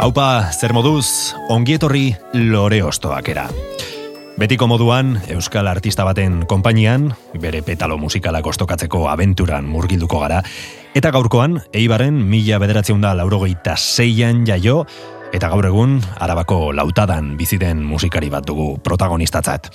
[0.00, 3.42] Haupa, zer moduz, ongietorri lore ostoakera.
[4.40, 10.38] Betiko moduan, Euskal Artista baten konpainian, bere petalo musikalak ostokatzeko abenturan murgilduko gara,
[10.96, 14.86] eta gaurkoan, Eibarren mila bederatzeun da laurogeita zeian jaio,
[15.36, 19.68] eta gaur egun, arabako lautadan biziden musikari bat dugu protagonistatzat.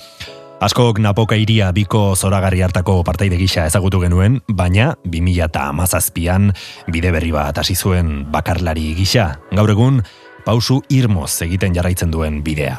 [0.56, 6.48] Askok napoka iria biko zoragarri hartako partaide gisa ezagutu genuen, baina 2000 eta amazazpian
[6.88, 9.34] bide berri bat hasi zuen bakarlari gisa.
[9.52, 10.00] Gaur egun,
[10.46, 12.78] pausu irmoz egiten jarraitzen duen bidea.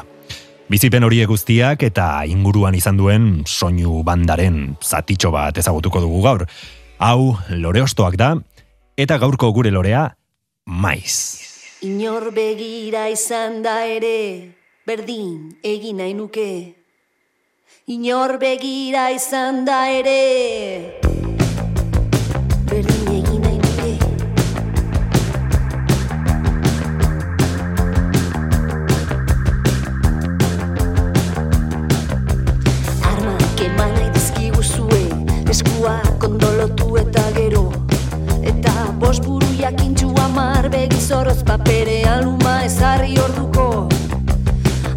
[0.66, 6.48] Bizipen horiek guztiak eta inguruan izan duen soinu bandaren zatitxo bat ezagutuko dugu gaur.
[6.98, 8.32] Hau, lore ostoak da,
[8.98, 10.16] eta gaurko gure lorea,
[10.66, 11.46] maiz.
[11.86, 14.50] Inor begira izan da ere,
[14.82, 16.77] berdin egin nahi nuke.
[17.88, 21.00] Inor begira izan da ere,
[22.68, 23.92] berdin egin nahi nuke.
[33.08, 35.00] Armak eman nahi dizkiguzue,
[35.48, 37.64] eskuak ondolotu eta gero.
[38.42, 43.88] Eta bost buru jakintxu amar begizoroz paperean luma ezarri orduko.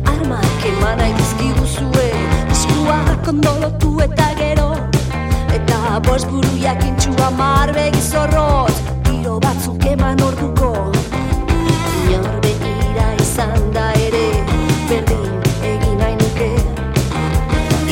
[0.04, 2.12] Armak eman nahi dizkiguzue,
[2.82, 4.70] eskuak ondolotu eta gero.
[5.54, 8.74] Eta bost buru jakintxu amar begizoroz,
[9.04, 10.72] tiro batzuk eman orduko.
[12.10, 14.26] Inor begira izan da ere,
[14.90, 15.30] berdin
[15.74, 16.50] egin nahi nuke.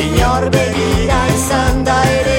[0.08, 2.29] Inor begira izan da ere,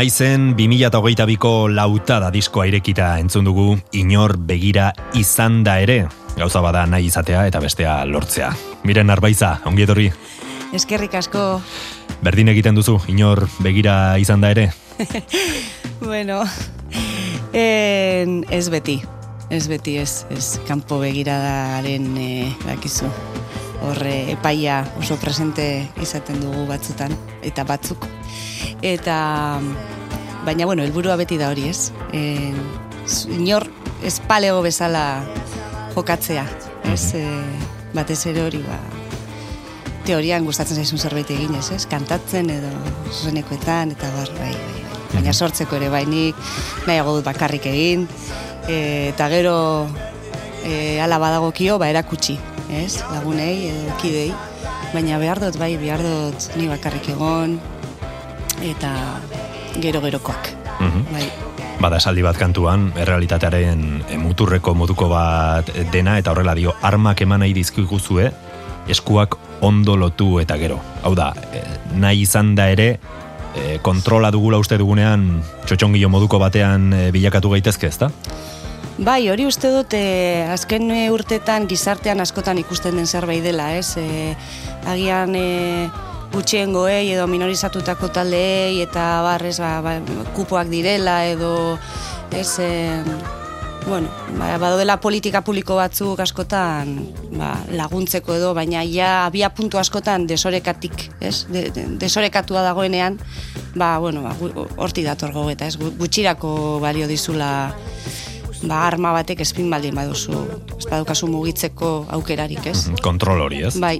[0.00, 6.06] Maizen 2008ko lautada diskoa irekita entzun dugu inor begira izan da ere.
[6.38, 8.48] Gauza bada nahi izatea eta bestea lortzea.
[8.88, 10.06] Miren arbaiza, ongi etorri.
[10.72, 11.42] Eskerrik asko,
[12.24, 14.70] Berdin egiten duzu, inor begira izan da ere.
[16.00, 16.38] bueno,
[17.52, 19.02] en, ez beti,
[19.50, 22.30] ez beti, ez, ez kanpo begiradaren e,
[22.64, 23.12] dakizu.
[23.84, 25.68] Horre epaia oso presente
[26.00, 27.12] izaten dugu batzutan,
[27.44, 28.08] eta batzuk.
[28.82, 29.60] Eta,
[30.44, 31.92] baina, bueno, helburua beti da hori, ez?
[32.12, 32.56] En,
[33.36, 33.68] inor
[34.06, 35.22] espalego bezala
[35.94, 36.46] jokatzea,
[36.92, 37.14] ez?
[37.18, 37.24] E,
[37.94, 38.78] batez ere hori, ba,
[40.06, 41.84] teorian gustatzen zaizun zerbait eginez, ez?
[41.90, 42.70] Kantatzen edo
[43.12, 45.00] zuzenekoetan eta bar, bai, bai, bai.
[45.10, 46.38] Baina sortzeko ere bainik,
[46.86, 48.06] nahiago dut bakarrik egin,
[48.68, 49.56] e, eta gero
[50.64, 52.38] e, ala badagokio, ba, erakutsi,
[52.70, 53.02] ez?
[53.10, 54.30] Lagunei edo kidei,
[54.94, 57.58] baina behar dut, bai, behar dut ni bakarrik egon,
[58.62, 59.20] eta
[59.80, 60.48] gero-gerokoak,
[60.80, 61.04] Mhm.
[61.12, 61.28] bai.
[61.80, 67.40] Bada esaldi bat kantuan, errealitatearen eh, muturreko moduko bat dena, eta horrela dio, armak eman
[67.40, 68.30] nahi dizkiguzue,
[68.88, 70.80] eskuak ondo lotu eta gero.
[71.02, 71.62] Hau da, eh,
[71.94, 72.98] nahi izan da ere,
[73.56, 78.10] eh, kontrola dugula uste dugunean, txotxongio moduko batean eh, bilakatu gaitezke, ezta?
[78.98, 83.96] Bai, hori uste dut e, azken urtetan gizartean askotan ikusten den zerbait dela, ez?
[83.96, 84.36] E,
[84.84, 85.88] agian e,
[86.32, 89.96] gutxiengoei edo minorizatutako taldeei eta barrez ba, ba,
[90.36, 91.78] kupoak direla edo
[92.30, 92.70] ez e,
[93.88, 94.06] bueno,
[94.38, 96.92] ba, badodela politika publiko batzuk askotan
[97.34, 101.46] ba, laguntzeko edo, baina ja abia puntu askotan desorekatik, ez?
[101.50, 103.18] De, de, desorekatua dagoenean,
[103.74, 104.36] ba, bueno, ba,
[104.76, 105.78] hortik dator gogeta, ez?
[105.80, 107.72] Gu- Gutxirako balio dizula
[108.62, 110.36] ba, arma batek espin baldin baduzu,
[110.76, 112.90] ez badukazu mugitzeko aukerarik, ez?
[113.02, 113.74] Kontrol hori, ez?
[113.80, 113.98] Bai,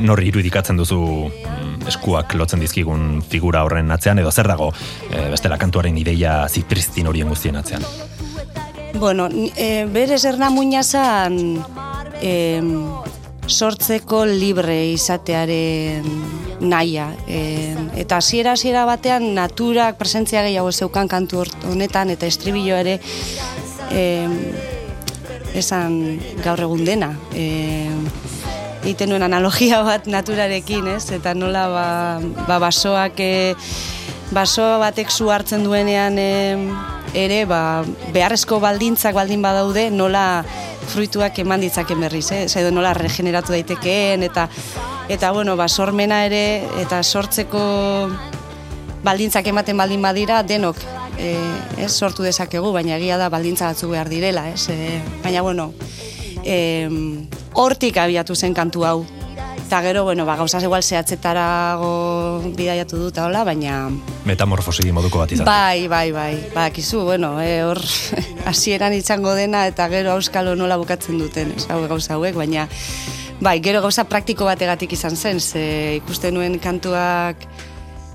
[0.00, 4.70] Norri irudikatzen duzu mm, eskuak lotzen dizkigun figura horren atzean, edo zer dago
[5.10, 7.86] e, bestela kantuaren ideia zipristin horien guztien atzean.
[8.98, 11.38] Bueno, e, bere zerna muina zan
[12.20, 12.74] em,
[13.46, 16.06] sortzeko libre izatearen
[16.60, 17.08] naia.
[17.26, 22.98] E, eta hasiera hasiera batean naturak presentzia gehiago zeukan kantu honetan eta estribillo ere
[23.90, 24.36] em,
[25.54, 27.12] esan gaur egun dena.
[27.34, 27.88] E,
[28.82, 31.10] egiten nuen analogia bat naturarekin, ez?
[31.14, 31.88] Eta nola ba,
[32.48, 33.32] ba basoak e,
[34.30, 36.70] baso batek zu hartzen duenean em,
[37.14, 37.82] ere ba,
[38.14, 40.44] beharrezko baldintzak baldin badaude nola
[40.90, 42.46] fruituak eman ditzaken berriz, eh?
[42.46, 44.48] Edo nola regeneratu daitekeen eta
[45.10, 47.62] eta bueno, ba, sormena ere eta sortzeko
[49.02, 50.78] baldintzak ematen baldin badira denok
[51.20, 51.36] e,
[51.84, 54.68] ez sortu dezakegu, baina egia da baldintza batzu behar direla, ez?
[54.72, 55.70] E, baina bueno,
[56.44, 59.00] em, hortik abiatu zen kantu hau.
[59.60, 61.90] Eta gero, bueno, ba, gauzaz igual zehatzetarago
[62.56, 63.84] bidaiatu dut hola, baina
[64.26, 65.46] Metamorfosi moduko bat izan.
[65.46, 67.78] bai, bai, bai, badakizu, bueno, e, hor
[68.50, 72.66] hasieran izango dena eta gero auskalo nola bukatzen duten, ez hau gauza hauek, baina
[73.40, 77.46] bai, gero gauza praktiko bategatik izan zen, ze ikusten nuen kantuak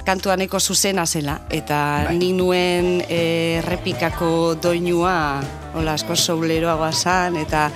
[0.05, 2.17] kantua nahiko zuzena zela eta Bai.
[2.17, 5.41] ni nuen e, errepikako doinua
[5.73, 7.69] hola asko souleroagoa zan eta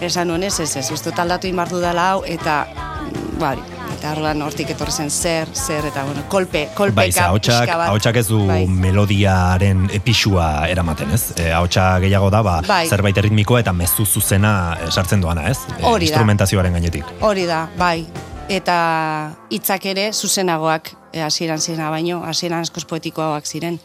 [0.00, 3.56] esan nuen ez ez ez, uste dut aldatu imar dudala hau eta mm, bai,
[3.98, 7.88] eta orduan hortik etorri zen zer, zer eta bueno, kolpe, kolpeka Bai, ahotsak, bat.
[7.88, 8.60] ahotsak ez du Bai.
[8.66, 11.32] melodiaren epixua eramaten, ez?
[11.38, 12.84] E, ahotsa gehiago da, ba, Bai.
[12.88, 15.58] zerbait erritmikoa eta mezu zuzena eh, sartzen doana, ez?
[15.78, 16.12] E, Hori da.
[16.12, 17.14] Instrumentazioaren gainetik.
[17.20, 18.06] Hori da, bai.
[18.48, 23.76] Eta hitzak ere zuzenagoak e, hasieran zirena baino, hasieran askoz poetikoagoak ziren.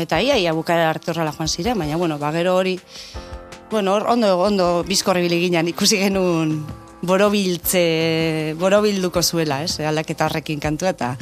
[0.00, 2.78] Eta ia, ia bukara arte horrela joan ziren, baina, bueno, ba, gero hori,
[3.70, 6.62] bueno, hor, ondo, ondo bizkorri ginen ikusi genuen
[7.02, 11.12] borobiltze, borobilduko zuela, ez, aldaketa horrekin kantu eta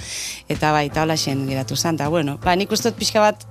[0.49, 3.45] eta bai, eta hola geratu zen, eta bueno, ba, nik uste dut pixka bat,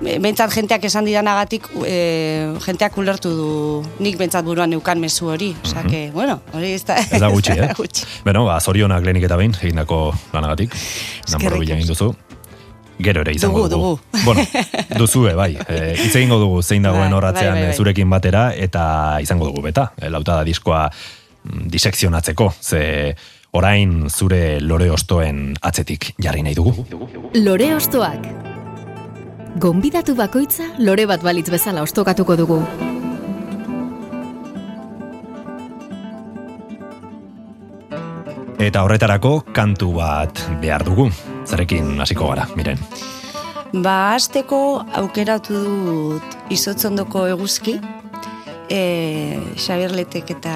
[0.00, 5.54] be- behintzat jenteak esan didanagatik, e, jenteak ulertu du, nik behintzat buruan neukan mezu hori,
[5.64, 7.72] osea, que, bueno, hori ez da, Ez da gutxi, eh?
[7.76, 8.06] gutxi.
[8.24, 10.72] Beno, ba, zorionak lehenik eta behin, egindako lanagatik.
[11.32, 12.14] Namoro bila egin duzu.
[12.98, 14.22] Gero ere izango Dugu, dugu.
[14.24, 14.40] Bueno,
[14.96, 15.50] duzue, bai.
[15.68, 17.76] E, hitz egingo dugu zein dagoen Bai, horratzean bai, bai, bai.
[17.76, 19.90] zurekin batera, eta izango dugu beta.
[20.00, 21.15] E, lautada diskoa mm,
[21.72, 23.14] disekzionatzeko, ze
[23.56, 26.86] orain zure lore ostoen atzetik jarri nahi dugu.
[27.34, 28.26] Lore ostoak.
[29.60, 32.60] Gonbidatu bakoitza lore bat balitz bezala ostokatuko dugu.
[38.56, 41.10] Eta horretarako kantu bat behar dugu.
[41.46, 42.80] Zarekin hasiko gara, miren.
[43.72, 44.58] Ba, azteko
[44.96, 47.76] aukeratu dut izotzondoko eguzki,
[48.70, 48.80] e,
[49.60, 50.54] Xabier Letek eta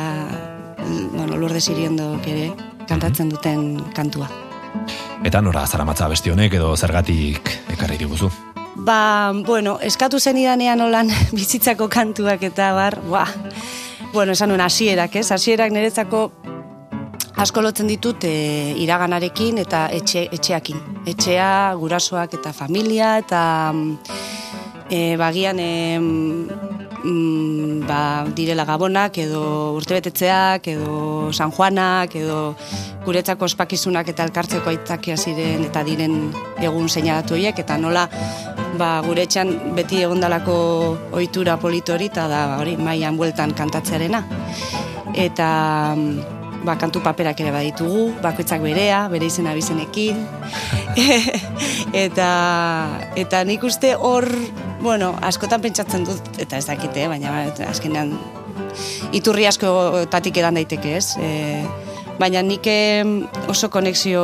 [1.12, 2.50] bueno, Lourdes Iriondok ere
[2.88, 4.28] kantatzen duten kantua.
[5.24, 8.30] Eta nora zaramatza besti honek edo zergatik ekarri diguzu.
[8.80, 13.26] Ba, bueno, eskatu zen idanean olan bizitzako kantuak eta bar, ba,
[14.12, 15.28] bueno, esan nuen hasierak, ez?
[15.32, 16.30] Hasierak niretzako
[17.40, 20.80] asko lotzen ditut e, iraganarekin eta etxe, etxeakin.
[21.08, 23.42] Etxea, gurasoak eta familia eta
[24.90, 25.70] e, bagian e,
[27.04, 29.42] mm, ba, direla gabonak edo
[29.78, 32.54] urtebetetzeak edo San Juanak edo
[33.04, 36.16] guretzako ospakizunak eta elkartzeko aitzakia ziren eta diren
[36.60, 38.06] egun seinalatu horiek eta nola
[38.78, 40.56] ba, gure etxan beti egondalako
[41.12, 44.22] ohitura polito hori eta da hori mailan bueltan kantatzearena.
[45.14, 45.48] Eta
[45.96, 50.20] mm, ba, kantu paperak ere baditugu, bakoitzak berea, bere izena bizenekin.
[52.04, 52.30] eta,
[53.20, 54.28] eta nik uste hor,
[54.82, 58.14] bueno, askotan pentsatzen dut, eta ez dakite, baina azkenean
[59.16, 61.16] iturri asko tatik edan daiteke ez.
[61.18, 61.62] E,
[62.20, 62.66] baina nik
[63.48, 64.22] oso konexio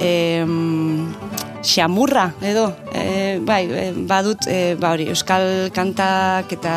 [0.00, 1.12] em,
[1.64, 6.74] xamurra edo, e, bai, e, badut, e, ba hori, euskal kantak eta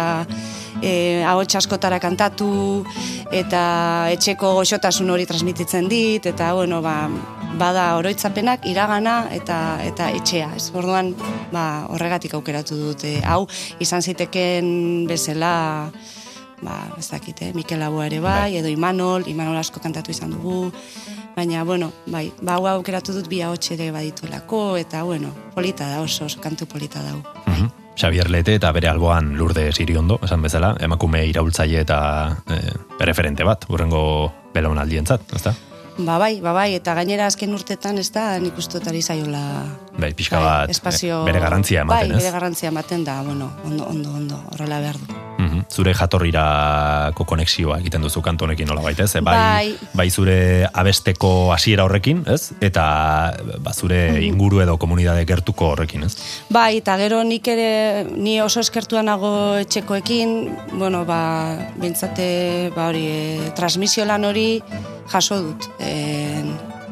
[0.81, 2.83] e, ahots askotara kantatu
[3.31, 3.63] eta
[4.13, 7.09] etxeko goxotasun hori transmititzen dit eta bueno ba,
[7.57, 11.13] bada oroitzapenak iragana eta eta etxea ez orduan
[11.51, 13.45] ba, horregatik aukeratu dut e, hau
[13.83, 15.55] izan ziteken bezala
[16.61, 17.51] ba, ez dakit, eh?
[17.53, 20.71] Mikel Laboa ere bai, edo Imanol, Imanol asko kantatu izan dugu,
[21.35, 26.01] baina, bueno, bai, ba, hau aukeratu dut bi ahots ere badituelako, eta, bueno, polita da,
[26.01, 27.13] oso, oso kantu polita da.
[27.45, 27.86] Mhm.
[27.97, 31.97] Xavier Lete eta bere alboan lurde Siriondo, esan bezala, emakume iraultzaile eta
[32.45, 32.59] e,
[33.01, 34.01] referente bat, burrengo
[34.53, 35.55] belaunaldientzat, ezta?
[35.97, 39.41] Ba bai, ba bai, eta gainera azken urtetan ez da nik uste ari zaiola...
[39.97, 44.13] Bai, pixka bat, espazio, bere garrantzia ematen, bai, bere garrantzia ematen da, bueno, ondo, ondo,
[44.13, 45.09] ondo, horrela behar du.
[45.37, 49.19] Mm Zure jatorrirako konexioa egiten duzu kantonekin nola baita, ez?
[49.19, 49.89] Bai, bai.
[49.99, 50.37] bai zure
[50.71, 52.53] abesteko hasiera horrekin, ez?
[52.63, 52.85] Eta
[53.59, 54.23] ba, zure mhm.
[54.29, 56.13] inguru edo komunidade gertuko horrekin, ez?
[56.53, 59.31] Bai, eta gero nik ere, ni oso eskertua nago
[59.63, 60.37] etxekoekin,
[60.77, 61.19] bueno, ba,
[61.81, 64.49] bintzate, ba hori, e, transmisio lan hori,
[65.11, 65.67] jaso dut.
[65.79, 66.43] E,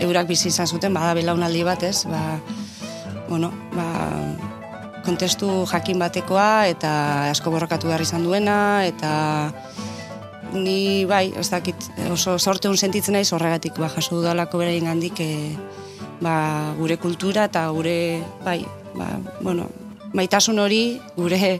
[0.04, 2.04] eurak bizi izan zuten, bada belaunaldi bat, ez?
[2.12, 2.40] Ba,
[3.30, 3.88] bueno, ba,
[5.06, 6.92] kontestu jakin batekoa eta
[7.32, 9.12] asko borrokatu behar izan duena eta
[10.56, 11.76] ni bai, ez dakit,
[12.12, 15.32] oso sorte un sentitzen naiz horregatik ba jaso dudalako beraien gandik e,
[16.24, 18.62] ba, gure kultura eta gure bai,
[18.96, 19.10] ba,
[19.42, 19.68] bueno,
[20.16, 21.60] maitasun hori gure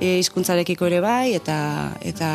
[0.00, 1.58] e, hizkuntzarekiko ere bai eta
[2.00, 2.30] eta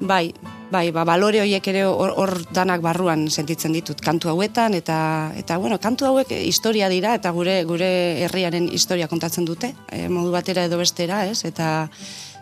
[0.00, 0.32] bai,
[0.70, 4.98] bai, ba, balore horiek ere hor danak barruan sentitzen ditut kantu hauetan eta
[5.38, 7.90] eta bueno, kantu hauek historia dira eta gure gure
[8.26, 11.44] herriaren historia kontatzen dute, e, modu batera edo bestera, ez?
[11.44, 11.88] Eta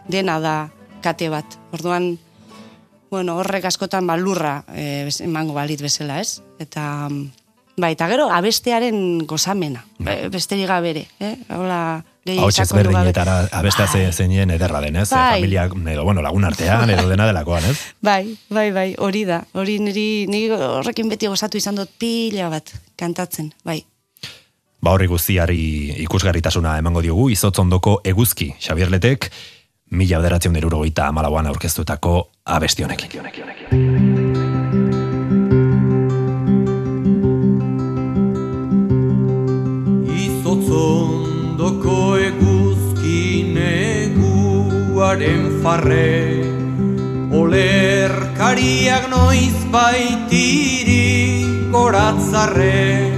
[0.09, 0.57] dena da
[1.05, 1.59] kate bat.
[1.77, 2.15] Orduan
[3.11, 6.41] bueno, horrek askotan balurra e, emango balit bezala, ez?
[6.59, 7.09] Eta
[7.77, 10.25] bai, eta gero abestearen gozamena, bai.
[10.33, 11.37] besterik gabere, eh?
[11.55, 14.07] Hola, Hau txez berdinetara abesta bai.
[14.13, 15.37] zeinen ederra denez, bai.
[15.37, 17.77] familia, edo, bueno, lagun artean, edo dena delakoan, ez?
[18.01, 19.43] Bai, bai, bai, hori da.
[19.53, 23.83] Hori niri, niri horrekin beti gozatu izan dut pila bat kantatzen, bai.
[24.85, 25.61] Ba horri guztiari
[26.05, 29.31] ikusgarritasuna emango diogu, izotzondoko eguzki, Xabier Letek,
[29.93, 33.09] mila bederatzen deruro goita amalauan aurkeztutako abestionek.
[33.13, 34.24] Izotzon
[45.15, 46.43] neguaren farre
[47.35, 53.11] Olerkariak noiz baitiri goratzarre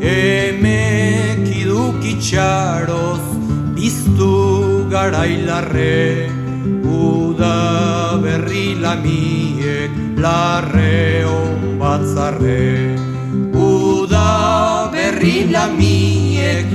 [0.00, 3.24] Emek idukitxaroz
[3.76, 6.28] biztu garailarre
[6.84, 12.96] Uda berri lamiek larre on batzarre
[13.52, 16.66] Uda berri lamiek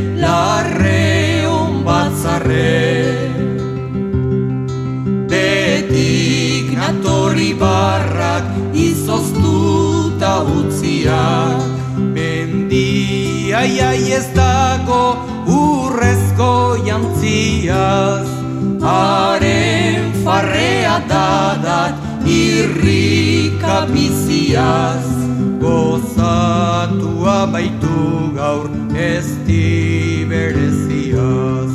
[13.60, 15.20] Mendia iai ez dago
[15.52, 18.28] urrezko jantziaz.
[18.80, 25.04] Haren farrea dadat irrika biziaz.
[25.60, 29.28] Gozatua baitu gaur ez
[30.32, 31.74] bereziaz.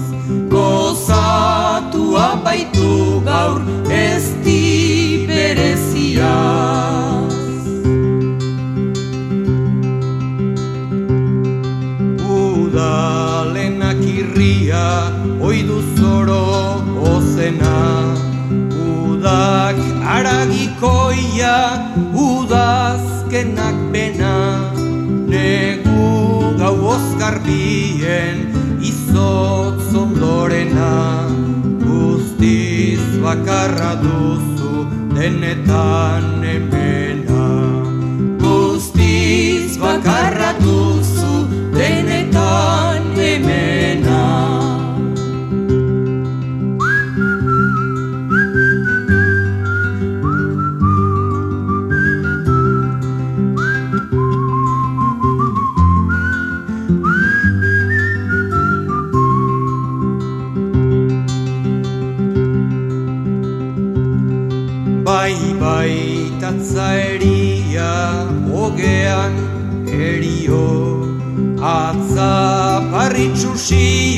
[0.54, 3.60] Gozatua baitu gaur
[3.92, 4.24] ez
[5.28, 6.73] bereziaz
[17.54, 18.14] ozena
[18.74, 21.58] Udak aragikoia
[22.14, 24.70] udaz azkenak bena
[25.28, 31.28] Negu gau ozkarbien izotz ondorena.
[31.84, 37.46] Guztiz bakarra duzu denetan emena
[38.38, 40.52] Guztiz bakarra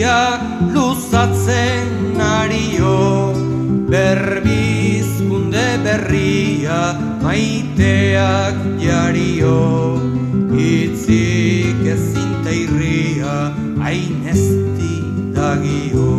[0.07, 3.33] parritxusia luzatzen ario
[3.91, 6.81] Berbizkunde berria
[7.23, 9.59] maiteak jario
[10.57, 14.25] Itzik ezinta irria hain
[15.35, 16.13] dagio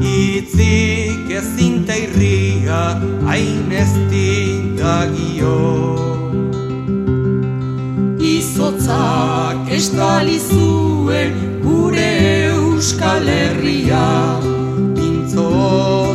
[0.00, 2.82] Itzik ezinta irria
[3.28, 3.70] hain
[4.76, 5.58] dagio
[8.18, 10.38] Izotzak estali
[13.84, 14.40] herria
[14.94, 15.50] Pintzo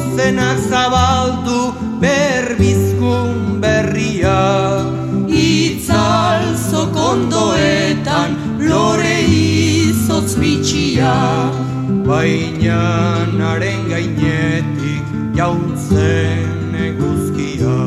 [0.04, 4.86] zuzenak zabaldu berbizkun berria.
[5.28, 11.14] Itzal zokondoetan lore izotz bitxia.
[12.08, 17.78] Baina naren gainetik jauntzen eguzkia.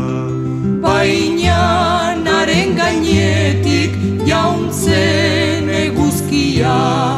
[0.82, 7.11] Baina naren gainetik jauntzen eguzkia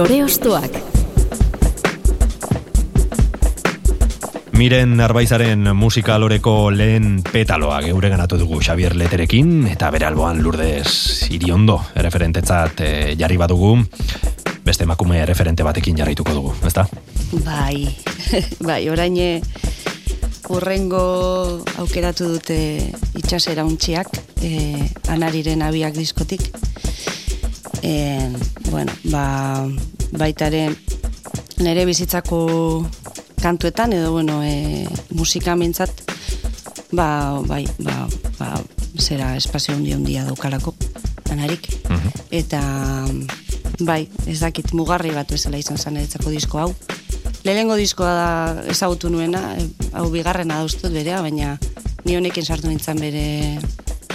[0.00, 0.76] Lore Ostoak
[4.56, 11.28] Miren Arbaizaren musika loreko lehen petaloa geure ganatu dugu Xavier Leterekin eta bere alboan lurdez
[11.36, 12.88] iriondo referentetzat e,
[13.20, 13.74] jarri badugu
[14.64, 16.86] beste emakume referente batekin jarraituko dugu, ezta?
[17.44, 17.84] Bai,
[18.70, 19.28] bai, oraine
[20.48, 21.04] urrengo
[21.76, 22.58] aukeratu dute
[23.20, 24.80] itxasera untxiak, e,
[25.12, 26.48] anariren abiak diskotik.
[27.84, 27.92] E,
[28.70, 29.66] bueno, ba,
[30.12, 30.76] baitaren
[31.60, 32.86] nere bizitzako
[33.42, 35.90] kantuetan, edo, bueno, e, musika mintzat,
[36.92, 38.06] ba, bai, ba,
[38.38, 38.54] ba,
[38.98, 40.74] zera espazio hundi hundia daukalako,
[41.30, 41.68] anarik.
[42.30, 42.60] Eta,
[43.80, 46.70] bai, ez dakit mugarri bat bezala izan zen eretzako disko hau.
[47.44, 48.30] Lehenengo diskoa da
[48.68, 51.56] ezagutu nuena, e, hau bigarrena da ustut berea, baina
[52.04, 53.24] ni honekin sartu nintzen bere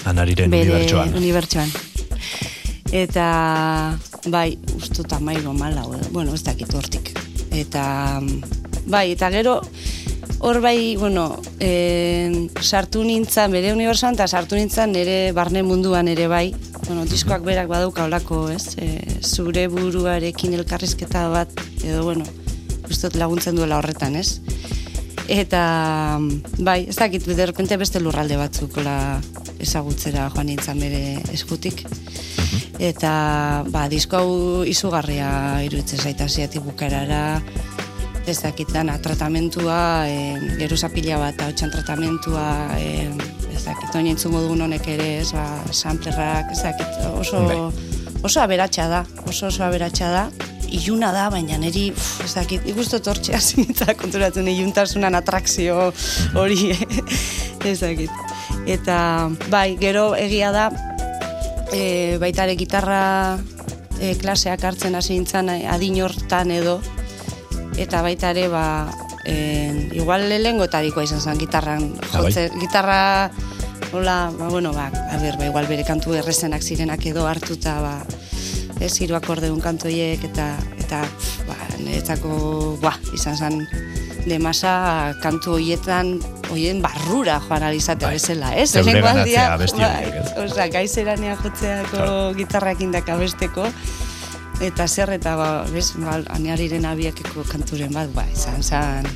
[0.06, 1.16] Anariren bere unibertsoan.
[1.18, 1.72] unibertsoan.
[2.94, 3.98] Eta,
[4.30, 7.12] bai, ustut amairu mala, bueno, ez dakit hortik.
[7.50, 8.22] Eta,
[8.86, 9.56] bai, eta gero,
[10.46, 16.28] hor bai, bueno, e, sartu nintzen bere unibertsoan, eta sartu nintzen nire barne munduan ere
[16.30, 16.54] bai,
[16.86, 18.78] bueno, diskoak berak badauka olako, ez?
[18.78, 21.50] E, zure buruarekin elkarrizketa bat,
[21.82, 22.28] edo, bueno,
[22.86, 24.42] ustot laguntzen duela horretan, ez?
[25.28, 26.20] Eta,
[26.60, 29.20] bai, ez dakit, de repente beste lurralde batzuk la
[29.60, 31.82] ezagutzera joan nintzen bere eskutik.
[32.78, 34.36] Eta, ba, disko hau
[34.70, 37.42] izugarria iruditzen zaita ziatik bukarara,
[38.28, 42.46] ez dakit dana, tratamentua, e, geruza pila bat, hautsan tratamentua,
[42.78, 43.10] e,
[43.54, 47.60] ez dakit, oin entzungo dugun honek ere, ez, ba, samplerrak, ez dakit, oso, Bai.
[48.22, 50.28] oso aberatsa da, oso oso aberatsa da,
[50.72, 55.92] iluna da, baina niri, uf, ez dakit, ikustu tortxe hasi nintzela konturatzen iluntasunan atrakzio
[56.36, 56.72] hori,
[57.70, 58.12] ez dakit.
[58.66, 58.98] Eta,
[59.54, 60.70] bai, gero egia da,
[61.74, 63.38] e, baitare gitarra
[64.00, 66.80] e, klaseak hartzen hasi nintzen e, adin hortan edo,
[67.78, 68.66] eta baita ere, ba,
[69.26, 72.30] e, igual lehengotarikoa izan zen gitarran Ah, bai?
[72.32, 73.00] jotze, gitarra
[73.94, 77.96] hola, ba, bueno, ba, a ber, ba, igual bere kantu errezenak zirenak edo hartuta, ba,
[78.80, 81.04] ez, hiru akordeun kantu horiek, eta, eta,
[81.48, 83.62] ba, niretzako, ba, izan zen,
[84.26, 86.16] de masa kantu hoietan,
[86.50, 88.16] hoien barrura joan alizate Bai.
[88.18, 88.72] bezala, ez?
[88.72, 92.34] Zeure ganatzea aldia, abesti bai, gaizeranea jotzeako Claro.
[92.38, 93.68] gitarrakin da kabesteko,
[94.66, 99.08] eta zer eta ba, bez, ba, aneariren abiakeko kanturen bat, ba, izan zan,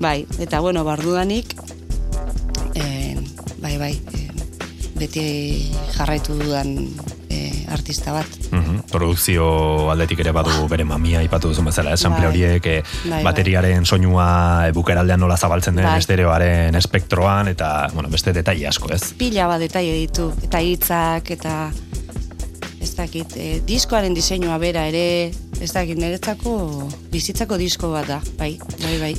[0.00, 1.54] bai, eta bueno, bardudanik,
[2.74, 3.16] eh,
[3.60, 4.30] bai, bai, eh,
[4.96, 5.24] beti
[5.96, 6.76] jarraitu dudan
[7.70, 8.26] artista bat.
[8.50, 12.00] Mhm, Produkzio aldetik ere badu bere mamia ipatu duzun bezala, ez?
[12.00, 12.30] Sample Bai.
[12.30, 13.22] horiek, eh, Bai, bai.
[13.24, 15.98] bateriaren soinua e, bukeraldean nola zabaltzen den Bai.
[15.98, 19.12] estereoaren espektroan, eta, bueno, beste detaile asko, ez?
[19.18, 21.70] Pila bat detaile ditu, eta hitzak, eta
[22.80, 25.30] ez dakit, eh, diskoaren diseinua bera ere,
[25.60, 29.14] ez dakit, niretzako bizitzako disko bat da, bai, bai, bai.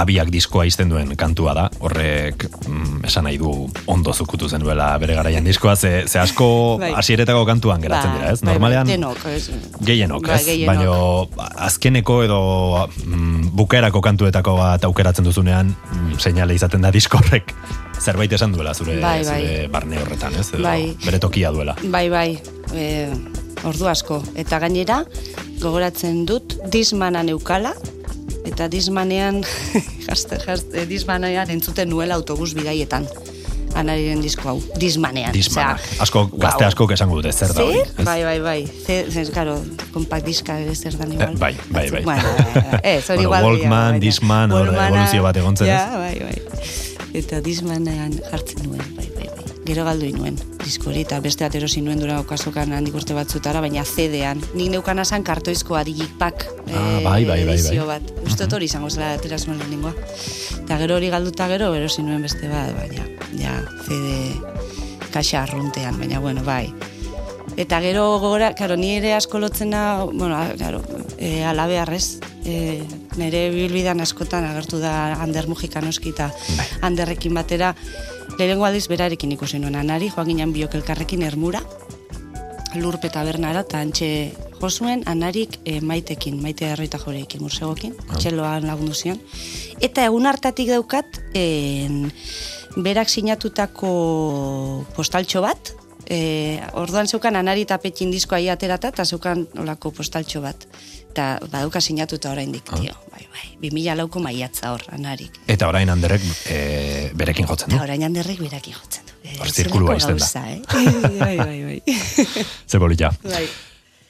[0.00, 3.50] Abiak diskoa izten duen kantua da, horrek mm, esan nahi du
[3.92, 6.92] ondo zukutu zenuela bere garaian diskoa, ze, ze asko Bai.
[6.96, 8.40] hasieretako kantuan geratzen Ba, dira, ez?
[8.40, 9.50] bai, bai, Normalean, denok, ez.
[9.84, 10.46] Gehienok, Bai, ez?
[10.46, 11.36] gehienok.
[11.36, 12.40] Baina azkeneko edo
[13.04, 17.52] mm, bukaerako kantuetako bat aukeratzen duzunean, mm, seinale izaten da diskorrek
[18.02, 19.20] zerbait esan duela zure, bai.
[19.24, 20.48] zure barne horretan, ez?
[20.54, 20.94] Edo Bai.
[21.04, 21.76] Bere tokia duela.
[21.84, 22.28] Bai, bai,
[22.74, 23.08] e,
[23.68, 24.22] ordu asko.
[24.34, 25.02] Eta gainera,
[25.60, 27.74] gogoratzen dut, dismana neukala,
[28.52, 29.42] eta dismanean,
[30.06, 33.08] jazte, jazte, dismanean entzuten nuela autobus bidaietan.
[33.72, 35.32] Anariren disko hau, dismanean.
[35.32, 35.70] Osea,
[36.04, 37.80] Asko, gazte asko esango dute, zer da hori.
[38.04, 38.58] Bai, bai, bai.
[38.84, 39.56] Zer, zer, karo,
[39.94, 41.32] compact diska ere zer dan igual.
[41.32, 42.02] Eh, bai, bai, bai.
[42.04, 42.34] Bueno,
[42.82, 43.48] ez, hori igual.
[43.48, 45.80] Walkman, Discman, hor eboluzio bat egon zen, ez?
[45.80, 47.08] Ja, bai, bai.
[47.22, 49.60] Eta dismanean jartzen nuen, bai, bai, bai.
[49.64, 53.60] Gero galdu nuen, disko hori, eta beste bat erosi nuen dura okasokan handik urte batzutara,
[53.64, 54.40] baina CD-an.
[54.54, 57.56] Nik neukana zan kartoizkoa digipak Ah, bai, bai, bai, bai.
[57.58, 58.02] edizio bat.
[58.24, 59.92] Uste hori izango zela atera zuen lehenengoa.
[60.62, 63.04] Eta gero hori galduta gero, erosi nuen beste bat, baina,
[63.36, 66.72] ja, CD kaxa arruntean, baina, bueno, bai.
[67.60, 70.80] Eta gero gogora, karo, ni ere asko lotzena, bueno, karo,
[71.18, 72.82] e, alabearrez, e,
[73.20, 76.66] nire bilbidan askotan agertu da Ander Mujika noski eta Bai.
[76.88, 77.74] Anderrekin batera,
[78.38, 81.62] lehenengo aldiz berarekin ikusi nuen anari, joan ginen biok elkarrekin ermura,
[82.80, 84.08] lurpe tabernara, eta antxe
[84.62, 89.20] josuen anarik e, maitekin, maite erroita joreekin, mursegokin, txeloan lagundu zion.
[89.82, 92.06] Eta egun hartatik daukat, en,
[92.76, 93.92] berak sinatutako
[94.96, 95.74] postaltxo bat,
[96.06, 100.66] e, orduan zeukan anari tapetxin diskoa aterata, eta zeukan olako postaltxo bat.
[101.12, 102.94] Eta badauka sinatuta oraindik, tio.
[103.12, 105.34] Bai, bai, 2000 lauko maiatza hor, anarik.
[105.52, 106.56] Eta orain handerek e,
[107.18, 107.76] berekin jotzen du.
[107.76, 109.12] Eta orain handerrik beraki jotzen du.
[109.36, 110.50] Hor Eh, zirkulua zelako izten da.
[110.50, 111.18] Eh?
[111.20, 111.96] bai, bai, bai.
[112.70, 113.12] Ze polita.
[113.22, 113.44] bai.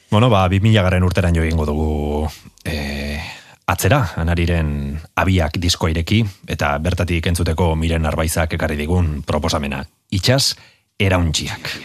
[0.09, 2.29] Bueno, ba, 2000 garren urteran jo egingo dugu
[2.63, 3.19] e,
[3.67, 9.83] atzera, anariren abiak diskoa ireki, eta bertatik entzuteko miren arbaizak ekarri digun proposamena.
[10.13, 10.53] Itxas,
[11.01, 11.75] erauntxiak.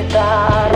[0.00, 0.69] Eta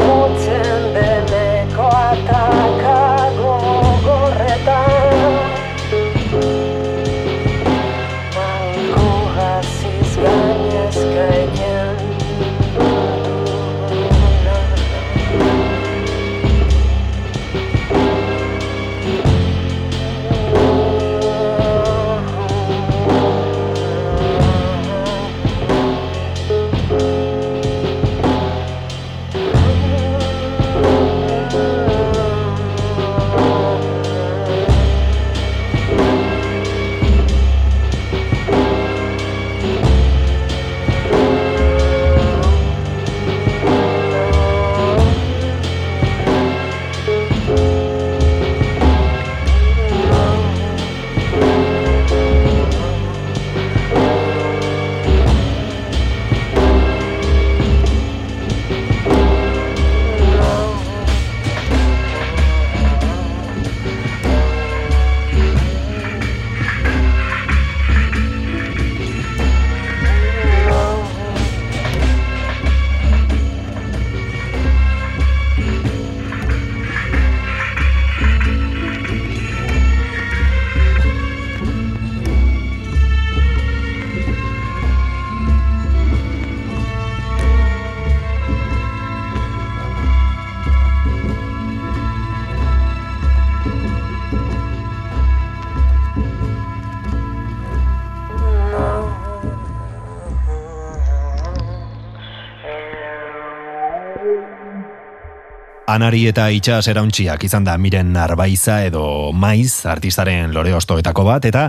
[105.95, 111.69] Anari eta itxas erauntxiak izan da miren arbaiza edo maiz artistaren lore ostoetako bat, eta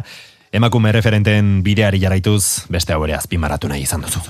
[0.49, 4.25] emakume referenten bideari jarraituz beste hau ere azpimarratu nahi izan duzu.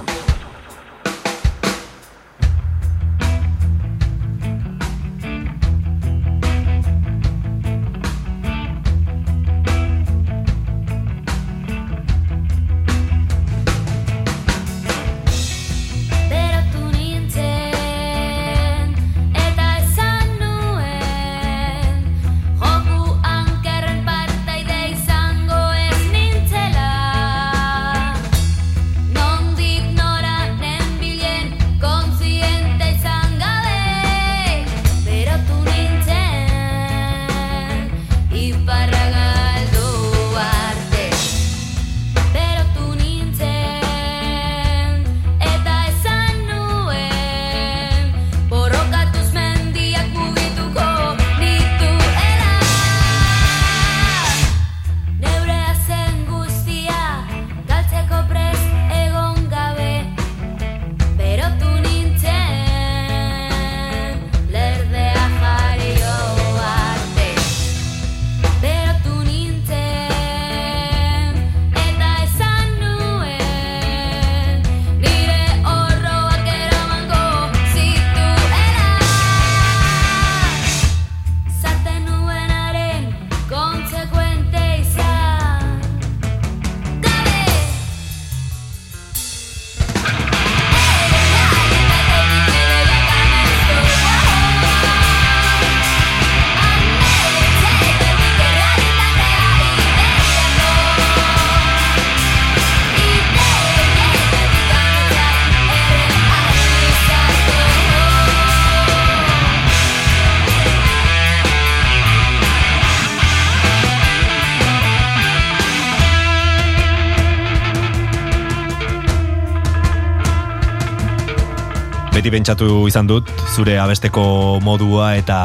[122.36, 125.38] Pentsatu izan dut, zure abesteko modua eta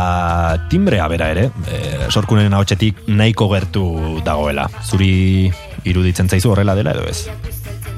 [0.72, 3.84] timbrea bera ere, e, sorkunen ahotsetik nahiko gertu
[4.26, 4.66] dagoela.
[4.82, 5.50] Zuri
[5.86, 7.28] iruditzen zaizu horrela dela edo ez?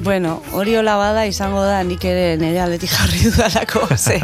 [0.03, 4.19] Bueno, hori hola bada izango da nik ere nire aldetik jarri dudalako, ze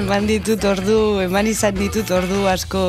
[0.00, 2.82] eman ditut ordu, eman izan ditut ordu asko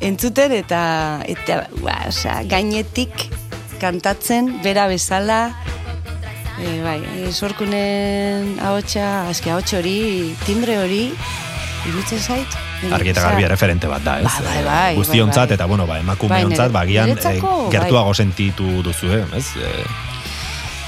[0.00, 0.82] entzuten eta
[1.28, 3.28] eta ba, osea, gainetik
[3.82, 5.42] kantatzen bera bezala
[6.60, 11.04] e, bai, e, sorkunen ahotsa, eske ahots hori, timbre hori
[11.88, 12.58] irutzen zait.
[12.92, 14.24] Argi eta Osea, garbi referente bat da, ez?
[14.26, 15.54] Bai, bai, bai, Guztiontzat bai, bai.
[15.54, 19.46] eta, bueno, ba, emakumeontzat, Bai, ba, agian, nire- niretzako, eh, gertuago sentitu duzu, eh, ez?
[19.56, 19.84] Eh,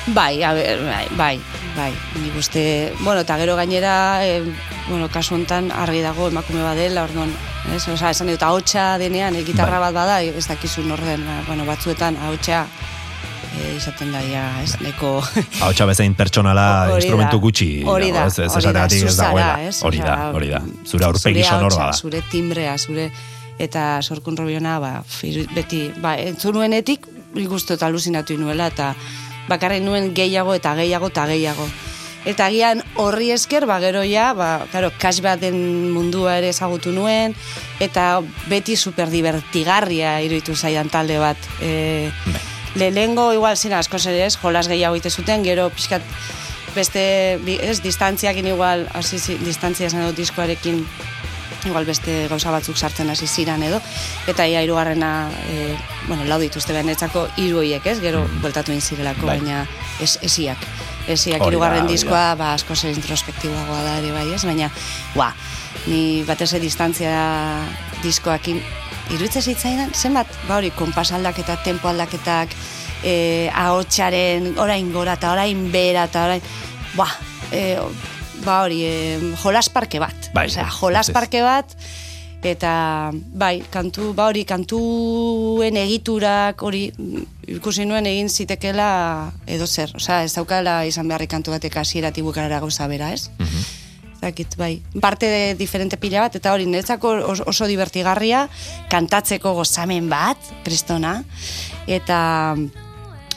[0.06, 1.40] Bai, a ber, bai, bai,
[1.76, 4.42] bai, nik uste, bueno, eta gero gainera, e,
[4.88, 7.32] bueno, kasu hontan argi dago emakume badela, orduan,
[7.74, 7.88] ez?
[7.88, 9.88] Osa, esan dut, ahotsa denean, e, gitarra Bai.
[9.88, 12.66] bat bada, ez dakizu norden, bueno, batzuetan ahotsa
[13.60, 15.16] e, izaten da, ja, ez, neko...
[15.62, 19.04] ahotsa bezain pertsonala Hori da, instrumentu gutxi hori da, hori da, ez
[19.68, 19.78] ez?
[19.86, 20.60] Hori da, hori da.
[20.84, 21.92] Zure aurpegi ahotsa, da.
[21.92, 23.10] Zure timbrea, zure
[23.58, 24.92] eta sorkun robiona, ba,
[25.54, 28.94] beti, ba, entzun nuenetik, nik uste eta aluzinatu nuela, eta
[29.48, 31.66] bakarren nuen gehiago eta gehiago eta gehiago.
[32.24, 35.58] Eta agian horri esker, ba, gero ja, ba, claro, cash baten
[35.92, 37.36] mundua ere ezagutu nuen,
[37.84, 41.52] eta beti super divertigarria iruditu zaidan talde bat.
[41.60, 42.53] E, Bai.
[42.74, 46.02] Lehengo igual zina asko ere ez, jolas gehiago ite zuten, gero pixkat
[46.74, 50.80] beste, ez, distantziakin igual, hasi zi- distantzia esan dut diskoarekin,
[51.64, 53.78] igual beste gauza batzuk sartzen hasi ziran edo,
[54.26, 55.76] eta ia hirugarrena, e,
[56.08, 59.38] bueno, lau dituzte benetzako hiru horiek, ez, gero bueltatu egin zirelako, Bai.
[59.38, 59.62] baina
[60.02, 60.58] ez, esiak.
[61.08, 64.70] Esiak hirugarren diskoa, ba, asko zer introspektiboagoa da ere bai, ez, baina,
[65.14, 65.30] ba,
[65.86, 67.14] ni batez ere distantzia
[68.02, 68.60] diskoakin
[69.12, 72.54] iruditzen zitzaidan, zenbat, ba hori, konpas aldaketa, tempo aldaketak,
[73.04, 76.48] e, ahotsaren orain gora eta orain bera eta orain,
[76.96, 77.08] ba,
[77.52, 77.76] e,
[78.44, 80.30] ba hori, e, jolas parke bat.
[80.34, 81.76] Bai, Osea, jolas parke bat,
[82.44, 89.92] eta bai, kantu, ba hori, kantuen egiturak hori mm, ikusi nuen egin zitekela edo zer,
[89.96, 93.30] osea, ez daukala izan beharrik kantu batek hasieratik bukaera gauza bera, ez?
[94.24, 94.80] Zakit, bai.
[95.00, 97.12] Parte de diferente pila bat, eta hori niretzako
[97.44, 98.46] oso, divertigarria,
[98.92, 101.18] kantatzeko gozamen bat, kristona,
[101.86, 102.18] eta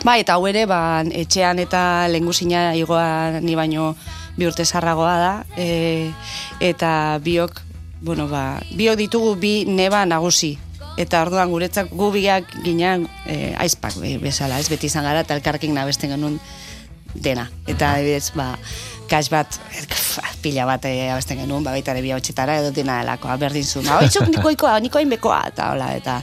[0.07, 3.95] bai, eta hau ere, ba, etxean eta lengusina igoa ni baino
[4.37, 6.11] bi urte zarragoa da, e,
[6.63, 7.59] eta biok,
[8.05, 10.53] bueno, ba, biok ditugu bi neba nagusi,
[10.97, 15.35] eta orduan guretzak gu biak ginean e, aizpak be- bezala, ez beti izan gara, eta
[15.35, 16.39] elkarrekin nabesten genuen
[17.17, 17.49] dena.
[17.67, 18.53] Eta adibidez, ba,
[19.09, 19.59] kax bat,
[20.43, 23.83] pila bat e, abesten genuen, ba, baita ere bi hotxetara edo dena delakoa, berdin zu.
[23.85, 26.19] Ba, oitzuk nikoikoa, nikoin bekoa, eta hola, eta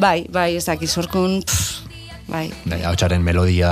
[0.00, 1.84] bai, bai, ez dakit, zorkun, pff,
[2.28, 3.70] bai, Bai, ahotsaren melodia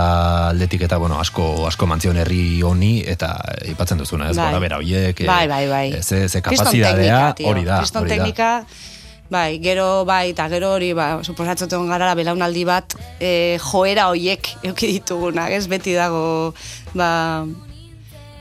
[0.51, 3.35] aldetik eta bueno, asko asko mantzion herri honi eta
[3.73, 4.51] ipatzen duzuna, ez Bai.
[4.51, 5.87] gora bera hoiek, eh, Bai, bai, bai.
[6.03, 7.49] ze, ze kapazidadea teknika, tio.
[7.49, 8.51] hori da, Kriston teknika,
[9.33, 14.93] bai, gero, bai, eta gero hori, ba, suposatzen gara belaunaldi bat, e, joera hoiek euki
[14.99, 16.53] ditugunak, ez beti dago,
[16.93, 17.11] ba,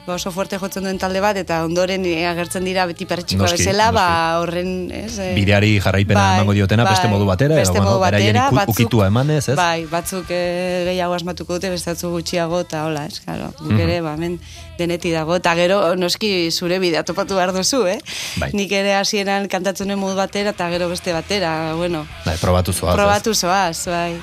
[0.08, 3.62] ba oso fuerte jotzen duen talde bat, eta ondoren eh, agertzen dira beti pertsikoa Noski,
[3.62, 4.06] bezala, ba,
[4.42, 5.20] horren, ez?
[5.22, 9.44] eh, Bideari jarraipena emango diotena beste modu batera, beste modu batera, iku- batzuk- ukitua emanez,
[9.50, 9.56] ez?
[9.60, 13.68] Bai, batzuk eh, gehiago asmatuko dute, beste gutxiago, eta hola, ez, claro, Mhm.
[13.70, 14.40] guk ere, ba, hemen
[14.80, 18.00] deneti dago, eta gero, noski, zure bidea topatu behar duzu, eh?
[18.42, 18.50] Bai.
[18.54, 22.96] Nik ere hasieran kantatzen modu batera, eta gero beste batera, bueno, Bai, probatu zoaz.
[22.96, 24.18] probatu zoaz, bai.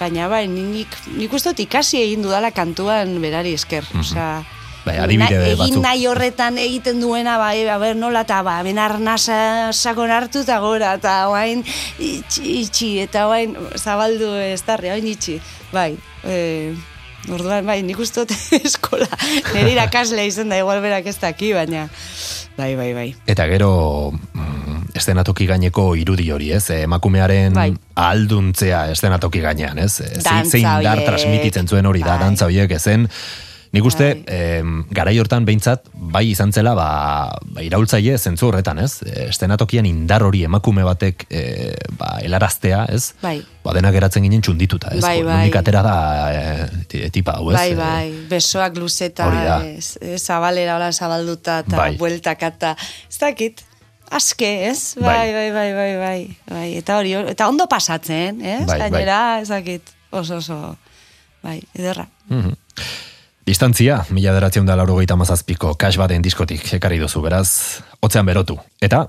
[0.00, 4.40] Baina bai, nik, nik uste ikasi egin dudala kantuan berari esker, osea...
[4.40, 4.61] Mhm.
[4.84, 5.66] Bai, adibide na- batzuk.
[5.68, 10.40] Egin nahi horretan egiten duena, bai, a ber, nola, eta ba, ben arnasa sakon hartu
[10.42, 11.62] eta gora, eta oain
[11.98, 15.36] itxi, itxi, eta oain zabaldu ez darri, oain itxi.
[15.72, 15.92] Bai,
[16.26, 16.74] e,
[17.30, 19.06] orduan, bai, nik uste dut eskola,
[19.54, 21.86] nire irakaslea izan da, igual berak ez daki, baina,
[22.58, 23.06] bai, bai, bai.
[23.30, 23.70] Eta gero
[24.10, 26.64] mm, estenatoki gaineko irudi hori, ez?
[26.74, 27.70] Eh, Emakumearen Bai.
[27.94, 30.00] ahalduntzea estenatoki gainean, ez?
[30.00, 32.26] Eh, Zein, Dantza zein dar transmititzen zuen hori da, Bai.
[32.26, 33.06] dantza horiek ezen.
[33.72, 34.36] Nik uste, Bai.
[34.58, 36.88] em, garai hortan behintzat, bai izan zela, ba,
[37.54, 38.98] ba iraultzaile zentzu horretan, ez?
[39.06, 41.40] Eh, Estenatokian indar hori emakume batek e,
[41.96, 43.14] ba, helaraztea, ez?
[43.22, 43.38] Bai.
[43.64, 45.00] Ba, denak geratzen ginen txundituta, ez?
[45.00, 45.38] Bai, bai.
[45.38, 45.94] nondik atera da
[46.28, 47.56] e, ti- tipa, hau, ez?
[47.56, 49.30] Bai, Eh, bai, besoak luzeta,
[49.64, 51.96] ez, zabalera hola zabalduta, eta Bai.
[51.96, 52.74] bueltaka, eta
[53.08, 53.64] ez dakit,
[54.10, 54.96] aske, ez?
[55.00, 55.32] Bai.
[55.32, 58.66] Bai, bai, bai, bai, bai, bai, eta hori, eta ondo pasatzen, ez?
[58.68, 58.90] Bai, bai.
[58.90, 60.76] Gainera, ez dakit, oso, oso,
[61.42, 62.10] bai, ederra.
[62.28, 62.52] Mhm.
[63.46, 68.58] Distantzia, mila deratzen da lauro gehieta mazazpiko kas baten diskotik ekarri duzu, beraz, otzean berotu.
[68.80, 69.08] Eta,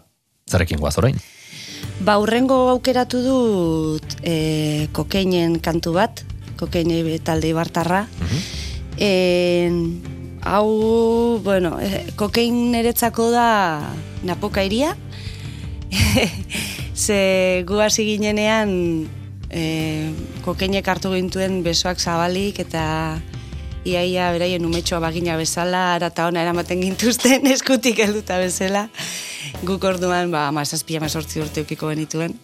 [0.49, 1.19] zarekin guaz orain?
[2.01, 6.25] Ba, urrengo aukeratu dut e, kokeinen kantu bat,
[6.57, 8.07] kokeine talde ibartarra.
[8.19, 8.43] Mhm.
[8.97, 9.79] En,
[10.43, 13.79] Hau, bueno, eh, kokain niretzako da
[14.27, 14.91] napoka iria.
[17.05, 19.07] Ze gu hasi ginenean
[19.47, 20.11] e,
[20.43, 22.83] kokainek hartu gintuen besoak zabalik eta
[23.85, 28.87] iaia beraien umetxoa bagina bezala, ara eta ona eramaten gintuzten eskutik helduta bezala.
[29.63, 32.37] Guk orduan, ba, mazazpia mazortzi urte ukiko genituen.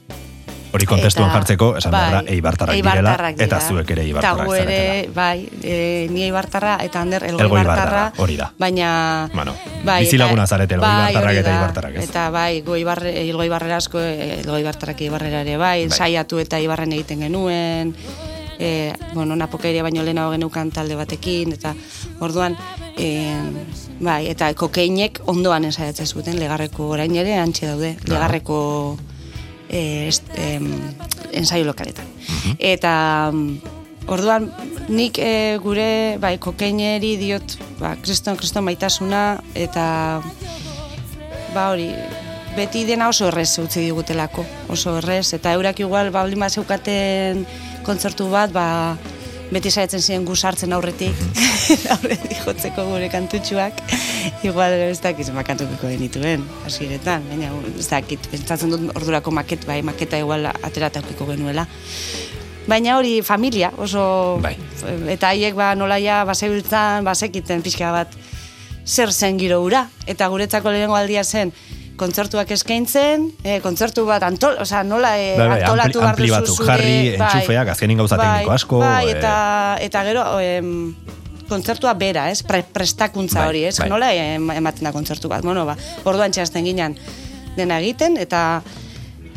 [0.69, 3.59] Hori kontestuan Eta- jartzeko, esan bai, da, eibartarrak direla, eibartarrak eta dira.
[3.71, 5.13] zuek ere eibartarrak Eta gu ere, zaretela.
[5.15, 8.03] bai, e, ni eibartarra eta Ander elgo Elgo eibartarra.
[8.21, 8.51] hori da.
[8.59, 8.89] Baina...
[9.33, 12.03] Bueno, bai, bizilaguna eta- zarete, elgo bai, eibartarrak eta eibartarrak, ez?
[12.11, 15.97] Eta bai, gu eibarre, elgo eibarrera asko, elgo eibartarrak eibarrera ere, bai, Bai.
[16.03, 17.95] saiatu eta eibarren egiten genuen,
[18.59, 21.73] e, bueno, napokairia baino lehenago genukan talde batekin, eta
[22.19, 22.57] orduan,
[22.97, 23.09] e,
[24.03, 28.59] bai, eta kokeinek ondoan ensaiatzen zuten, legarreko orain ere antxe daude, legarreko
[29.69, 30.69] e, est, em,
[31.31, 32.07] ensaio lokaletan.
[32.59, 32.93] Eta
[33.31, 33.77] mm,
[34.09, 34.49] orduan
[34.89, 39.85] nik e, gure bai kokeineri diot ba kriston kriston maitasuna eta
[41.53, 41.91] ba hori
[42.55, 47.45] beti dena oso errez utzi digutelako, oso errez eta eurak igual ba baldin zeukaten
[47.83, 48.97] kontzertu bat ba
[49.51, 51.15] beti saiatzen ziren gu sartzen aurretik,
[51.95, 53.81] aurretik jotzeko gure kantutxuak,
[54.45, 59.81] igual ez dakit zenbat kantukiko genituen, hasieretan, baina ez dakit, pentsatzen dut ordurako maket, bai,
[59.81, 61.65] maketa igual aterataukiko genuela.
[62.69, 64.37] Baina hori familia, oso...
[64.43, 64.53] Bai.
[65.09, 68.13] Eta haiek ba nolaia basebiltzan, basekiten pixka bat
[68.85, 69.87] zer zen giro hura.
[70.05, 71.53] Eta guretzako lehenengo aldia zen,
[71.99, 76.27] kontzertuak eskaintzen, eh, kontzertu bat antol, osea, nola eh, Bai, bai, antolatu ampli- behar ampli
[76.29, 79.17] duzu batzuk zure- jarri, entxufeak, azkenin gauza tekniko asko, Bai, eh.
[79.17, 79.33] eta,
[79.85, 80.95] eta gero, em,
[81.49, 82.43] kontzertua bera, ez?
[82.43, 83.77] Pre, prestakuntza Bai, hori, ez?
[83.79, 83.89] bai.
[83.89, 85.43] Nola em, ematen da kontzertu bat?
[85.43, 86.97] Bueno, ba, orduan txasten ginen
[87.57, 88.61] dena egiten, eta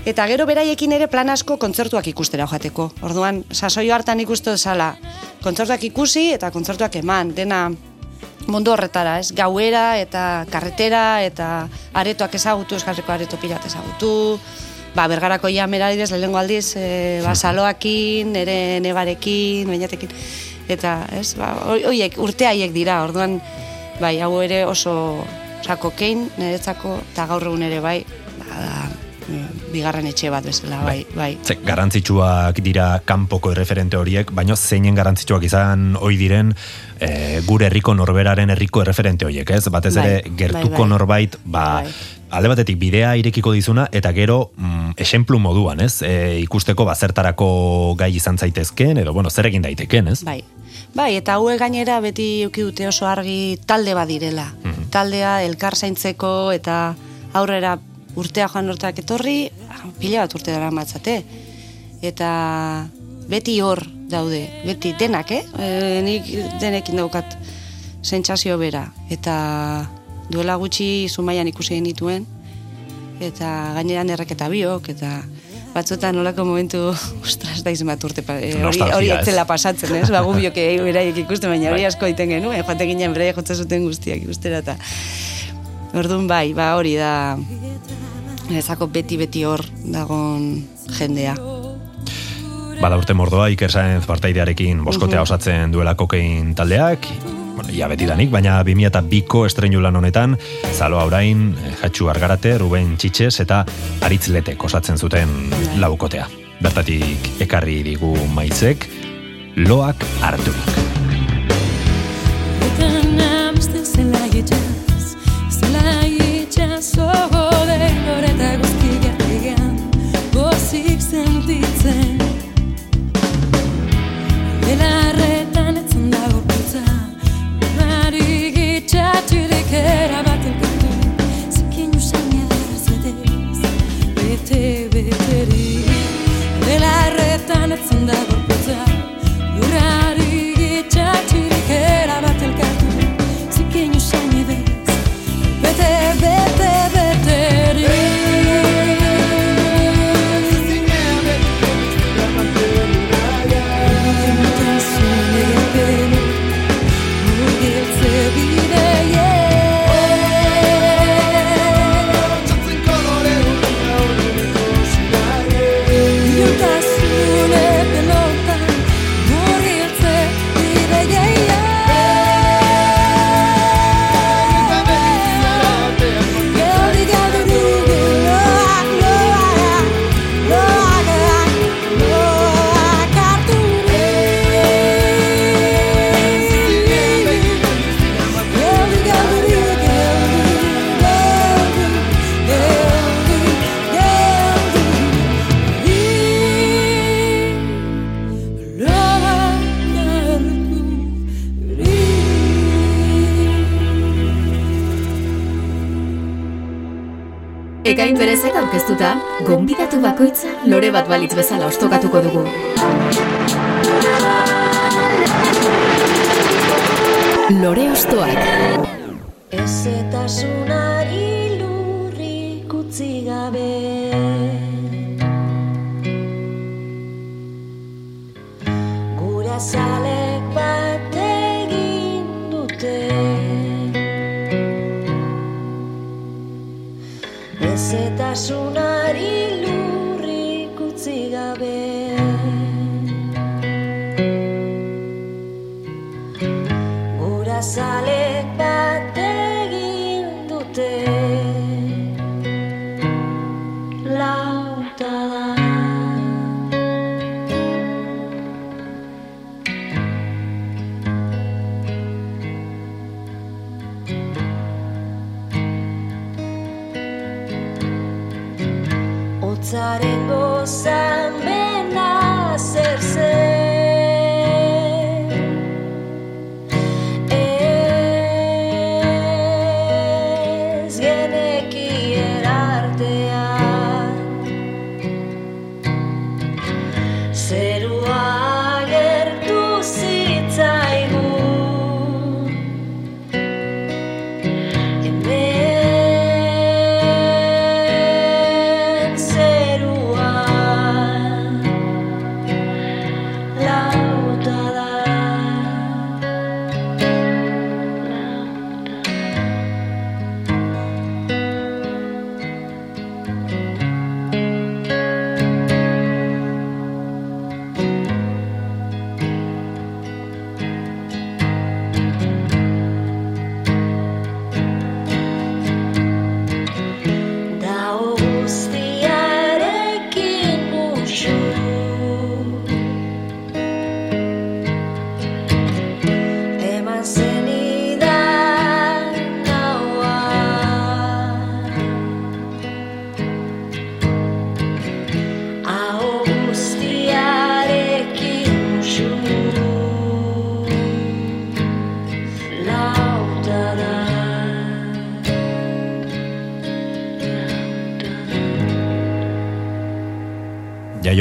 [0.04, 2.88] Eta gero beraiekin ere plan asko kontzertuak ikustera joateko.
[3.06, 4.96] Orduan, sasoio hartan ikustu dezala,
[5.44, 7.70] kontzertuak ikusi eta kontzertuak eman, dena
[8.46, 9.32] mundu horretara, ez?
[9.36, 14.38] Gauera eta karretera eta aretoak ezagutu, eskarreko areto pilat ezagutu,
[14.94, 20.12] ba, bergarako jamera adibidez, lehenengo aldiz, e, ba, saloakin, nere nebarekin, bainatekin,
[20.72, 23.40] eta, ez, ba, hoiek, urte haiek dira, orduan,
[24.00, 24.94] bai, hau ere oso,
[25.62, 27.98] oza, kokein, niretzako, eta gaur egun ere, bai,
[28.42, 28.66] ba,
[29.28, 31.32] mm, bigarren etxe bat bezala, bai, bai.
[31.44, 36.52] Ze, garrantzitsuak dira kanpoko erreferente horiek, baino zeinen garrantzitsuak izan ohi diren
[37.02, 39.66] e, gure herriko norberaren herriko erreferente horiek, ez?
[39.74, 40.88] Batez ere Bai, gertuko bai, bai.
[40.94, 41.92] norbait, ba, Bai.
[42.38, 46.00] alde batetik bidea irekiko dizuna eta gero mm, esemplu moduan, ez?
[46.06, 47.50] E, ikusteko bazertarako
[47.98, 50.22] gai izan zaitezken edo bueno, zer egin daiteken, ez?
[50.24, 50.40] Bai.
[50.94, 54.50] Bai, eta hauek gainera beti uki dute oso argi talde bat direla.
[54.92, 56.94] Taldea elkar zaintzeko eta
[57.32, 57.78] aurrera
[58.20, 59.50] urtea joan hortak etorri,
[60.00, 61.22] pila bat urte dara matzate.
[62.04, 62.28] Eta
[63.32, 63.80] beti hor
[64.12, 65.42] daude, beti denak, eh?
[65.56, 66.28] E, nik
[66.60, 67.36] denekin daukat
[68.04, 68.84] sentsazio bera.
[69.12, 69.34] Eta
[70.32, 72.26] duela gutxi zumaian ikusi genituen,
[73.22, 75.14] eta gaineran erreketa biok, eta
[75.72, 76.82] batzutan nolako momentu,
[77.24, 79.22] ostras, daiz bat urte, eh, hori, hori ez?
[79.22, 80.10] etzela pasatzen, ez?
[80.12, 80.60] Ba, gu biok
[80.90, 84.76] beraiek ikusten, baina hori asko egiten genuen, joaten ginen beraiek jotzen zuten guztiak ikustera, eta
[85.96, 87.38] orduan bai, ba hori da,
[88.52, 90.54] ezako beti-beti hor dagon
[90.98, 91.61] jendea.
[92.82, 97.06] Bada urte mordoa Iker Saenz partaidearekin boskotea osatzen duela kokein taldeak,
[97.54, 100.34] bueno, ia betidanik, baina 2002ko estreinu lan honetan,
[100.72, 103.62] Zalo Aurain, eh, Jatxu Argarate, Ruben Txitxes eta
[104.02, 105.30] Aritz Letek osatzen zuten
[105.78, 106.26] laukotea.
[106.62, 108.88] Bertatik ekarri digu maizek,
[109.62, 111.01] loak harturik.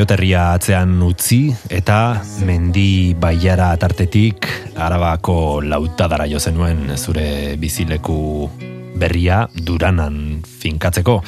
[0.02, 8.50] Jaioterria atzean utzi eta mendi baiara tartetik arabako lautadara jo zenuen zure bizileku
[8.98, 11.20] berria duranan finkatzeko.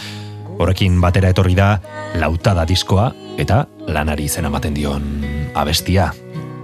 [0.57, 1.69] Horrekin batera etorri da
[2.17, 3.61] lautada diskoa eta
[3.93, 5.05] lanari zen ematen dion
[5.53, 6.09] abestia.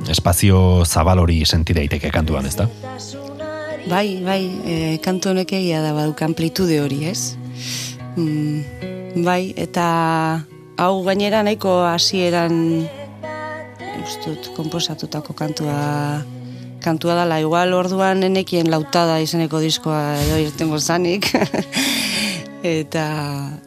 [0.09, 2.65] Espazio zabal hori senti daiteke kantuan, ezta?
[3.85, 7.35] Bai, bai, e, kantu honek egia da baduk amplitude hori, ez?
[8.17, 9.91] Mm, bai, eta
[10.79, 12.87] hau gainera nahiko hasieran
[13.99, 16.23] ustut komposatutako kantua
[16.79, 21.27] kantua dala, igual orduan enekien lautada izeneko diskoa edo irtengo zanik.
[22.63, 23.05] eta,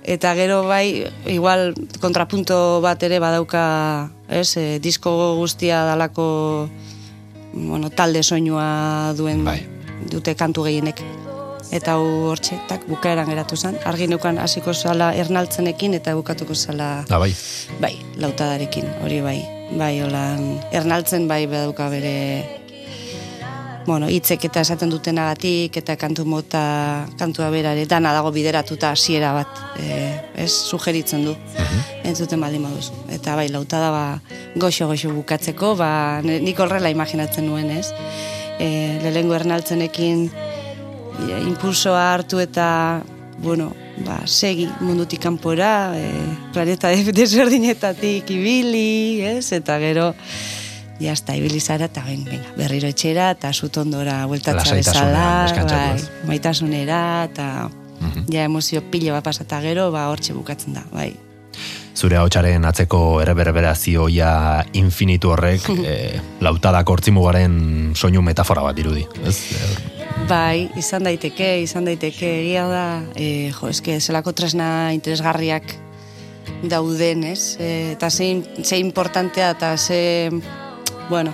[0.02, 3.64] eta gero bai, igual kontrapunto bat ere badauka,
[4.28, 6.70] ez, e, disko guztia dalako
[7.52, 9.60] bueno, talde soinua duen Bai.
[10.08, 11.04] dute kantu gehienek.
[11.72, 13.78] Eta hau hortxe, tak, bukaeran geratu zen.
[13.88, 17.32] Argi neukan hasiko zala ernaltzenekin eta bukatuko zala Da, bai.
[17.80, 19.38] bai, lautadarekin, hori bai.
[19.72, 22.60] Bai, holan, ernaltzen bai badauka bere
[23.86, 29.58] bueno, hitzek eta esaten dutenagatik eta kantu mota, kantua berare, dana dago bideratuta hasiera bat,
[29.80, 29.96] e,
[30.44, 31.34] ez, sugeritzen du,
[32.04, 32.94] entzuten baldin baduzu.
[33.16, 34.04] Eta bai, lautada ba,
[34.54, 37.88] goxo-goxo bukatzeko, ba, nik horrela imaginatzen nuen, ez?
[38.60, 40.28] E, lehengo ernaltzenekin
[41.20, 43.02] e, impulsoa hartu eta,
[43.38, 43.72] bueno,
[44.06, 46.08] ba, segi mundutik kanpora, e,
[46.54, 49.52] planeta desberdinetatik ibili, ez?
[49.52, 50.12] Eta gero,
[51.00, 55.28] ja, hasta ibili zara, eta ben, venga, berriro etxera, eta sutondora bueltatza bezala,
[55.66, 57.48] bai, maitasunera, eta
[58.32, 61.12] ja emozio pilo bat pasata gero, ba, hortxe bukatzen da, bai.
[61.92, 64.30] Zure hautsaren atzeko erreberberazioia
[64.80, 65.96] infinitu horrek e,
[66.40, 69.04] lautadak hortzimugaren soinu metafora bat dirudi.
[69.26, 69.36] Ez?
[70.28, 72.84] Bai, izan daiteke, izan daiteke, egia da,
[73.18, 75.74] e, jo, eske, zelako tresna interesgarriak
[76.70, 77.56] dauden, ez?
[77.58, 78.28] E, eta ze,
[78.62, 80.30] ze importantea eta ze,
[81.10, 81.32] bueno,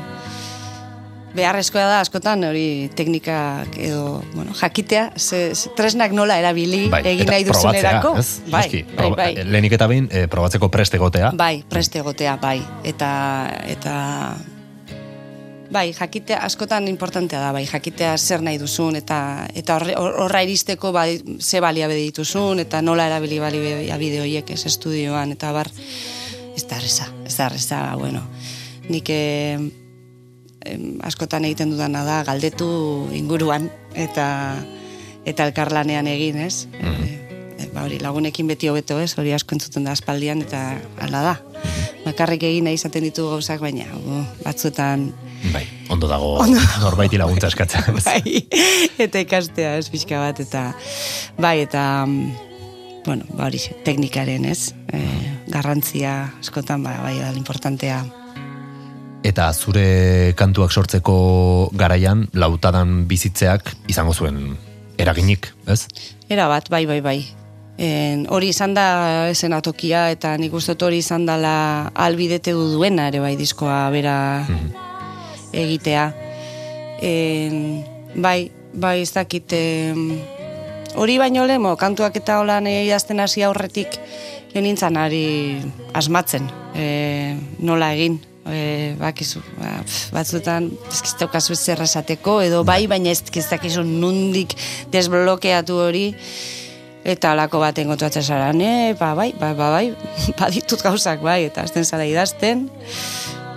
[1.36, 7.32] beharrezkoa da askotan hori teknikak edo, bueno, jakitea, ze, ze tresnak nola erabili egin eta
[7.34, 8.14] nahi duzunerako.
[8.16, 9.32] Bai, Noski, bai, bai.
[9.45, 11.32] Lehenik eta behin, e, probatzeko prest egotea.
[11.36, 12.59] Bai, preste egotea, bai.
[12.89, 13.11] Eta,
[13.68, 13.97] eta
[15.73, 19.19] bai, jakitea askotan importantea da, bai, jakitea zer nahi duzun, eta
[19.55, 25.53] eta horra iristeko bai, ze baliabide dituzun, eta nola erabili baliabide horiek ez estudioan, eta
[25.53, 25.71] bar,
[26.57, 28.25] ez da erreza, ez da erreza, bueno,
[28.89, 29.59] nik eh,
[31.05, 32.69] askotan egiten dudana da, galdetu
[33.16, 34.27] inguruan, eta
[35.29, 36.64] eta elkarlanean egin, ez?
[37.59, 39.12] E, ba hori, lagunekin beti hobeto, ez?
[39.21, 41.35] Hori asko entzuten da aspaldian, eta hala da.
[42.07, 45.11] Bakarrik egin nahi izaten ditu gauzak, baina bo, batzuetan
[45.53, 46.34] Bai, ondo dago
[46.82, 47.99] norbaiti laguntza eskatzen.
[48.09, 48.45] bai,
[48.99, 50.72] eta ikastea, ez, pixka bat, eta
[51.39, 52.49] bai, eta mm,
[53.07, 54.74] bueno, ba hori, teknikaren, ez?
[54.93, 55.03] E,
[55.49, 58.03] garrantzia askotan, ba, bai, da, importantea.
[59.26, 61.18] Eta zure kantuak sortzeko
[61.78, 64.57] garaian, lautadan bizitzeak izango zuen
[64.99, 65.84] eraginik, ez?
[66.28, 67.18] Era bat, bai, bai, bai.
[67.78, 73.20] En, hori izan da esenatokia eta nik uste hori izan dala albidete du duena ere
[73.22, 74.16] bai diskoa bera
[75.53, 76.07] egitea.
[77.03, 77.84] En,
[78.16, 79.55] bai, bai ez dakit
[80.99, 83.99] hori baino lemo, kantuak eta holan idazten hasi aurretik
[84.55, 85.61] genintzan ari
[85.96, 88.18] asmatzen e, nola egin.
[88.49, 93.82] E, bakizu, ba, pf, batzuetan ezkiztokazu ez zer esateko, edo bai, baina ez ez dakizu
[93.84, 94.55] nundik
[94.88, 96.07] desblokeatu hori,
[97.05, 99.92] eta alako baten kontuatzen zara, ne, ba, bai, ba, ba, bai,
[100.40, 102.70] baditut gauzak, bai, eta azten zara idazten,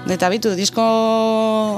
[0.09, 0.81] Eta bitu, disko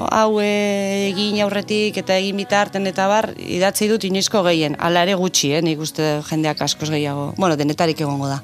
[0.08, 5.18] hau eh, egin aurretik eta egin bitarten eta bar, idatzi dut inoizko gehien, ala ere
[5.20, 8.40] gutxi, eh, nik uste jendeak askoz gehiago, bueno, denetarik egongo da.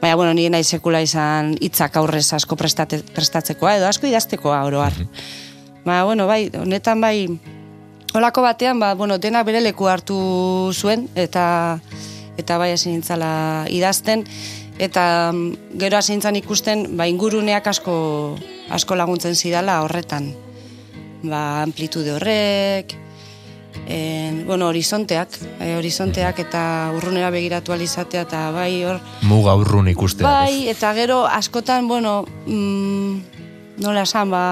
[0.00, 4.96] Baina, bueno, nire nahi sekula izan hitzak aurrez asko prestate, prestatzekoa, edo asko idaztekoa oroar.
[5.84, 7.28] Baina, bueno, bai, honetan bai,
[8.14, 10.16] Olako batean, ba, bueno, dena bere leku hartu
[10.72, 11.80] zuen, eta
[12.38, 14.22] eta bai hasi nintzala idazten,
[14.78, 18.38] eta mm, gero hasi ikusten, ba, inguruneak asko,
[18.70, 20.32] asko laguntzen zidala horretan.
[21.24, 22.94] Ba, amplitude horrek,
[23.88, 26.64] en, bueno, horizonteak, e, horizonteak eta
[26.96, 30.26] urrunera begiratu alizatea, eta bai hor, Muga urrun ikustea.
[30.26, 34.44] Bai, eta gero askotan, bueno, mm, nola esan, ba,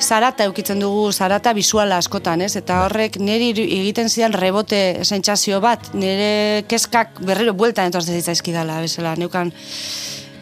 [0.00, 2.54] zarata eukitzen dugu, zarata bisuala askotan, ez?
[2.56, 9.14] Eta horrek niri egiten zidan rebote sentsazio bat, nire keskak berriro bueltan entortzen zitzaizkidala, bezala,
[9.20, 9.52] neukan,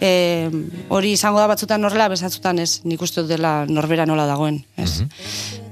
[0.02, 0.50] e,
[0.90, 5.04] hori izango da batzutan horrela, bezatzutan ez, nik uste dela norbera nola dagoen, ez?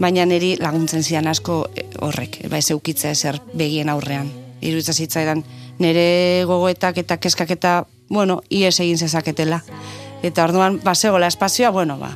[0.00, 4.30] Baina niri laguntzen zidan asko e, horrek, ba ez eukitzea ezer begien aurrean.
[4.60, 5.42] Iruditza zitzaidan
[5.80, 9.62] nire gogoetak eta keskak eta, bueno, ies egin zezaketela.
[10.22, 12.12] Eta orduan, ba, zegoela espazioa, bueno, ba,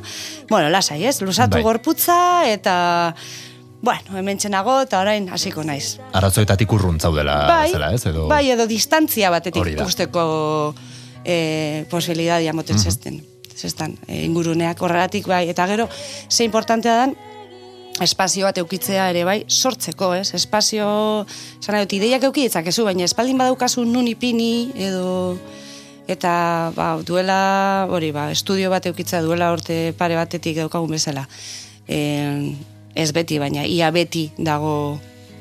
[0.49, 1.19] bueno, lasai, ez?
[1.25, 1.63] Lusatu Bai.
[1.65, 3.15] gorputza eta,
[3.81, 5.97] bueno, hemen txenago eta orain hasiko naiz.
[6.13, 8.05] Arazoetatik urrun zaudela, bai, zela, ez?
[8.05, 8.29] Edo...
[8.29, 10.29] bai, edo distantzia batetik ikusteko
[11.25, 13.23] e, posibilidadia moten zesten.
[13.55, 15.89] Zestan, e, inguruneak horregatik bai, eta gero,
[16.29, 17.15] ze importantea dan,
[18.03, 20.33] espazio bat eukitzea ere bai, sortzeko, ez?
[20.35, 20.87] Espazio,
[21.67, 25.37] nahi dut, ideiak euki ditzakezu, baina espaldin badaukazu nun ipini, edo
[26.11, 31.25] eta ba, duela, hori ba, estudio bat eukitzea duela orte pare batetik daukagun bezala.
[31.87, 31.99] E,
[32.95, 34.99] ez beti, baina ia beti dago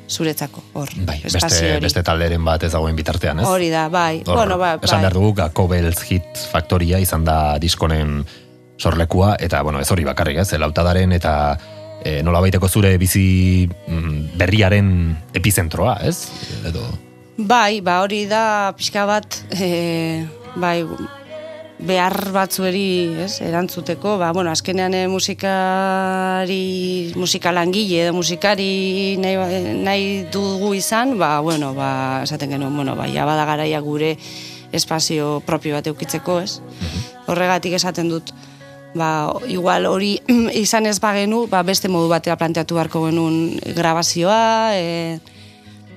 [0.08, 3.46] zuretzako, hor, Bai, beste, beste talderen bat ez dagoen bitartean, ez?
[3.48, 4.22] Hori da, bai.
[4.26, 5.04] Hor, bueno, ba, esan bai.
[5.06, 8.20] behar dugu, Gako Belz Hit Factoria izan da diskonen
[8.78, 10.50] sorlekua, eta, bueno, ez hori bakarrik, ez?
[10.60, 11.34] Lautadaren eta
[12.04, 14.92] e, nola baiteko zure bizi mm, berriaren
[15.40, 16.28] epizentroa, ez?
[16.68, 16.84] Edo,
[17.34, 20.22] Bai, ba hori da pixka bat, e,
[20.54, 20.84] bai,
[21.78, 30.06] behar batzueri, ez, erantzuteko, ba, bueno, azkenean eh, musikari, musika langile musikari nahi, ba- nahi
[30.32, 34.16] dugu izan, ba, bueno, ba, esaten genuen, bueno, ba, ja bada garaia gure
[34.72, 36.60] espazio propio bat eukitzeko, ez?
[37.26, 38.30] Horregatik esaten dut,
[38.94, 40.20] ba, igual hori
[40.64, 45.18] izan ez bagenu, ba, beste modu batera planteatu beharko genuen grabazioa, e,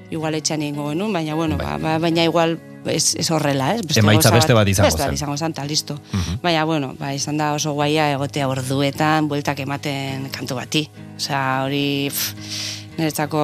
[0.09, 2.57] igual etxean egingo genuen, baina, bueno, ba, ba, baina igual
[2.89, 3.81] ez, ez horrela, ez?
[3.97, 5.17] Emaitza gauza beste bat izango beste bat zen.
[5.19, 5.97] izango zen, eta listo.
[6.43, 10.87] Baina, bueno, ba, izan da oso guaia egotea orduetan, bueltak ematen kantu bati.
[11.17, 12.33] Osea, hori, pff,
[12.97, 13.43] niretzako...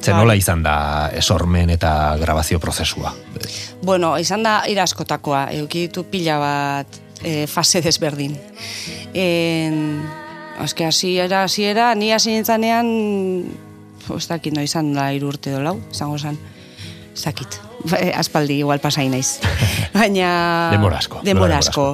[0.00, 0.20] ze Bai.
[0.20, 3.14] nola izan da esormen eta grabazio prozesua?
[3.82, 8.36] Bueno, izan da iraskotakoa, euki ditu pila bat e, fase desberdin.
[9.14, 10.04] En,
[10.64, 12.86] Eske hasiera hasiera ni hasi nintzanean
[14.16, 16.38] ez dakit no izan da hiru urte do lau, izango zen.
[17.12, 17.58] Ez dakit.
[17.98, 19.38] Eh, aspaldi igual pasai naiz.
[19.96, 20.70] Baina...
[20.72, 21.86] Denbora asko, Denbora asko.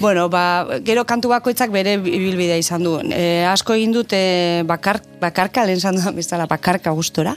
[0.00, 2.96] Bueno, ba, gero kantu bakoitzak bere ibilbidea izan du.
[3.10, 7.36] E, asko egin dut e, bakar, bakarka, lehen zan bezala bakarka gustora.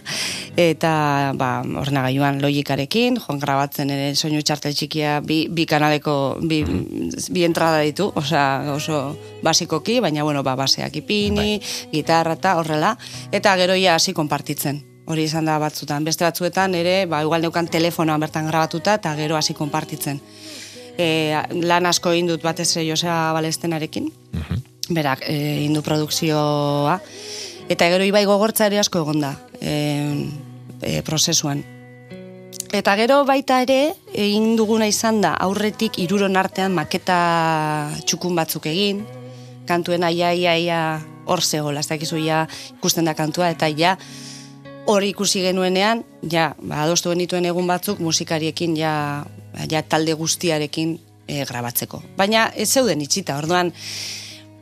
[0.60, 7.48] Eta, ba, ordenagailuan logikarekin, joan grabatzen ere soinu txartel txikia bi, bi kanaleko, bi, bi
[7.48, 9.02] entrada ditu, osea, oso
[9.46, 11.60] basikoki, baina, bueno, ba, baseak ipini,
[11.94, 12.96] gitarra eta horrela.
[13.32, 14.89] Eta gero ja hasi konpartitzen.
[15.10, 16.06] Hori izan da batzutan.
[16.06, 20.20] Beste batzuetan ere, ba, igual neukan telefonoan bertan grabatuta eta gero hasi konpartitzen.
[21.00, 21.34] E,
[21.66, 24.12] lan asko egin dut batez Josea Balestenarekin.
[24.94, 27.00] Berak, e, egin du produkzioa.
[27.70, 29.74] Eta gero ibai gogortza ere asko egon da e,
[30.82, 31.64] e, prozesuan.
[32.70, 37.20] Eta gero baita ere, egin duguna izan da, aurretik iruron artean maketa
[38.06, 39.08] txukun batzuk egin,
[39.66, 40.82] kantuen aia, ia, ia,
[41.26, 42.44] hor zegoela, ez dakizu ja
[42.78, 43.96] ikusten da kantua, eta ja
[44.90, 48.94] hori ikusi genuenean, ja, ba, adostu genituen egun batzuk musikariekin, ja,
[49.70, 50.96] ja talde guztiarekin
[51.28, 52.02] e, grabatzeko.
[52.18, 53.72] Baina ez zeuden itxita, orduan,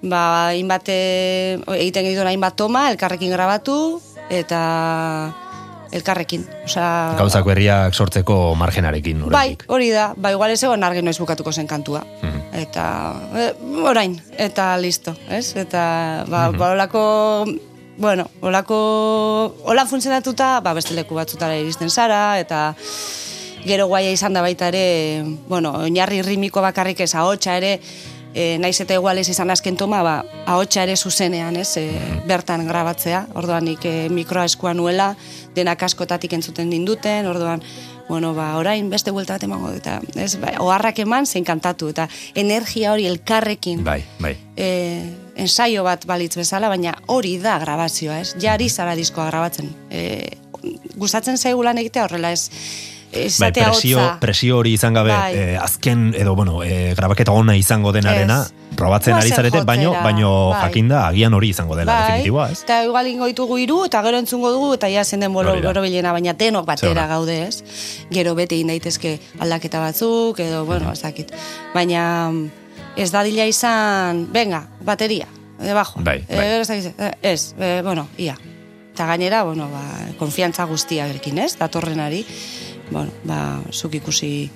[0.03, 0.21] ba,
[0.51, 3.77] hainbat, e, egiten genituen hainbat toma, elkarrekin grabatu,
[4.29, 4.61] eta
[5.95, 6.43] elkarrekin.
[6.67, 9.23] Osea, Gauzak berriak sortzeko margenarekin.
[9.23, 9.63] Bai, oraindik.
[9.71, 12.03] hori da, ba igual ez egon argi noiz bukatuko zen kantua.
[12.21, 12.43] Mhm.
[12.65, 12.83] Eta,
[13.31, 13.47] e,
[13.87, 15.55] orain, eta listo, ez?
[15.55, 17.05] Eta, ba, ba olako,
[17.97, 22.75] bueno, olako, hola funtzionatuta, ba, beste leku batzutara iristen zara, eta
[23.65, 27.79] gero guaia izan da baita ere, bueno, oinarri rimiko bakarrik ez, ahotsa ere,
[28.37, 31.89] e, naiz eta igual ez izan azken toma, ba, ahotsa ere zuzenean, ez, e,
[32.29, 35.15] bertan grabatzea, orduan nik e, mikroa eskua nuela,
[35.57, 37.65] denak askotatik entzuten dinduten, orduan,
[38.07, 42.07] bueno, ba, orain beste buelta bat emango, eta, ez, ba, oharrak eman, zein kantatu, eta
[42.35, 44.37] energia hori elkarrekin, Bai, bai.
[44.55, 48.35] e, ensaio bat balitz bezala, baina hori da grabazioa, ez?
[48.41, 49.69] Jari zara diskoa grabatzen.
[49.89, 50.37] E,
[50.97, 52.49] gustatzen zaigu lan egitea horrela, ez?
[53.39, 54.17] Bai, presio, hotza.
[54.19, 55.33] presio hori izan gabe, Bai.
[55.33, 58.75] eh, azken, edo, bueno, eh, grabaketa ona izango denarena, Ez.
[58.75, 60.65] probatzen ari zarete, baino, baino bai.
[60.65, 62.59] jakinda, agian hori izango dela, definitiboa, ez?
[62.67, 66.11] Eta igual ingo ditugu hiru eta gero entzungo dugu eta ja zen den bolo, borobilena,
[66.11, 67.07] baina denok batera Zeona.
[67.07, 67.63] gaude, ez?
[68.11, 71.31] Gero bete egin daitezke aldaketa batzuk, edo, bueno, ez dakit.
[71.73, 72.29] Baina
[72.97, 75.27] ez dadila izan, venga, bateria,
[75.59, 76.01] debajo.
[76.03, 76.45] Bai, E, bai.
[76.45, 76.61] gero
[77.21, 78.37] ez eh, e, bueno, ia.
[78.93, 79.83] Eta gainera, bueno, ba,
[80.17, 81.57] konfiantza guztiarekin, ez?
[81.57, 82.25] Datorrenari,
[82.89, 84.49] bueno, ba, zuk ikusi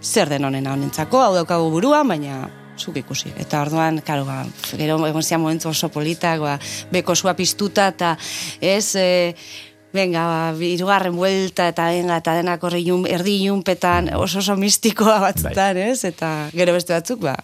[0.00, 2.48] zer den honena honentzako, hau daukagu buruan, baina
[2.78, 3.32] zuk ikusi.
[3.36, 6.58] Eta orduan, karo, ba, gero egon zian momentu oso politak, ba,
[6.92, 8.16] beko sua piztuta, eta
[8.60, 9.34] ez, e,
[9.92, 15.76] venga, ba, irugarren buelta, eta venga, eta denak horri erdi ilunpetan, oso oso mistikoa batzutan,
[15.76, 16.04] ez?
[16.04, 17.36] Eta gero beste batzuk, ba,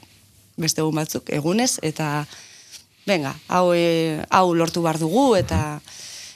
[0.57, 2.27] beste egun batzuk, egunez, eta
[3.07, 5.81] venga, hau, e, hau lortu behar dugu, eta,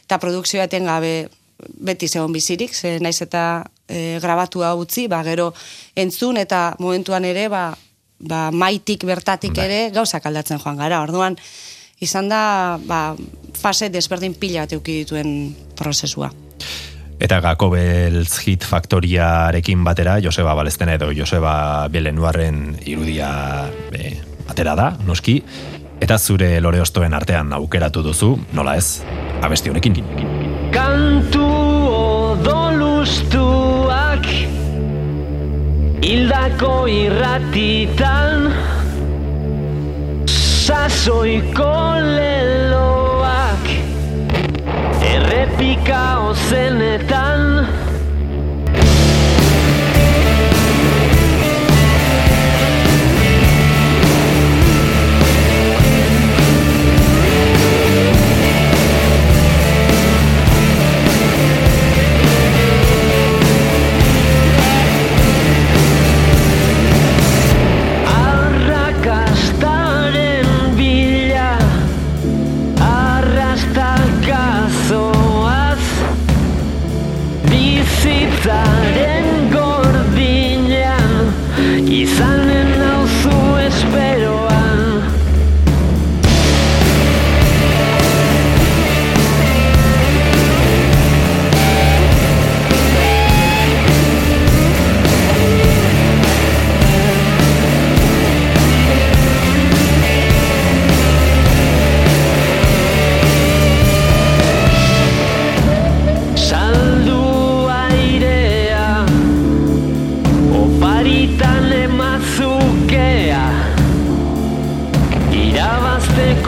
[0.05, 5.53] eta produkzioa etengabe beti zegoen bizirik, ze naiz eta e, grabatua utzi, ba, gero
[5.97, 7.73] entzun eta momentuan ere, ba,
[8.19, 9.67] ba, maitik bertatik Bai.
[9.67, 11.03] ere gauzak aldatzen joan gara.
[11.03, 11.39] Orduan,
[12.01, 13.17] izan da, ba,
[13.59, 16.31] fase desberdin pila bat dituen prozesua.
[17.19, 24.15] Eta Gako Beltz Hit Faktoriarekin batera, Joseba Balestena edo Joseba Belenuarren irudia e,
[24.47, 25.43] atera da, noski,
[25.99, 29.03] eta zure lore ostoen artean aukeratu duzu, nola ez,
[29.43, 29.99] abesti honekin.
[30.71, 31.49] Kantu
[32.39, 34.27] odolustuak
[36.07, 38.55] Hildako irratitan
[40.31, 42.58] Sasoiko leloak
[45.49, 47.65] Errepika ozenetan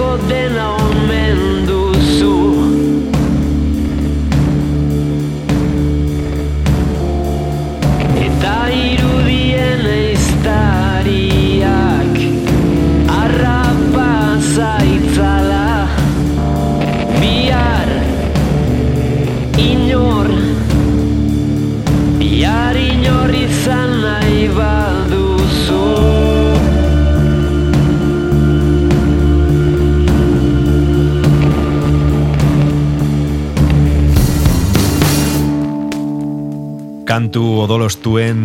[0.00, 0.79] Go, de
[37.20, 38.38] kantu odolostuen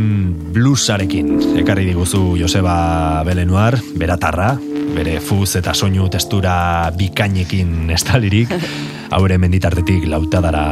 [0.51, 1.29] bluesarekin
[1.61, 4.49] ekarri diguzu Joseba Belenuar, beratarra,
[4.91, 8.51] bere fuz eta soinu testura bikainekin estalirik,
[9.15, 10.65] haure menditartetik lautadara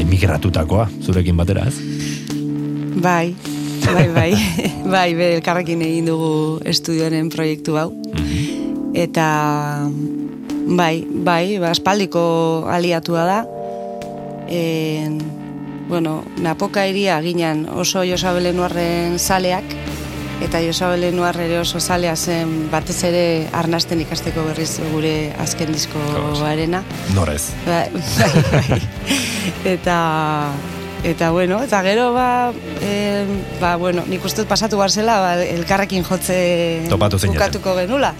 [0.00, 1.76] emigratutakoa, zurekin batera, ez?
[3.04, 3.34] Bai,
[3.84, 4.30] bai, bai,
[4.94, 6.32] bai, elkarrekin egin dugu
[6.72, 7.90] estudioaren proiektu hau.
[8.96, 9.26] Eta,
[10.72, 12.24] bai, bai, ba, aspaldiko
[12.78, 13.38] aliatua da.
[14.48, 15.20] En,
[15.90, 19.66] bueno, napoka iria ginen oso Josabele Nuarren saleak,
[20.40, 26.82] eta Josabele Nuar ere oso zalea zen batez ere arnasten ikasteko berriz gure azken diskoarena.
[27.14, 27.50] Norez.
[27.66, 28.80] Bai, bai, bai.
[29.64, 29.98] Eta
[31.04, 32.52] eta bueno, eta gero ba,
[32.84, 33.24] e,
[33.60, 38.14] ba bueno, nik uste pasatu barzela ba, elkarrekin jotze bukatuko genula.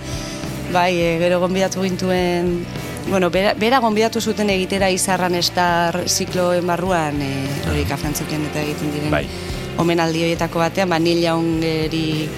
[0.74, 2.64] Bai, e, gero gonbidatu gintuen
[3.08, 7.30] Bueno, bera, bera gonbidatu zuten egitera izarran estar zikloen barruan, e,
[7.70, 9.24] hori kafrantzuken eta egiten diren Bai.
[9.82, 12.28] omenaldi horietako batean, ba, Nil Jaungeri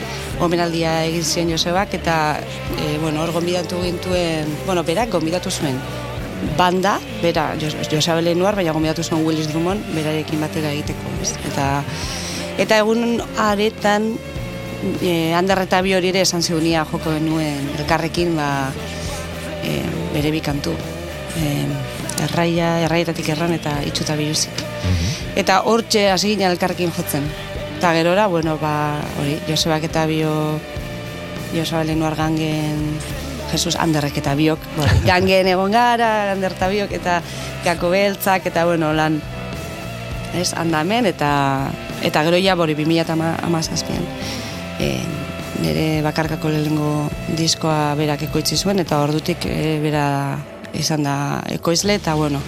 [0.40, 2.38] omenaldia egin zion Josebak, eta,
[2.78, 5.76] e, bueno, hor gonbidatu gintuen, bueno, berak gonbidatu zuen
[6.56, 11.34] banda, bera, Jos- Josabele Nuar, baina gonbidatu zuen Willis Drummond, berarekin batera egiteko, ez?
[11.52, 11.68] Eta,
[12.58, 14.14] eta egun aretan,
[15.02, 18.70] e, Ander eta bi hori ere esan zeunia joko genuen elkarrekin, ba,
[19.62, 19.80] e,
[20.14, 20.74] bere bi kantu.
[21.38, 21.64] E,
[22.26, 24.62] erraia, erraietatik erran eta itxuta biluzik.
[25.38, 27.24] Eta hortxe hasi ginen elkarrekin jotzen.
[27.78, 30.32] Eta gerora, bueno, ba, hori, Josebak eta bio,
[31.54, 32.78] Joseba Lenuar gangen,
[33.50, 37.20] Jesus Anderrek eta biok, bueno, gangen egon gara, Ander eta biok, eta
[37.64, 39.18] gako beltzak, eta bueno, lan,
[40.38, 41.32] ez, handamen, eta,
[42.06, 44.06] eta gero ja, bori, 2000 amazazpian,
[44.78, 44.94] e,
[45.60, 46.92] nire bakarkako lehengo
[47.36, 50.06] diskoa berak ekoitzi zuen, eta ordutik e, bera
[50.78, 51.16] izan da
[51.52, 52.40] ekoizle, eta bueno,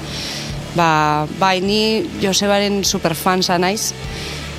[0.75, 3.93] ba, bai, ni Josebaren superfansa naiz,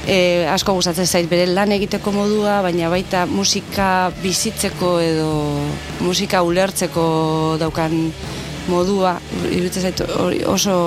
[0.08, 5.30] e, asko gustatzen zait bere lan egiteko modua, baina baita musika bizitzeko edo
[6.06, 7.06] musika ulertzeko
[7.62, 7.98] daukan
[8.70, 9.16] modua,
[9.50, 10.06] iruditzen zait
[10.50, 10.78] oso,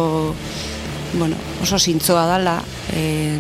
[1.15, 2.61] bueno, oso zintzoa dala,
[2.95, 3.39] e,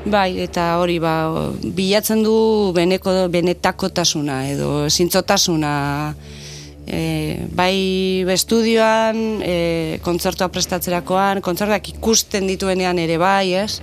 [0.00, 1.28] Bai, eta hori ba,
[1.76, 5.72] bilatzen du beneko, benetakotasuna edo zintzotasuna
[6.88, 7.00] e,
[7.52, 13.82] bai estudioan, e, kontzertua prestatzerakoan, kontzertuak ikusten dituenean ere bai, ez?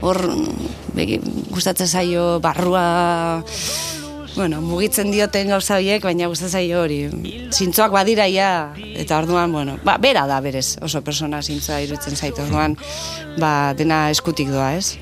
[0.00, 0.22] Hor,
[1.52, 3.42] gustatzen zaio barrua,
[4.36, 7.02] bueno, mugitzen dioten gauza horiek, baina gustatzen zaio hori.
[7.52, 12.78] Zintzoak badiraia, eta orduan, bueno, ba, bera da berez, oso persona zintzoa irutzen zaitu, orduan,
[13.36, 14.96] ba, dena eskutik doa, ez?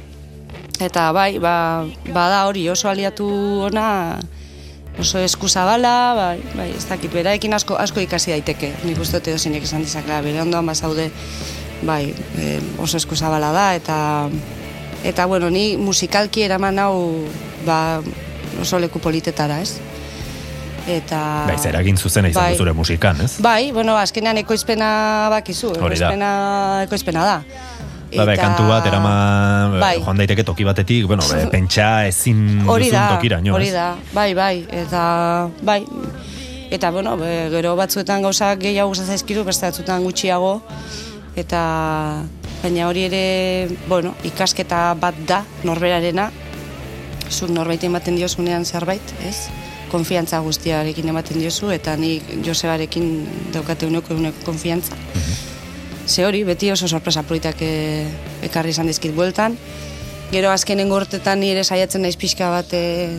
[0.80, 3.26] Eta bai, ba, bada hori oso aliatu
[3.70, 4.18] ona,
[5.00, 8.72] oso eskuzabala, bai, bai, ez dakit, beraekin asko, asko ikasi daiteke.
[8.84, 11.08] Nik uste dut edozinek esan dizakela, bere ondoan bazaude,
[11.86, 12.02] bai,
[12.36, 13.98] e, oso eskuzabala da, eta,
[15.04, 16.96] eta bueno, ni musikalki eraman hau,
[17.64, 18.00] ba,
[18.60, 19.78] oso leku politetara, ez?
[20.86, 21.18] Eta...
[21.48, 22.56] Bai, eragin zuzena izan Bai.
[22.60, 23.40] zure musikan, ez?
[23.42, 24.88] Bai, bueno, azkenean ekoizpena
[25.32, 26.30] bakizu, ekoizpena,
[26.86, 27.40] ekoizpena da.
[28.14, 29.12] Ba, bai, kantu bat, erama,
[29.80, 29.96] Bai.
[29.98, 34.30] joan daiteke toki batetik, bueno, be, pentsa ezin Hori duzun da, tokiraino, hori da, bai,
[34.38, 35.02] bai, eta,
[35.66, 35.80] bai,
[36.70, 40.60] eta, bueno, be, gero batzuetan gauzak gehiago gustatzen beste batzuetan gutxiago,
[41.34, 41.62] eta,
[42.62, 43.24] baina hori ere,
[43.88, 46.30] bueno, ikasketa bat da, norberarena,
[47.30, 49.48] zuk norbait ematen diozunean zerbait, ez?
[49.90, 54.98] Konfiantza guztiarekin ematen diozu, eta nik Josebarekin daukate uneko uneko konfiantza.
[56.06, 58.06] Ze hori, beti oso sorpresa politak e,
[58.46, 59.56] ekarri izan dizkit bueltan.
[60.30, 63.10] Gero azkenen gortetan nire saiatzen naiz pixka bat, e,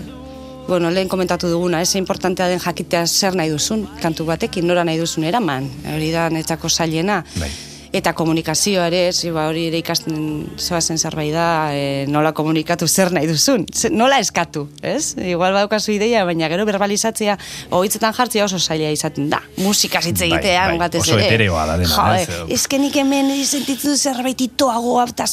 [0.68, 5.00] bueno, lehen komentatu duguna, ez importantea den jakitea zer nahi duzun, kantu batekin, nora nahi
[5.00, 7.24] duzun eraman, hori da netzako zailena.
[7.40, 7.52] Bai.
[7.96, 10.18] Eta komunikazioa ere, ez, ba, hori ere ikasten
[10.60, 13.66] zoazen zerbait da, e, nola komunikatu zer nahi duzun,
[13.96, 15.14] nola eskatu, ez?
[15.18, 17.38] Igual badaukazu ideia, baina gero verbalizatzea,
[17.72, 19.40] ohitzetan jartzea oso zaila izaten da.
[19.64, 21.28] Musika hitz Bai, egitean, bai, batez oso ere.
[21.30, 22.28] etereoa da dena, Jo, ez?
[22.30, 25.26] eh, eske nik hemen sentitzen zerbait itoagoa, eta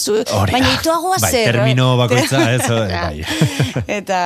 [0.52, 1.50] baina itoagoa Bai, zer?
[1.52, 1.98] termino eh?
[2.04, 3.84] bakoitza, ez, eh, bai.
[3.98, 4.20] Eta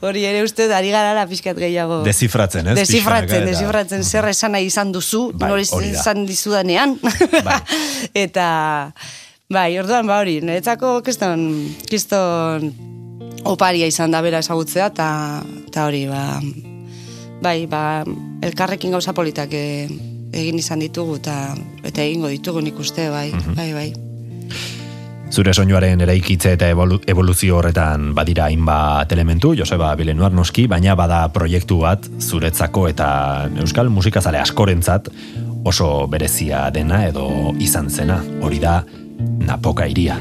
[0.00, 2.02] hori ere uste ari garala pixkat gehiago.
[2.06, 2.78] Dezifratzen, ez?
[2.78, 6.96] Eta- desifratzen, zer esan nahi izan duzu, Bai, esan dizudanean.
[7.44, 7.55] Bai.
[8.24, 8.92] eta,
[9.52, 11.46] bai, orduan, ba hori, niretzako kiston,
[11.88, 12.72] kiston
[13.46, 15.08] oparia izan da bera ezagutzea, eta
[15.68, 16.40] eta hori, ba,
[17.42, 17.82] bai, ba,
[18.42, 19.86] elkarrekin gauza politak e,
[20.36, 21.54] egin izan ditugu, eta,
[21.84, 23.54] eta egingo ditugu nik uste, bai, Mhm.
[23.54, 23.88] bai, bai.
[25.26, 31.24] Zure soinuaren eraikitze eta evolu- evoluzio horretan badira hainbat elementu, Joseba Bilenuar noski, baina bada
[31.34, 33.08] proiektu bat zuretzako eta
[33.58, 35.08] euskal musikazale askorentzat
[35.66, 38.84] oso berezia dena edo izan zena, hori da
[39.46, 40.14] Napoka iria.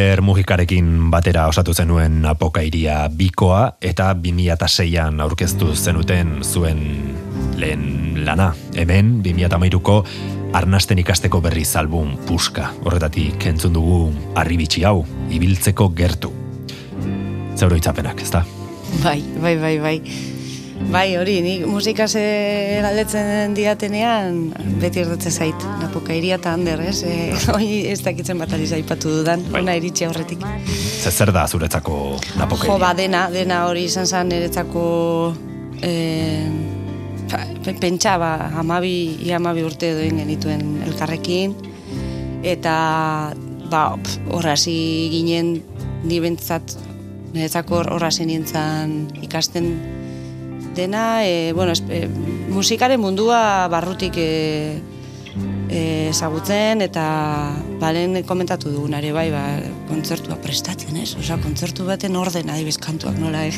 [0.00, 6.80] Ander Mujikarekin batera osatu zenuen apokairia bikoa eta 2006an aurkeztu zenuten zuen
[7.60, 8.46] lehen lana.
[8.80, 9.98] Hemen 2008ko
[10.56, 12.70] arnasten ikasteko berriz album puska.
[12.80, 14.00] Horretatik entzun dugu
[14.40, 15.04] arribitsi hau,
[15.36, 16.32] ibiltzeko gertu.
[17.60, 18.46] Zeuro itzapenak, ezta?
[19.04, 19.96] Bai, bai, bai, bai.
[20.88, 22.24] Bai, hori, nik musikase
[22.80, 24.46] galdetzen diatenean,
[24.80, 27.02] beti erdatzen zait, napokairia eta hander, ez?
[27.02, 29.64] E, hoi ez dakitzen bat ari zaipatu dudan, Bai.
[29.64, 30.42] ona iritsi aurretik.
[31.02, 32.72] Ze zer da zuretzako napokairia?
[32.72, 34.84] Jo, ba, dena, dena hori izan zen niretzako
[37.64, 41.54] pe- pentsa, ba, amabi, amabi urte doin genituen elkarrekin,
[42.46, 42.74] eta
[43.70, 44.76] ba, pf, horra hasi
[45.12, 45.56] ginen,
[46.06, 46.76] ni bentsat,
[47.34, 49.72] niretzako hor- horra hasi nintzen ikasten
[50.74, 52.04] dena, e, bueno, espe,
[52.50, 54.89] musikaren mundua barrutik e, e,
[55.70, 57.04] ezagutzen eta
[57.80, 59.44] balen komentatu dugunare bai, ba,
[59.88, 61.14] kontzertua prestatzen, ez?
[61.18, 63.54] Osea, kontzertu baten orden adibez kantuak nola, eh?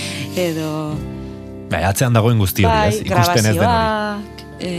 [0.48, 0.70] edo
[1.66, 3.00] Bai, atzean dagoen guzti hori, bai, ez?
[3.02, 4.44] Ikusten ez den hori.
[4.62, 4.70] e,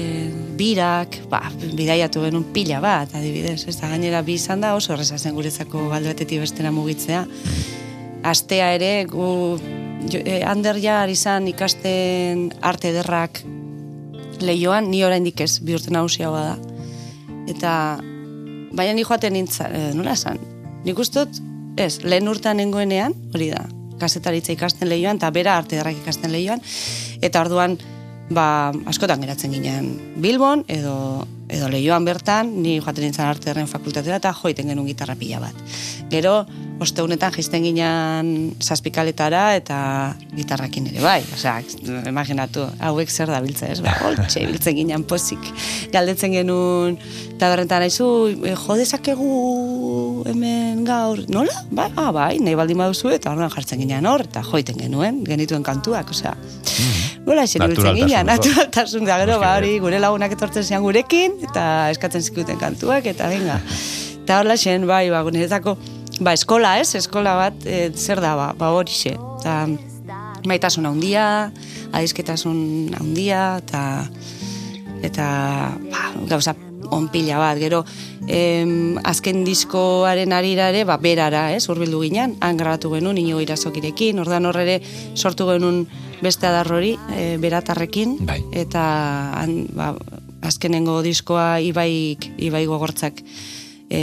[0.57, 1.41] birak, ba,
[1.75, 5.89] bidaiatu genuen pila bat, adibidez, ez da gainera bi izan da oso erreza zen guretzako
[5.91, 7.25] alde batetik bestera mugitzea.
[8.27, 9.27] Astea ere, gu,
[10.07, 13.43] jo, e, Ander ja ari zan ikasten arte ederrak
[14.41, 16.47] lehioan, ni oraindik ez, bi urte nagusia da.
[17.47, 17.71] Eta,
[18.75, 20.39] baina ni joaten nintzen, e, nola esan?
[20.85, 21.39] Nik ustot,
[21.79, 23.63] ez, lehen urtean nengoenean, hori da,
[24.01, 26.61] kasetaritza ikasten lehioan, eta bera arte ederrak ikasten lehioan,
[27.21, 27.77] eta orduan,
[28.29, 34.19] ba, askotan geratzen ginen Bilbon, edo, edo lehioan bertan, ni joaten nintzen arte ederren fakultatera,
[34.19, 35.61] eta joiten genuen gitarra pila bat.
[36.11, 36.41] Gero,
[36.83, 39.77] osteunetan jisten ginen zazpikaletara eta
[40.35, 41.19] gitarrakin ere bai.
[41.35, 41.57] Osea,
[42.09, 45.51] imaginatu, hauek zer da biltza ez, ba, holtxe biltzen ginen pozik.
[45.93, 46.99] Galdetzen genuen,
[47.41, 48.09] tabernetan naizu,
[48.43, 49.31] e, jo dezakegu
[50.25, 51.53] hemen gaur, nola?
[51.71, 55.65] Bai, ah, bai, nahi baldin baduzu eta horren jartzen ginen hor, eta joiten genuen, genituen
[55.65, 56.33] kantuak, osea.
[57.27, 58.23] Nola esen biltzen osoa.
[58.27, 61.63] naturaltasun da, gero, ba, hori, gure lagunak etortzen zian gurekin, eta
[61.93, 63.59] eskatzen zikuten kantuak, eta venga.
[64.23, 65.77] Eta horla zen, bai, ba, niretzako,
[66.19, 66.93] ba, eskola, ez?
[66.99, 69.15] Eskola bat, e, zer da, ba, ba horixe.
[69.39, 69.59] Eta
[70.47, 71.27] maitasun handia,
[71.91, 73.83] adizketasun handia, eta
[75.05, 75.27] eta
[75.91, 76.55] ba, gauza
[76.91, 77.83] onpila bat, gero
[78.27, 84.19] em, azken diskoaren arira ere, ba, berara, ez, urbildu ginen, han grabatu genuen, inigo irazokirekin,
[84.23, 84.79] ordan horre
[85.15, 85.85] sortu genuen
[86.21, 88.39] beste adarrori, e, beratarrekin, Bai.
[88.51, 88.83] eta
[89.41, 89.93] han, ba,
[90.47, 93.21] azkenengo diskoa ibaik, ibai gogortzak
[93.89, 94.01] e,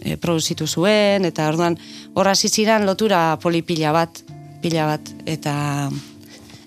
[0.00, 1.78] e, produzitu zuen, eta orduan
[2.14, 4.22] horra ziziran lotura polipila bat,
[4.62, 5.54] pila bat, eta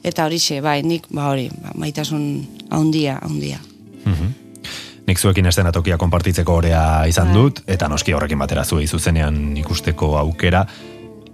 [0.03, 2.25] eta horixe, bai, nik, ba hori, ba, maitasun
[2.69, 3.61] haundia, haundia.
[5.07, 10.63] Nik zuekin estenatokia konpartitzeko orea izan dut, eta noski horrekin batera zuei zuzenean ikusteko aukera,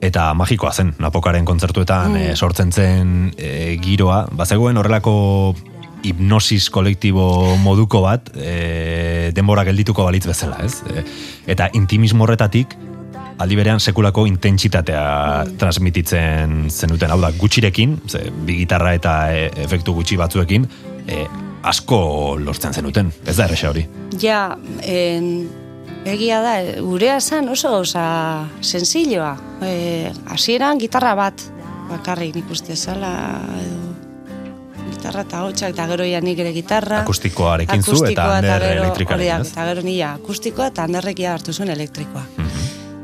[0.02, 5.14] eta magikoa zen, napokaren kontzertuetan eh, sortzen zen eh, giroa, bazegoen horrelako
[6.04, 10.80] hipnosis kolektibo moduko bat, e, denbora geldituko balitz bezala, ez?
[10.88, 11.04] E,
[11.52, 12.76] eta intimismo horretatik,
[13.40, 15.04] aldi berean sekulako intentsitatea
[15.60, 20.68] transmititzen zenuten, hau da, gutxirekin, ze, bi gitarra eta e, efektu gutxi batzuekin,
[21.08, 21.26] e,
[21.64, 23.86] asko lortzen zenuten, ez da erresa hori.
[24.22, 25.50] Ja, en,
[26.08, 28.06] egia da, gurea zen oso, oza,
[28.62, 29.36] sensiloa.
[29.66, 31.44] E, hasieran gitarra bat,
[31.90, 33.12] bakarrik nik uste zala,
[33.60, 33.90] edo,
[34.90, 37.04] gitarra eta hotxak, eta gero ja nik ere gitarra.
[37.04, 39.52] Akustikoarekin zu eta Ander elektrikarekin, ez?
[39.54, 42.24] Eta gero nila akustikoa eta handerrek ja hartu zuen elektrikoa.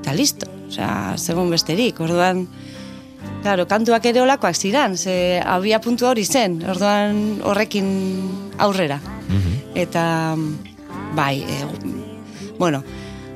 [0.01, 2.45] Eta listo, osea, zegoen besterik, orduan,
[3.45, 7.85] Claro, kantuak ere olakoak ziran, ze abia puntu hori zen, orduan horrekin
[8.57, 8.97] aurrera.
[9.77, 10.33] Eta,
[11.13, 11.57] bai, e,
[12.57, 12.79] bueno,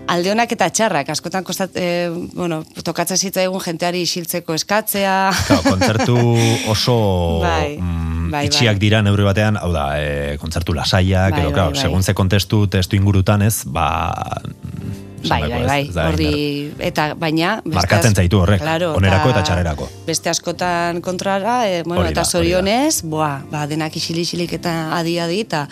[0.10, 5.18] alde honak eta txarrak, askotan kostat, e, bueno, tokatzen zitzaigun jenteari isiltzeko eskatzea.
[5.46, 6.18] Claro, kontzertu
[6.74, 6.98] oso
[7.44, 8.86] Bai, mm, bai, itxiak bai.
[8.88, 11.84] dira neurri batean, hau da, e, kontzertu lasaiak, Bai, edo, bai, claro, bai.
[11.86, 13.86] segun ze kontestu, testu ingurutan ez, ba...
[15.28, 16.34] Bai, bai, bai, horri,
[16.80, 17.58] eta baina...
[17.68, 19.90] Markatzen zaitu horrek, claro, onerako eta txarrerako.
[20.08, 25.66] Beste askotan kontrara, e, bueno, Hori eta zorionez, boa, ba, denak isili-isilik eta adi-adi, eta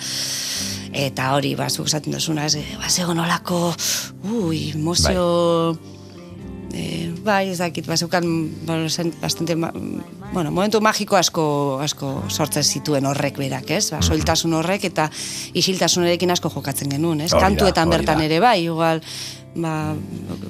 [0.97, 3.69] eta hori, ba, zuk esaten duzuna, ez, ba, zegoen olako,
[4.33, 5.77] ui, emozio...
[6.77, 13.37] Eh, bai, ez dakit, bueno, zen bastante, bueno, momentu magiko asko, asko sortzen zituen horrek
[13.39, 13.91] berak, ez?
[13.95, 15.07] Ba, soiltasun horrek eta
[15.57, 17.31] isiltasunarekin asko jokatzen genuen, ez?
[17.31, 19.01] Kantuetan bertan ere bai, igual,
[19.61, 19.95] ba,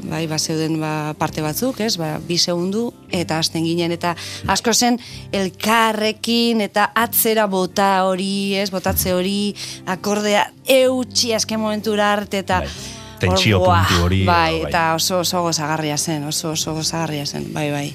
[0.10, 1.96] bai, ba, zeuden ba, parte batzuk, ez?
[2.00, 4.14] Ba, bi segundu, eta hasten ginen, eta
[4.48, 5.00] asko zen
[5.36, 8.70] elkarrekin, eta atzera bota hori, ez?
[8.74, 9.54] Botatze hori,
[9.86, 10.48] akordea
[10.80, 12.62] eutxi azken momentura arte, eta...
[12.66, 12.96] Bai.
[13.18, 14.26] tentsio puntu hori.
[14.28, 17.88] Bai, edo, eta oso oso gozagarria zen, oso oso gozagarria zen, bai, bai.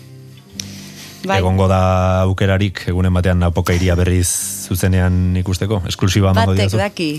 [1.22, 1.82] Bai, Egongo da
[2.24, 4.26] aukerarik egunen batean apoka iria berriz
[4.66, 5.78] zuzenean ikusteko?
[5.86, 6.80] Esklusiba emango batek diazu?
[6.82, 7.10] daki.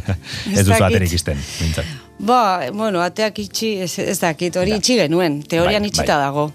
[0.56, 2.09] ez duzu aterik izten, mintzat.
[2.20, 4.76] Ba, bueno, ateak itxi, ez, ez dakit, hori Da.
[4.80, 6.24] itxi genuen, teorian Bai, itxita bai.
[6.26, 6.50] dago.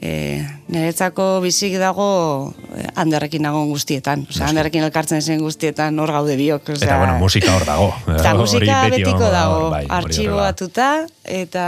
[0.00, 4.26] E, niretzako bizik dago eh, handerrekin nagon guztietan.
[4.30, 6.68] Osea, handerrekin elkartzen zen guztietan hor gaude biok.
[6.76, 7.88] Osea, Eta, bueno, musika hor dago.
[8.18, 10.88] Eta musika beti betiko dago, bai, artxibatuta
[11.24, 11.66] eta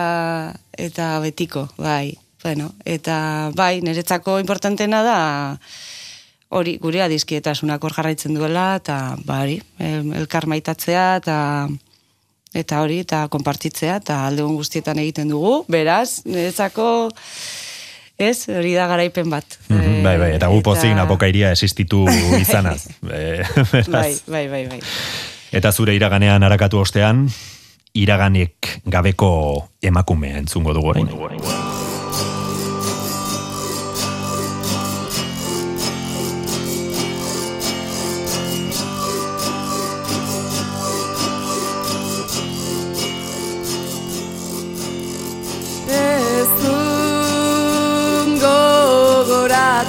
[0.78, 2.14] eta betiko, bai.
[2.44, 5.18] Bueno, eta bai, niretzako importantena da
[6.54, 11.36] hori gure adizkietasunak hor jarraitzen duela eta bari, el- elkar maitatzea eta
[12.54, 15.64] eta hori eta konpartitzea eta aldegun guztietan egiten dugu.
[15.68, 17.10] Beraz, niretzako
[18.18, 19.58] ez, hori da garaipen bat.
[19.68, 22.04] Mhm, Bai, bai, eta gu pozik Eta- napoka iria existitu
[22.40, 22.88] izanaz.
[23.12, 23.42] Eh,
[23.72, 23.88] beraz.
[23.88, 24.80] Bai, bai, bai, bai.
[25.52, 27.28] Eta zure iraganean harakatu ostean,
[27.94, 29.30] iraganek gabeko
[29.82, 31.87] emakumea entzungo dugu orain.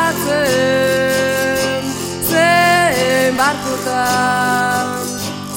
[2.31, 4.87] Zein barkutan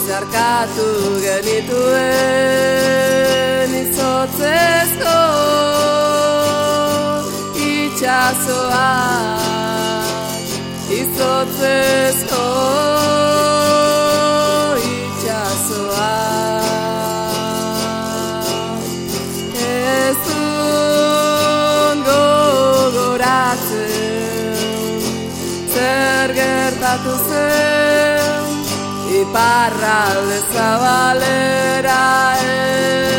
[0.05, 0.89] Zarkatu
[1.25, 2.09] genituen
[3.83, 5.19] izotzezko
[7.65, 9.44] itxasoa
[11.25, 12.45] izotzezko
[14.89, 16.11] itxasoa
[19.69, 23.81] ezun gogoratzen
[25.73, 28.47] zer gertatu zen
[29.21, 32.01] iparralde zabalera
[32.53, 33.14] eltzea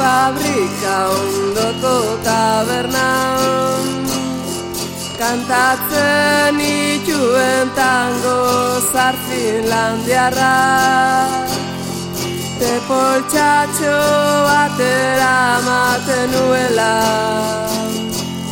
[0.00, 1.94] fabrika ondoko
[2.26, 3.84] tabernan
[5.20, 8.38] Kantatzen itxuen tango
[8.92, 10.56] zar Finlandiarra
[12.60, 13.98] Te poltsatxo
[14.46, 15.36] batera
[15.66, 16.96] maten nuela.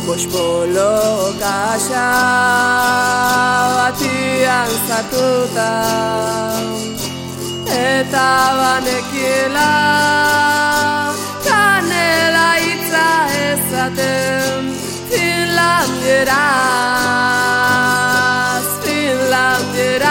[0.05, 0.93] Bospolo
[1.41, 2.07] kaxa
[3.77, 5.71] batian zartuta
[7.69, 8.29] Eta
[8.59, 9.69] banekiela
[16.29, 20.05] Finlandieraz, Finlandieraz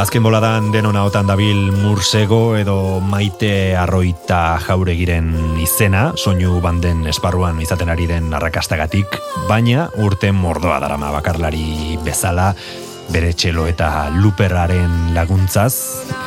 [0.00, 7.92] Azken boladan denon ahotan dabil Mursego edo Maite Arroita jauregiren izena, soinu banden esparruan izaten
[7.92, 9.06] ari den arrakastagatik,
[9.48, 12.54] baina urte mordoa darama bakarlari bezala,
[13.12, 15.74] bere txelo eta luperraren laguntzaz,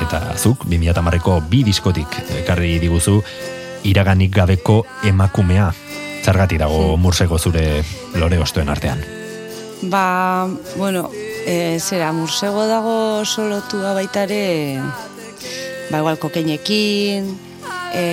[0.05, 2.07] eta zuk, 2008ko bi diskotik
[2.45, 3.23] ekarri diguzu,
[3.87, 5.71] iraganik gabeko emakumea.
[6.23, 7.83] Zergati dago Mursego zure
[8.19, 8.99] lore ostoen artean.
[9.87, 11.09] Ba, bueno,
[11.45, 14.81] e, zera, mursego dago solotua baita ere,
[15.91, 17.29] ba, igual kokeinekin,
[17.93, 18.05] e,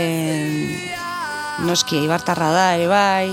[1.65, 3.33] noski eibartarra da, ere bai,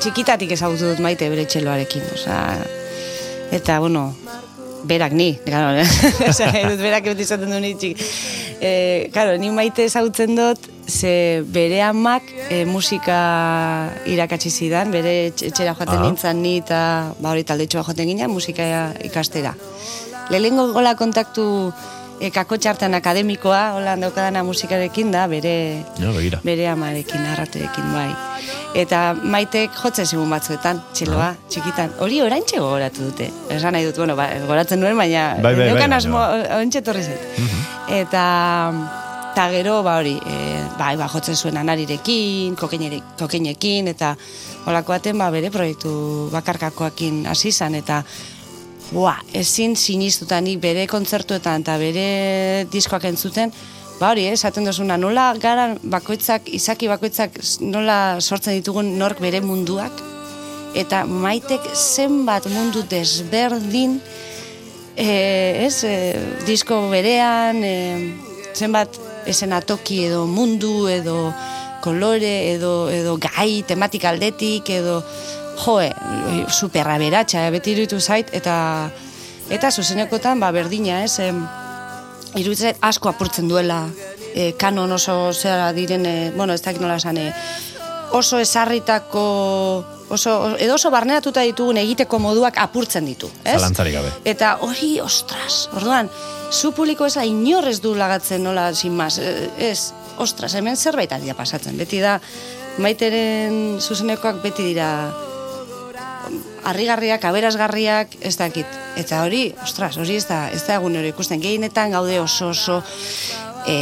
[0.00, 2.40] txikitatik ezagutu dut maite bere txeloarekin, osea,
[3.50, 4.12] eta, bueno,
[4.86, 5.74] berak ni, claro,
[6.86, 8.00] berak beti esaten du ni txik.
[8.60, 10.58] E, claro, ni maite ezagutzen dut,
[10.88, 13.18] ze bere amak e, musika
[14.06, 16.04] irakatsi zidan, bere etx- etxera joaten Ah.
[16.06, 16.80] nintzen ni eta
[17.20, 19.54] ba hori taldetxoa joaten ginen musika ikastera.
[20.30, 21.72] Lehenengo gola kontaktu
[22.20, 26.40] e, kakotxartan akademikoa, hola daukadana musikarekin da, bere Ja, begira.
[26.44, 28.10] bere amarekin, arraterekin, bai.
[28.76, 31.34] Eta maitek jotzen zigun batzuetan, txeloa, Ah.
[31.48, 31.92] txikitan.
[32.00, 33.30] Hori oraintxe gogoratu dute.
[33.50, 36.56] Esan nahi dut, bueno, ba, goratzen nuen, baina Bai, bai, bai, baina asmo, ba.
[36.56, 37.20] oraintxe etorri zait.
[37.88, 38.72] Eta
[39.36, 44.16] eta gero, ba hori, e, bai, ba, jotzen zuen anarirekin, kokeinekin, eta
[44.64, 48.02] holako baten, ba, bere proiektu bakarkakoakin hasi izan, eta
[48.94, 53.50] Boa, ezin sinistuta nik bere kontzertuetan eta bere diskoak entzuten,
[53.98, 59.40] ba hori, eh, esaten dozuna, nola gara bakoitzak, izaki bakoitzak nola sortzen ditugun nork bere
[59.42, 59.90] munduak,
[60.76, 63.98] eta maitek zenbat mundu desberdin
[64.94, 65.08] e,
[65.66, 65.94] ez, e,
[66.46, 67.74] disko berean, e,
[68.54, 71.32] zenbat esenatoki edo mundu edo
[71.82, 75.00] kolore edo, edo gai tematika aldetik edo
[75.64, 75.90] joe,
[76.52, 78.90] superra beratxa, beti iruditu zait, eta
[79.50, 81.40] eta zuzenekotan, ba, berdina, ez, em,
[82.36, 83.84] iruditzen asko apurtzen duela
[84.34, 87.32] e, kanon oso zera diren, e, bueno, ez dakit nola esan, e,
[88.16, 89.22] oso esarritako
[90.08, 93.56] oso, edo oso barneratuta ditugun egiteko moduak apurtzen ditu, ez?
[93.56, 94.12] Zalantzarik gabe.
[94.28, 96.10] Eta hori, ostras, orduan,
[96.52, 101.76] zu publiko eza inorrez du lagatzen nola, sin mas, ez, ostras, hemen zerbait aldia pasatzen,
[101.78, 102.20] beti da,
[102.82, 104.90] maiteren zuzenekoak beti dira
[106.66, 108.78] harrigarriak, aberasgarriak, ez dakit.
[108.98, 112.80] Eta hori, ostras, hori ez da, ez da egun hori ikusten, gehienetan gaude oso oso
[113.66, 113.76] e,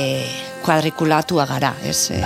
[0.64, 2.10] kuadrikulatua gara, ez?
[2.12, 2.20] E,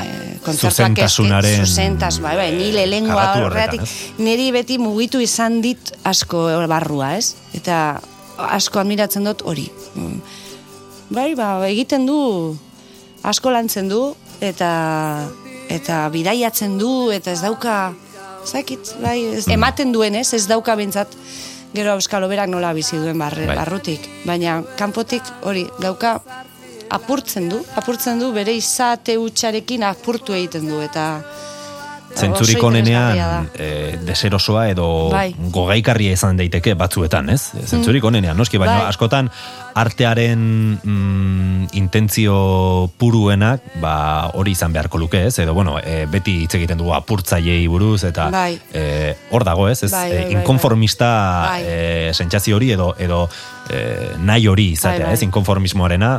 [0.45, 5.93] kontzertuak Zuzentasunaren Zuzentas, bai, bai, ni lehengoa kargatu horregatik, horretan, niri beti mugitu izan dit
[6.09, 7.35] asko barrua, ez?
[7.59, 7.99] Eta
[8.49, 9.67] asko admiratzen dut hori.
[9.95, 10.21] Mm.
[11.15, 12.19] Bai, ba, egiten du,
[13.27, 14.03] asko lantzen du,
[14.41, 14.71] eta
[15.69, 17.93] eta bidaiatzen du, eta ez dauka,
[18.47, 20.33] zakit, bai, ez, ematen duen, ez?
[20.35, 21.15] Ez dauka bintzat,
[21.75, 23.57] gero euskalo berak nola bizi duen barre, Bai.
[23.57, 24.09] barrutik.
[24.27, 26.19] Baina, kanpotik hori, dauka,
[26.91, 31.09] apurtzen du, apurtzen du, bere izate hutsarekin apurtu egiten du, eta
[32.17, 35.35] Zentzurik onenean e, deserosoa edo Bai.
[35.53, 37.53] gogaikarria izan daiteke batzuetan, ez?
[37.67, 38.89] Zentzurik onenean, noski, baina Bai.
[38.93, 39.31] askotan
[39.79, 40.41] artearen
[40.83, 45.37] mm, intentzio puruenak, ba, hori izan beharko luke, ez?
[45.39, 48.59] Edo, bueno, e, beti hitz egiten dugu apurtzaiei buruz, eta Bai.
[48.73, 49.83] e, hor dago, ez?
[49.83, 51.13] ez Bai, bai, bai, inkonformista
[51.53, 51.63] bai.
[51.63, 53.27] e, sentsazio hori edo, edo
[53.71, 55.15] e, nahi hori izatea, bai.
[55.15, 55.23] ez?
[55.29, 56.17] Inkonformismoarena,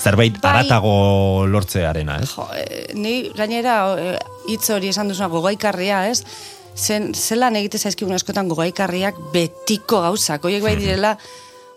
[0.00, 0.50] zerbait Bai.
[0.50, 2.30] aratago lortzearena, ez?
[2.32, 4.16] Jo, e, ni gainera e,
[4.48, 6.22] hitz hori esan duzuna gogaikarria, ez?
[6.76, 10.44] Zen, zelan egite zaizkigun askotan gogaikarriak betiko gauzak.
[10.48, 11.16] Hoiek bai direla,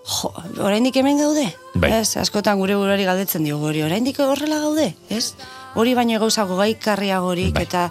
[0.07, 0.31] jo,
[0.63, 1.49] oraindik hemen gaude?
[1.75, 1.91] Bai.
[1.99, 4.93] Ez, askotan gure buruari galdetzen diogu hori, oraindik horrela gaude?
[5.09, 5.33] Ez?
[5.75, 7.67] Hori baino gauza gogaikarriagorik Bai.
[7.67, 7.89] eta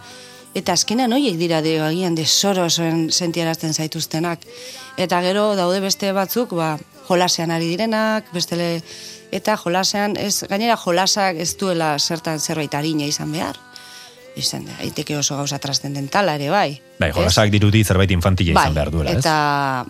[0.54, 4.44] eta azkenean hoiek dira de agian desorosoen sentiarazten zaituztenak.
[4.96, 6.76] Eta gero daude beste batzuk, ba,
[7.08, 8.78] jolasean ari direnak, bestele
[9.34, 13.58] eta jolasean ez gainera jolasak ez duela zertan zerbait arina izan behar.
[14.34, 16.80] Izan daiteke oso gauza trascendentala ere bai.
[16.98, 17.14] Bai, ez?
[17.14, 19.20] jolasak dirudi zerbait infantila izan behar duela, ez?
[19.22, 19.84] Eta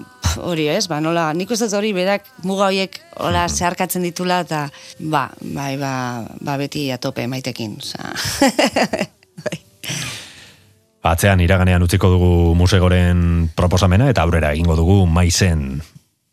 [0.45, 3.55] hori ez, ba, nola, nik uste dut hori berak muga horiek hola Mhm.
[3.57, 4.67] zeharkatzen ditula eta
[4.99, 7.79] ba, bai, ba, ba beti atope maitekin.
[9.45, 9.59] Bai.
[11.05, 15.83] Atzean iraganean utziko dugu musegoren proposamena eta aurrera egingo dugu maizen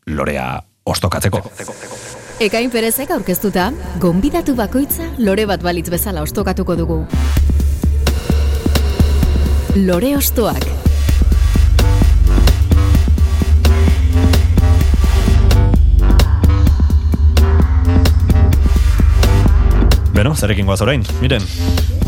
[0.05, 1.43] lorea ostokatzeko.
[2.41, 3.67] Ekain perezek aurkeztuta,
[4.01, 6.95] gonbidatu bakoitza lore bat balitz bezala ostokatuko dugu.
[9.77, 10.65] Lore ostoak.
[20.17, 21.45] Beno, zerekin goaz orain, miren.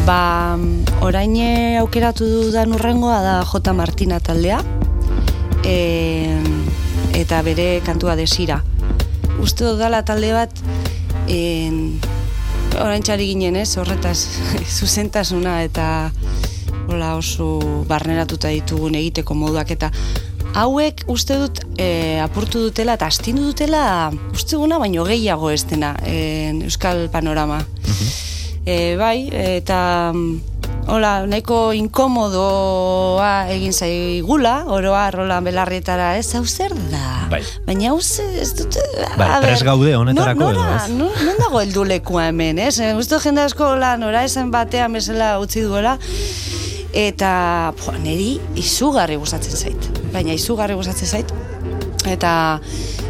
[0.10, 0.58] Ba,
[1.06, 1.38] orain
[1.86, 3.78] aukeratu dudan urrengoa da J.
[3.78, 4.64] Martina taldea,
[5.62, 5.78] e,
[7.22, 8.64] eta bere kantua desira.
[9.42, 10.52] Uste dudala talde bat,
[11.32, 12.00] en,
[12.82, 14.18] orain txari ginen ez, horretaz
[14.78, 15.88] zuzentasuna eta
[16.88, 17.58] hola oso
[17.90, 19.74] barneratuta ditugun egiteko moduak.
[19.76, 19.92] Eta
[20.60, 25.96] hauek uste dut e, apurtu dutela eta astindu dutela uste duguna baino gehiago ez dena
[26.06, 27.64] en, Euskal Panorama.
[28.64, 30.53] E, bai, eta mm,
[30.88, 37.28] hola, nahiko inkomodoa egin zaigula, oroa rola belarrietara, ez, hau zer da?
[37.32, 37.42] Bai.
[37.68, 38.84] Baina hau ez dute...
[39.20, 40.88] Bai, prest gaude honetarako no, edo, ez?
[40.98, 42.78] No, non dago heldulekua hemen, ez?
[42.84, 45.98] Eh, Uste dut jende asko la nora esan batean bezala utzi duela,
[46.94, 49.90] eta po, niri izugarri gustatzen zait.
[50.14, 51.34] Baina izugarri gustatzen zait.
[52.10, 52.60] Eta,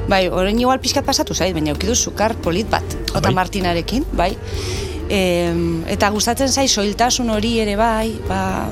[0.08, 3.36] bai, orain igual pixkat pasatu zait, baina eukidu sukar polit bat, Ota Bai.
[3.42, 4.32] Martinarekin, bai.
[5.12, 8.70] Em, eta gustatzen zait soiltasun hori ere bai, ba,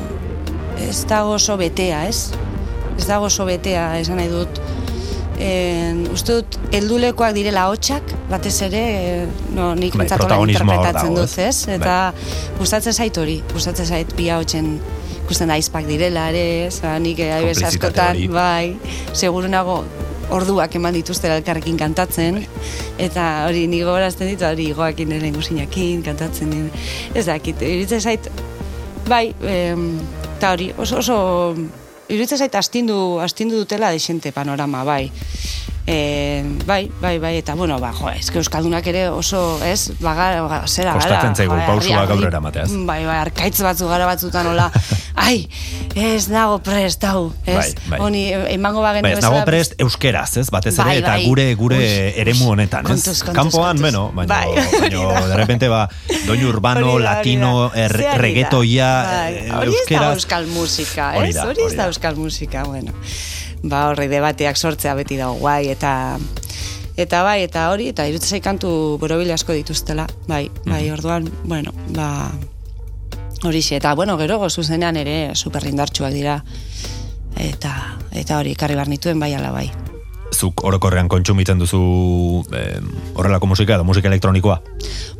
[0.81, 2.31] ez dago oso betea, ez?
[2.97, 4.61] Ez dago oso betea, esan nahi dut.
[5.41, 11.37] En, uste dut, heldulekoak direla hotxak, batez ere, eh, no, nik Bai, hor interpretatzen dut,
[11.41, 11.67] ez?
[11.71, 11.95] Eta
[12.59, 14.75] gustatzen zait hori, gustatzen zait bi hotxen
[15.23, 16.77] ikusten da aizpak direla ere, ez?
[16.83, 18.75] Ba, nik Konplizitate askotan, bai,
[19.17, 19.81] seguru nago
[20.31, 22.39] orduak eman dituztela elkarrekin kantatzen,
[23.01, 26.55] eta hori ni gogorazten ditu, hori goakin ere guzinakin kantatzen,
[27.15, 28.31] ez dakit, iruditzen zait,
[29.07, 31.17] bai, eta hori, oso, oso,
[32.07, 35.05] iruditzen zait astindu, astindu dutela desente panorama, bai.
[35.87, 40.59] E, bai, bai, bai, eta bueno, ba, jo, eske Euskaldunak ere oso, ez, baga, baga
[40.69, 41.01] zera gara.
[41.01, 42.75] Kostatzen zaigu jo, pausua harri- gaurrera ematea, ez?
[42.85, 44.67] Bai, bai, arkaitz batzu gara batzutan hola,
[45.25, 45.47] ai,
[45.97, 47.55] ez nago prest, hau, ez?
[47.57, 47.99] Bai, bai.
[48.05, 48.21] Honi,
[48.53, 50.45] emango bagen Bai, ez nago prest euskeraz, ez?
[50.53, 51.25] Batez ere, Bai, eta bai.
[51.25, 51.89] gure gure Ui,
[52.27, 52.91] eremu honetan, ez?
[52.93, 55.87] kontuz, kontuz, Kanpoan, beno, baina, Bai, baina de repente, ba,
[56.27, 61.11] doinu urbano, Hori da, hori latino, er, reggaetoia, Bai, eh, Hori ez da euskal musika,
[61.25, 61.35] ez?
[61.41, 61.89] Hori ez da.
[61.89, 62.93] euskal musika, bueno.
[63.63, 66.17] Ba, horri debateak sortzea beti dago guai, eta
[66.97, 70.93] eta bai, eta hori, eta irutzei kantu borobile asko dituztela, bai, bai, Mhm.
[70.93, 72.31] orduan, bueno, ba,
[73.43, 76.43] horixe, eta bueno, gero zuzenean ere superrindartsuak dira,
[77.37, 79.71] eta eta hori, karri bar nituen bai ala bai.
[80.41, 81.79] Zuk orokorrean kontsumitzen duzu
[82.57, 82.79] eh,
[83.13, 84.57] horrelako musika edo musika elektronikoa.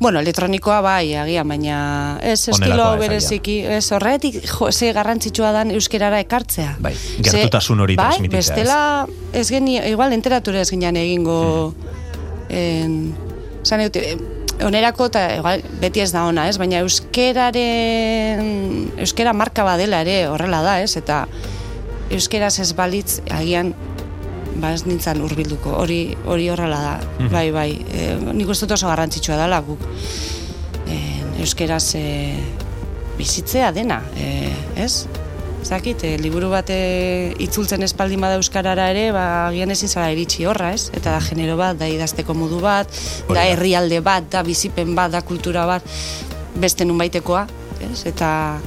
[0.01, 1.77] Bueno, elektronikoa bai, agian, baina
[2.25, 6.75] ez estilo ez, bereziki, ez horretik, jo, ze garrantzitsua dan euskerara ekartzea.
[6.81, 11.39] Bai, gertutasun hori bai, bestela, ez geni, igual enteratura ez ginean egingo,
[12.49, 13.13] en,
[13.61, 14.17] zan eute,
[14.65, 16.57] onerako eta igual, beti ez da ona, ez?
[16.61, 18.41] Baina euskeraren,
[19.01, 20.95] euskera marka badela ere horrela da, ez?
[20.97, 21.27] Eta
[22.11, 23.73] euskeraz ez balitz, agian,
[24.59, 27.31] ba ez nintzen hurbilduko, hori hori horrela da, Mhm.
[27.31, 29.79] bai, bai, e, nik uste dut oso garrantzitsua dela guk
[30.87, 30.97] e,
[31.41, 32.35] euskeraz e,
[33.17, 35.05] bizitzea dena, e, ez?
[35.63, 40.45] Zakit, e, liburu bat e, itzultzen espaldin bada euskarara ere, ba, agian ezin zara iritsi
[40.49, 40.89] horra, ez?
[40.93, 42.89] Eta da genero bat, da idazteko modu bat,
[43.27, 43.47] Hori da da.
[43.53, 45.83] herrialde bat, da bizipen bat, da kultura bat,
[46.55, 47.45] beste nunbaitekoa,
[47.91, 48.05] ez?
[48.09, 48.57] Eta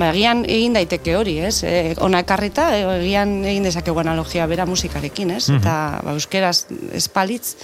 [0.00, 1.60] ba, egian egin daiteke hori, ez?
[1.62, 5.44] E, ona ekarrita, e, egian egin dezakegu analogia bera musikarekin, ez?
[5.50, 5.60] Mhm.
[5.60, 6.64] Eta ba, euskeraz
[6.96, 7.54] espalitz,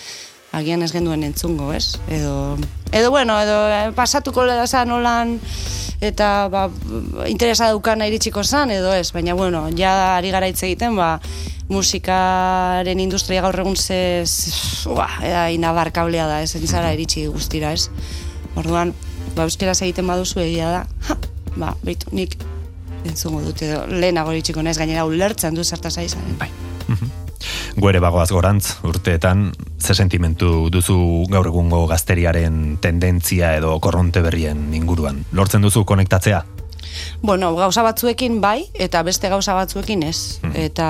[0.56, 1.96] agian ez genduen entzungo, ez?
[2.08, 2.56] Edo,
[2.92, 5.34] edo bueno, edo eh, pasatuko zan nolan
[6.00, 6.66] eta ba,
[7.26, 11.18] interesa daukana iritsiko zan, edo ez, baina bueno, ja ari gara hitz egiten, ba,
[11.68, 17.88] musikaren industria gaur egun ze, ze- ua, eda inabarkablea da, ez, entzara iritsi guztira, ez?
[18.56, 18.94] Orduan,
[19.34, 21.16] ba, euskeraz egiten baduzu egia da, ha,
[21.56, 22.36] ba, beitu, nik
[23.06, 26.36] entzungo dut, edo lehenago iritsiko naiz gainera ulertzen du zertaz ari zaren.
[26.40, 26.50] Bai.
[27.76, 30.96] Guere bagoaz gorantz, urteetan, ze sentimentu duzu
[31.30, 35.24] gaur egungo gazteriaren tendentzia edo korronte berrien inguruan?
[35.36, 36.44] Lortzen duzu konektatzea?
[37.20, 40.40] Bueno, gauza batzuekin bai, eta beste gauza batzuekin ez.
[40.42, 40.56] Mhm.
[40.70, 40.88] Eta...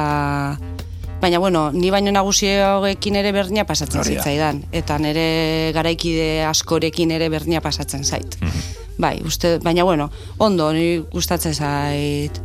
[1.20, 4.22] Baina, bueno, ni baino nagusiekin ere berdina pasatzen Hori da.
[4.22, 4.64] zitzaidan.
[4.72, 8.36] Eta nire garaikide askorekin ere berdina pasatzen zait.
[8.40, 8.66] Mhm.
[8.98, 12.38] Bai, uste, baina bueno, ondo, ni gustatzen zait.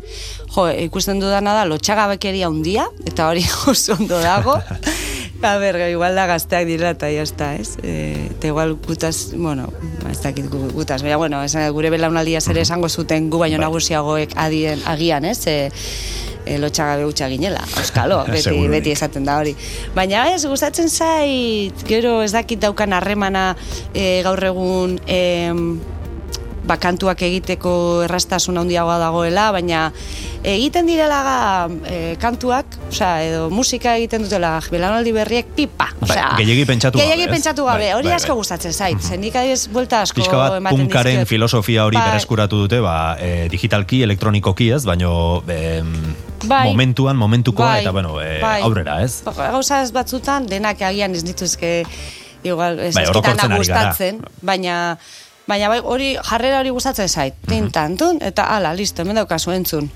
[0.51, 4.57] Jo, ikusten dudana da, lotxagabekeria handia, eta hori oso ondo dago.
[5.43, 7.73] A ber, igual da gazteak dira eta jazta, ez?
[7.81, 9.71] E, eta igual gutaz, bueno,
[10.11, 13.65] ez dakit gu- gutaz, baina, bueno, esan, gure belaunaldia ere esango zuten gu baino Bai.
[13.65, 15.39] nagusiagoek adien, agian, ez?
[15.49, 15.71] E,
[16.45, 19.55] e, lotxagabe hutsa ginela, euskalo, beti, beti esaten da hori.
[19.97, 23.55] Baina ez, gustatzen zait, gero ez dakit daukan harremana
[23.95, 25.79] e, gaur egun em,
[26.67, 27.71] ba, kantuak egiteko
[28.05, 29.87] errastasun handiagoa dagoela, baina
[30.43, 36.65] egiten direla e, kantuak, osea, edo musika egiten dutela belaunaldi berriek pipa, osea, Bai, gehiegi
[36.69, 38.41] pentsatu gabe, gehiegi pentsatu gabe, Bai, hori bai, asko bai.
[38.43, 41.31] gustatzen zait, zen nik adiez buelta asko Pixka bat ematen punkaren dizkiot.
[41.33, 42.07] filosofia hori Bai.
[42.11, 45.91] bereskuratu dute, ba, e, digitalki, elektronikoki ez, baino em,
[46.45, 46.67] Bai.
[46.69, 48.61] momentuan, momentukoa, Bai, eta bueno, e, bai.
[48.61, 49.23] aurrera, ez?
[49.25, 51.73] Gauza ez batzutan, denak agian ez dituzke,
[52.43, 54.97] igual, ez Bai, bai, gustatzen, baina,
[55.47, 57.49] baina bai, hori jarrera hori gustatzen zait, Mhm.
[57.49, 59.89] tintan, tun, eta ala, listo, hemen daukazu entzun.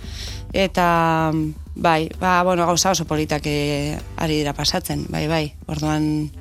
[0.54, 1.32] Eta,
[1.76, 6.32] bai, ba, bueno, gauza oso politak eh, ari dira pasatzen, bai, bai, orduan,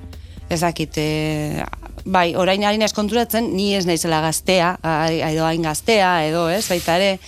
[0.49, 1.65] ez dakit, eh,
[2.05, 4.79] bai, orain ari naiz konturatzen, ni ez naizela gaztea,
[5.11, 7.19] edo hain gaztea, edo, ez, baita ere,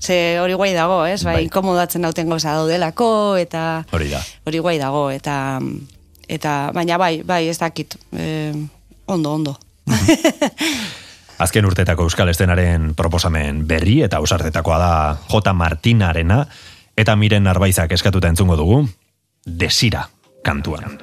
[0.00, 1.44] ze hori guai dago, ez, bai, Bai.
[1.44, 4.22] inkomodatzen dauten gauza daudelako, eta Hori da.
[4.46, 5.58] hori guai dago, eta,
[6.28, 8.52] eta baina bai, bai, ez dakit, eh,
[9.06, 9.58] ondo, ondo.
[11.36, 14.92] Azken urtetako euskal estenaren proposamen berri eta ausartetakoa da
[15.28, 15.52] J.
[15.52, 16.46] Martinarena
[16.96, 18.80] eta miren narbaizak eskatuta entzungo dugu
[19.44, 20.06] desira
[20.42, 20.96] kantuan.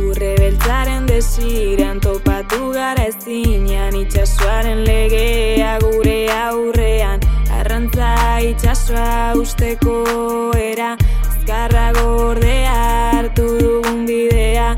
[0.00, 2.00] Urre beltzaren desiran
[2.50, 7.20] topatu gara ezinean itxasoaren legea gure aurrean.
[7.54, 10.02] Arrantza itxasoa usteko
[10.58, 10.96] era
[11.28, 12.74] Azkarra gordea
[13.12, 14.74] hartu dugun bidea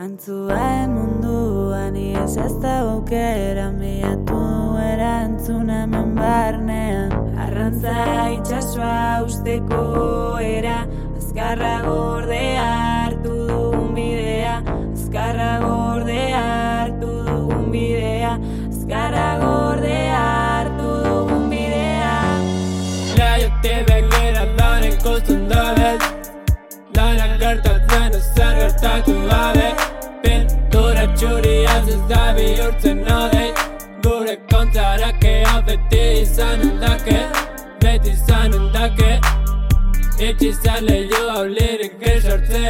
[0.00, 0.28] Ez
[2.36, 4.38] ez da aukera miatu
[4.80, 7.10] erantzun hemen barnean.
[7.36, 10.86] Arrantza itxasua usteko era
[11.18, 14.54] Azkarra gorde hartu dugun bidea.
[14.94, 18.32] Azkarra gorde hartu dugun bidea
[18.70, 22.14] Azkarra gorde hartu dugun bidea.
[23.20, 26.00] Leiotik begira dan ikusten dabez
[26.96, 29.69] Lanak gertatzen ezer gertatu gabe
[31.22, 33.52] Ez da bihurtzen nade
[34.02, 37.18] Gure kontarak ea beti izan endake
[37.82, 39.20] Beti izan endake.
[40.18, 42.64] Itxi zale jo hau lirik esartze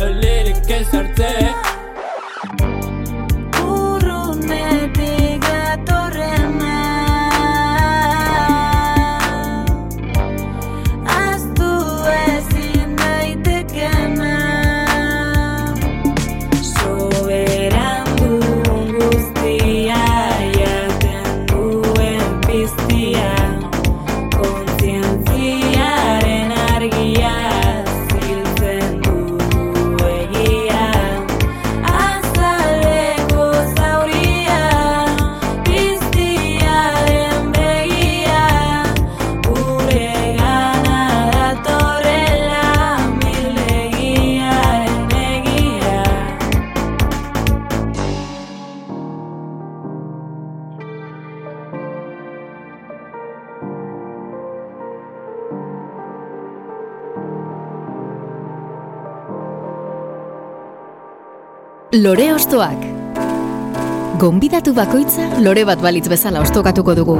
[0.00, 1.30] Hau lirik esartze
[61.94, 62.80] Lore ostoak.
[64.18, 67.14] Gonbidatu bakoitza lore bat balitz bezala ostokatuko dugu.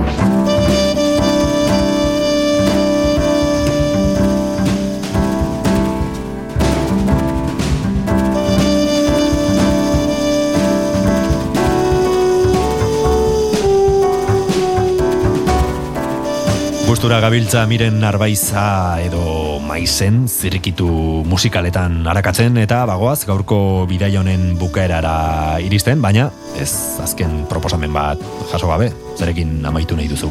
[16.88, 18.66] Gustura gabiltza miren arbaiza
[19.06, 19.43] edo
[19.74, 20.86] maizen zirrikitu
[21.26, 23.56] musikaletan arakatzen eta bagoaz gaurko
[23.90, 26.28] bidaia honen bukaerara iristen, baina
[26.62, 26.70] ez
[27.02, 28.22] azken proposamen bat
[28.52, 30.30] jaso gabe, zerekin amaitu nahi duzu.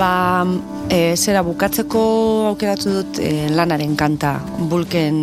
[0.00, 0.42] Ba,
[0.90, 2.02] e, zera bukatzeko
[2.50, 4.34] aukeratu dut e, lanaren kanta,
[4.72, 5.22] bulken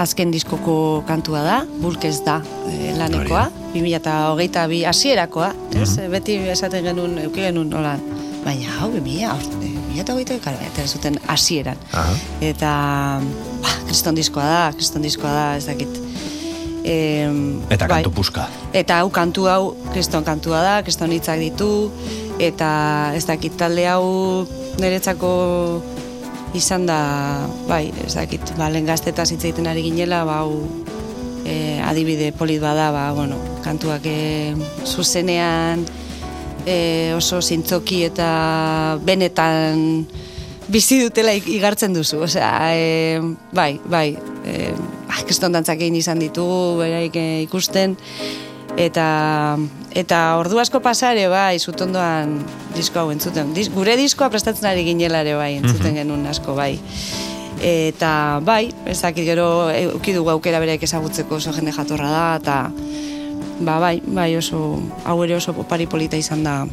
[0.00, 0.76] azken diskoko
[1.08, 5.94] kantua da, bulkez da e, lanekoa, 2008 bi hasierakoa, ez?
[6.12, 8.04] Beti esaten genuen, euki genuen nolan,
[8.44, 9.69] baina hau, 2000,
[10.04, 11.78] 2008 karo, eta zuten hasieran.
[12.40, 12.72] Eta,
[13.62, 16.00] ba, kriston diskoa da, kriston diskoa da, ez dakit.
[16.84, 18.00] Em, Eta bai.
[18.00, 18.46] kantu puska.
[18.72, 21.90] Eta hau kantu hau kriston kantua da, kriston hitzak ditu,
[22.40, 24.46] eta ez dakit talde hau
[24.80, 25.32] niretzako
[26.56, 27.00] izan da,
[27.68, 30.56] bai, ez dakit, ba, lehen gaztetaz hitz egiten ari ginela, ba, hau
[31.44, 34.54] e, adibide polit bada, ba, bueno, kantuak e,
[34.88, 35.84] zuzenean
[36.66, 40.06] e, oso zintzoki eta benetan
[40.70, 43.20] bizi dutela igartzen duzu, osea, e,
[43.52, 44.14] bai, bai,
[44.46, 44.70] e,
[45.08, 47.96] ah, kriston dantzak egin izan ditugu, beraik e, ikusten,
[48.78, 49.06] eta
[49.90, 52.38] eta ordu asko pasare bai, zutondoan
[52.76, 53.50] disko hau entzuten.
[53.56, 56.76] Dis, gure diskoa prestatzen ari ginela ere bai, entzuten genuen asko bai.
[57.60, 62.56] Eta bai, ez dakit gero euki dugu aukera bereik ezagutzeko oso jende jatorra da, eta
[63.60, 66.66] ba bai, bai oso, hau ere oso pari polita izan da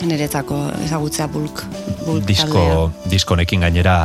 [0.00, 0.56] niretzako
[0.86, 1.60] ezagutzea bulk,
[2.06, 2.26] bulk taldea.
[2.26, 2.62] Disko,
[3.12, 3.96] diskonekin gainera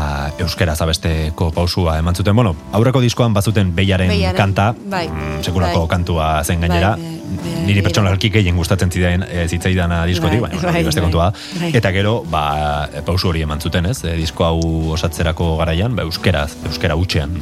[0.43, 2.35] euskera zabesteko pausua eman zuten.
[2.35, 5.93] Bueno, aurreko diskoan bazuten beiaren, Beiaren, kanta, bai, mm, sekulako bai.
[5.95, 6.95] kantua zen gainera.
[6.97, 11.01] Bai, be- Niri be- pertsonalki gehien gustatzen zidaen, e, zitzaidana diskotik, Bai, baina bai, beste
[11.01, 11.31] bai, kontua.
[11.59, 11.71] bai.
[11.73, 14.03] Eta gero, ba, pausu hori eman zuten, ez?
[14.03, 14.59] E, disko hau
[14.93, 17.35] osatzerako garaian, ba, euskera, euskera utxean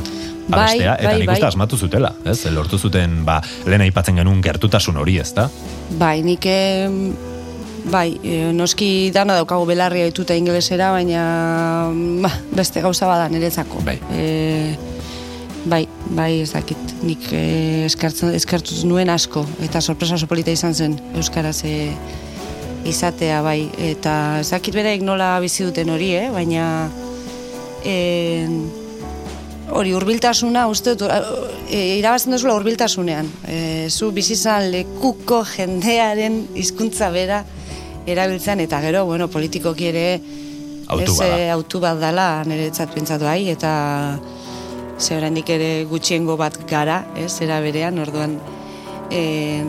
[0.48, 1.36] Bai, abestea, eta bai, nik bai.
[1.38, 2.46] uste asmatu zutela, ez?
[2.52, 5.50] Lortu zuten, ba, lehen aipatzen genuen gertutasun hori, ez da?
[6.00, 6.46] Bai, nik
[7.92, 8.08] bai,
[8.56, 11.90] noski dana daukagu belarria dituta ingelesera, baina
[12.24, 13.82] ba, beste gauza bada niretzako.
[13.84, 13.98] Bai.
[14.16, 14.76] E,
[15.66, 20.76] bai, bai, ez dakit, nik e, eskartzen, eskartuz nuen asko, eta sorpresa oso polita izan
[20.76, 21.92] zen Euskaraz e,
[22.90, 26.30] izatea, bai, eta ez dakit beraik nola bizi duten hori, eh?
[26.34, 26.68] baina
[27.86, 27.96] e,
[29.74, 31.10] hori hurbiltasuna uste dut
[31.72, 33.30] e, irabazten duzula hurbiltasunean.
[33.48, 33.58] E,
[33.90, 37.44] zu bizizan lekuko jendearen hizkuntza bera
[38.06, 40.08] erabiltzen eta gero, bueno, politikoki ere
[40.94, 43.70] Autu ez, autu bat dala niretzat pentsatu bai, eta
[45.04, 48.38] ze oraindik ere gutxiengo bat gara, ez, era berean, orduan
[49.12, 49.64] e,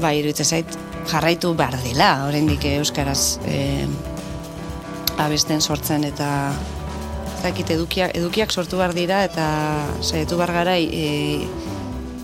[0.00, 0.78] bai, iruditzen zait
[1.10, 3.84] jarraitu behar dela, oraindik euskaraz e,
[5.20, 6.30] abesten sortzen eta
[7.42, 9.46] dakit edukiak, edukiak sortu behar dira eta
[10.00, 11.42] saiatu behar gara e,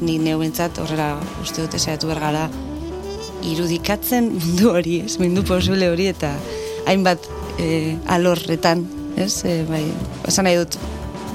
[0.01, 2.45] ni neu bentsat horrela uste dute saiatu behar gara
[3.45, 6.33] irudikatzen mundu hori, ez, mundu posible hori eta
[6.89, 7.29] hainbat
[7.61, 8.87] e, alorretan,
[9.19, 9.85] ez, e, bai,
[10.31, 10.79] esan nahi dut,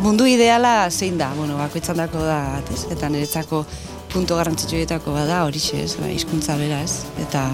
[0.03, 3.63] mundu ideala zein da, bueno, bakoitzan dako da, ez, eta niretzako
[4.13, 7.45] punto garrantzitsuetako bada horixe, ez, bai, hizkuntza bera, ez, eta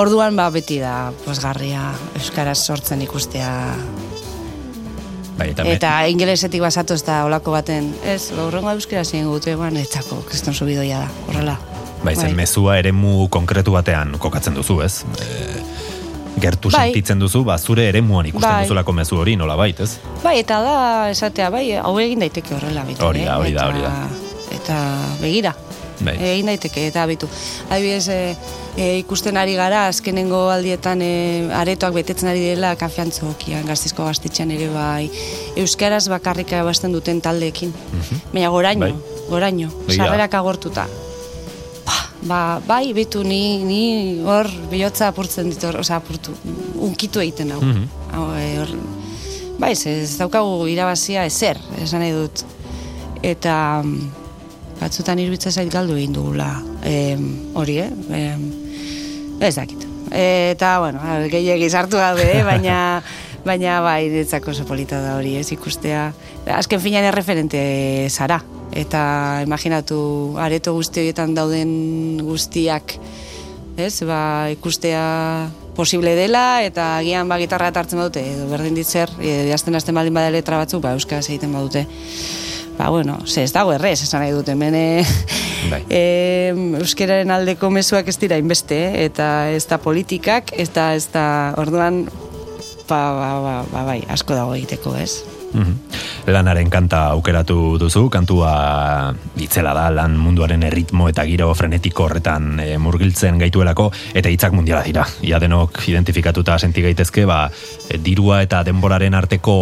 [0.00, 3.52] orduan ba beti da posgarria euskaraz sortzen ikustea
[5.32, 9.78] Bai, eta, Eta ingelesetik basatu ez da olako baten, ez, gaurrengo euskera zein gute, ban,
[9.80, 11.56] etzako, kriston subidoia da, horrela.
[12.02, 12.42] Bai, zen Bai.
[12.42, 15.06] mezua eremu konkretu batean kokatzen duzu, ez?
[15.22, 15.61] E,
[16.42, 16.88] gertu Bai.
[16.90, 18.64] sentitzen duzu, ba, zure eremuan ikusten Bai.
[18.66, 19.98] duzulako mezu hori, nola bait, ez?
[20.22, 20.78] Bai, eta da,
[21.12, 23.04] esatea, bai, hau egin daiteke horrela bitu.
[23.06, 23.92] Hori da, hori da, hori da.
[24.52, 24.78] Eta
[25.20, 25.54] begira,
[26.02, 26.16] Bai.
[26.32, 27.28] egin daiteke, eta bitu.
[27.70, 28.36] Adibidez, e,
[28.76, 31.12] e, ikusten ari gara, azkenengo aldietan e,
[31.62, 35.08] aretoak betetzen ari dela kafiantzokian, gaztizko gaztetxean ere bai,
[35.62, 37.72] euskaraz bakarrika basten duten taldeekin.
[38.32, 39.24] Baina goraino, Bai.
[39.30, 40.88] goraino, sarrerak agortuta.
[42.22, 46.34] Ba, ba, bai, bitu, ni, ni hor bihotza apurtzen dit, hor, osea, apurtu,
[46.78, 47.60] unkitu egiten hau.
[47.60, 47.86] Mhm.
[48.14, 48.74] Hau, e, hor,
[49.58, 52.44] bai, ez, ez daukagu irabazia ezer, esan nahi dut.
[53.22, 54.12] Eta mm,
[54.80, 56.52] batzutan iruditzen zait galdu egin dugula
[56.86, 57.26] em,
[57.58, 57.90] hori, eh?
[58.18, 58.46] Em,
[59.42, 59.86] ez dakit.
[60.12, 62.42] Eta, bueno, gehiagi sartu gabe, eh?
[62.46, 63.02] baina,
[63.46, 66.10] baina bai, niretzako oso polita da hori, ez ikustea.
[66.58, 67.62] Azken finean erreferente
[68.10, 68.42] zara.
[68.72, 69.98] Eta imaginatu
[70.40, 72.96] areto guzti horietan dauden guztiak,
[73.76, 79.48] ez, ba, ikustea posible dela, eta agian ba, gitarra hartzen badute, edo berdin ditzer, e,
[79.50, 81.86] jazten hasten baldin bada letra batzuk, ba, euskaraz egiten badute.
[82.78, 84.86] Ba, bueno, ze, ez dago errez, esan nahi dut, hemen e,
[85.70, 85.82] Bai.
[86.00, 89.06] e, euskeraren aldeko mezuak ez dira inbeste, eh?
[89.08, 91.26] eta ez da politikak, ez da, ez da,
[91.60, 92.04] orduan,
[92.88, 95.41] ba, ba, ba, ba, bai, asko dago egiteko, ez?
[95.52, 95.74] Mhm.
[96.32, 99.12] Lanaren kanta aukeratu duzu, kantua
[99.42, 104.84] itzela da, lan munduaren erritmo eta giro frenetiko horretan e, murgiltzen gaituelako, eta hitzak mundiala
[104.86, 105.06] dira.
[105.26, 107.40] Ia denok identifikatuta senti gaitezke, ba,
[107.88, 109.56] e, dirua eta denboraren arteko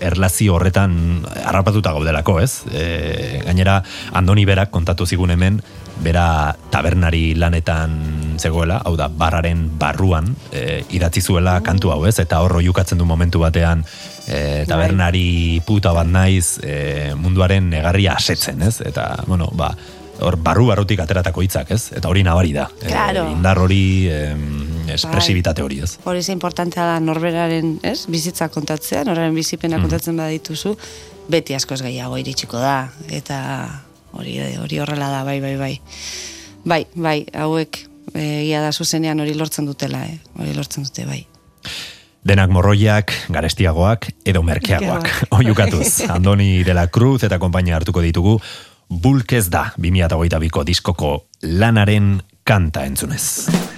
[0.00, 2.52] erlazio horretan harrapatuta gaudelako, ez?
[2.70, 3.80] E, gainera,
[4.12, 5.62] Andoni berak kontatu zigun hemen,
[6.02, 12.18] bera tabernari lanetan zegoela, hau da, barraren barruan e, idatzi zuela kantu hau, ez?
[12.22, 13.84] Eta horro jukatzen du momentu batean
[14.26, 18.80] e, tabernari puta bat naiz e, munduaren negarria asetzen, ez?
[18.84, 19.72] Eta, bueno, ba,
[20.24, 21.90] hor barru barrutik ateratako hitzak, ez?
[21.96, 22.68] Eta hori nabari da.
[22.82, 23.28] Claro.
[23.28, 24.44] E, indar hori, em,
[24.94, 25.96] espresibitate hori, ez?
[26.04, 30.76] Hori ze importantea da norberaren, ez, bizitza kontatzea, norberaren bizipena kontatzen badituzu,
[31.28, 33.40] beti askoz gehiago iritsiko da, eta
[34.14, 35.74] hori hori horrela da, bai, bai, bai.
[36.64, 37.82] Bai, bai, hauek
[38.14, 40.18] egia da zuzenean hori lortzen dutela, eh?
[40.38, 41.24] hori lortzen dute, bai.
[42.24, 45.10] Denak morroiak, garestiagoak edo merkeagoak.
[45.36, 48.38] Oiukatuz, Andoni de la Cruz eta konpainia hartuko ditugu,
[48.88, 51.14] Bulkez da 2008ko diskoko
[51.44, 52.16] lanaren
[52.48, 53.73] kanta entzunez.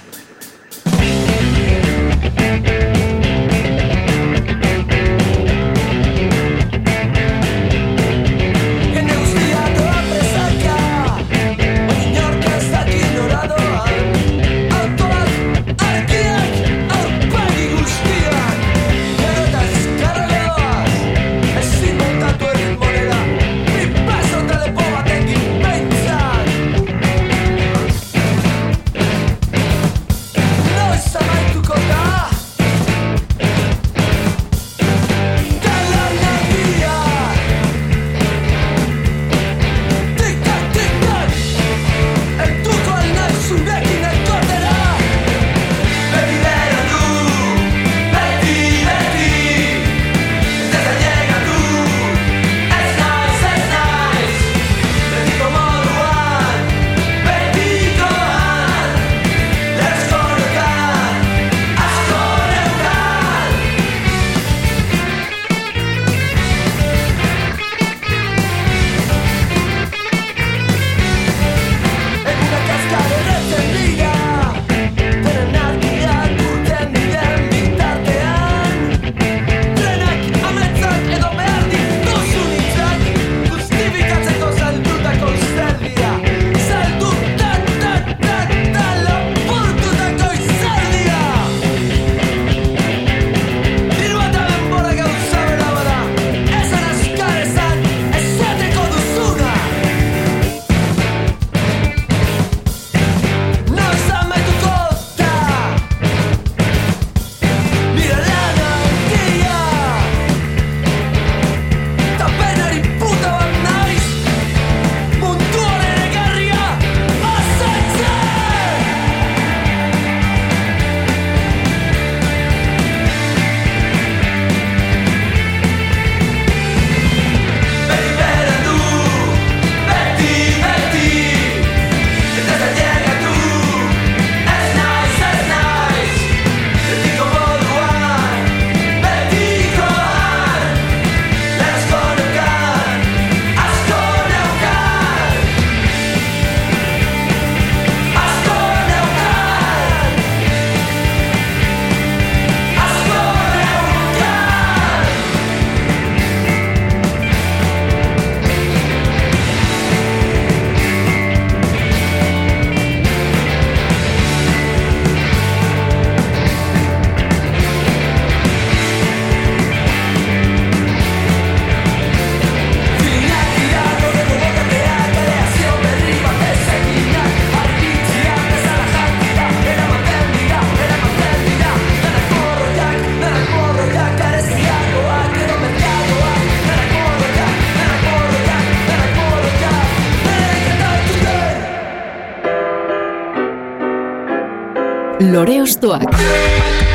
[195.37, 196.86] Lore Ostoak.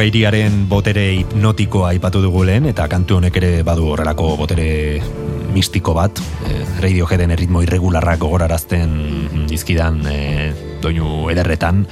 [0.00, 4.96] Napoka iriaren botere hipnotikoa aipatu dugu lehen, eta kantu honek ere badu horrelako botere
[5.52, 6.16] mistiko bat,
[6.48, 8.94] eh, Radioheaden erritmo irregularrak gogorarazten
[9.50, 11.84] dizkidan eh, doinu ederretan,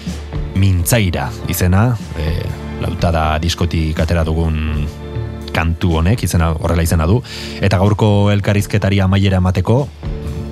[0.56, 1.82] mintzaira izena,
[2.16, 2.48] eh,
[2.80, 4.88] lautada diskotik atera dugun
[5.52, 7.20] kantu honek, izena horrela izena du,
[7.60, 9.82] eta gaurko elkarrizketari amaiera emateko,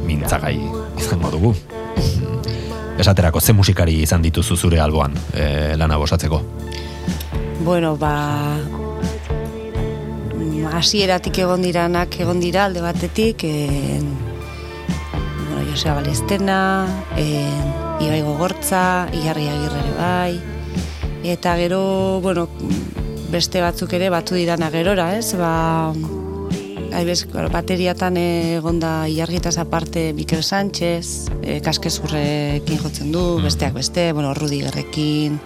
[0.05, 0.59] mintzagai
[1.01, 1.57] izango dugu.
[3.01, 6.45] Esaterako, ze musikari izan dituzu zure alboan eh, lana bosatzeko?
[7.67, 8.61] Bueno, ba
[10.71, 14.13] hasieratik egon diranak egon dira alde batetik en,
[15.49, 16.59] bueno, Josea Balestena
[17.19, 17.73] en,
[18.07, 20.39] Ibai Gogortza Igarri Agirre bai
[21.27, 22.47] eta gero, bueno
[23.35, 25.35] beste batzuk ere batu dirana gerora, ez?
[25.35, 25.91] Ba,
[26.95, 34.33] Aibez, bateriatan egon da Iargitaz aparte Mikel Sánchez, e, kaskezurrekin jotzen du, besteak beste, bueno,
[34.39, 35.41] Rudi Gerrekin,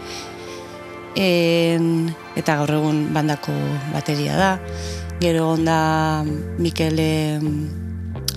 [1.16, 3.54] en, eta gaur egun bandako
[3.94, 4.50] bateria da.
[5.20, 6.24] Gero onda
[6.58, 7.50] Mikel em,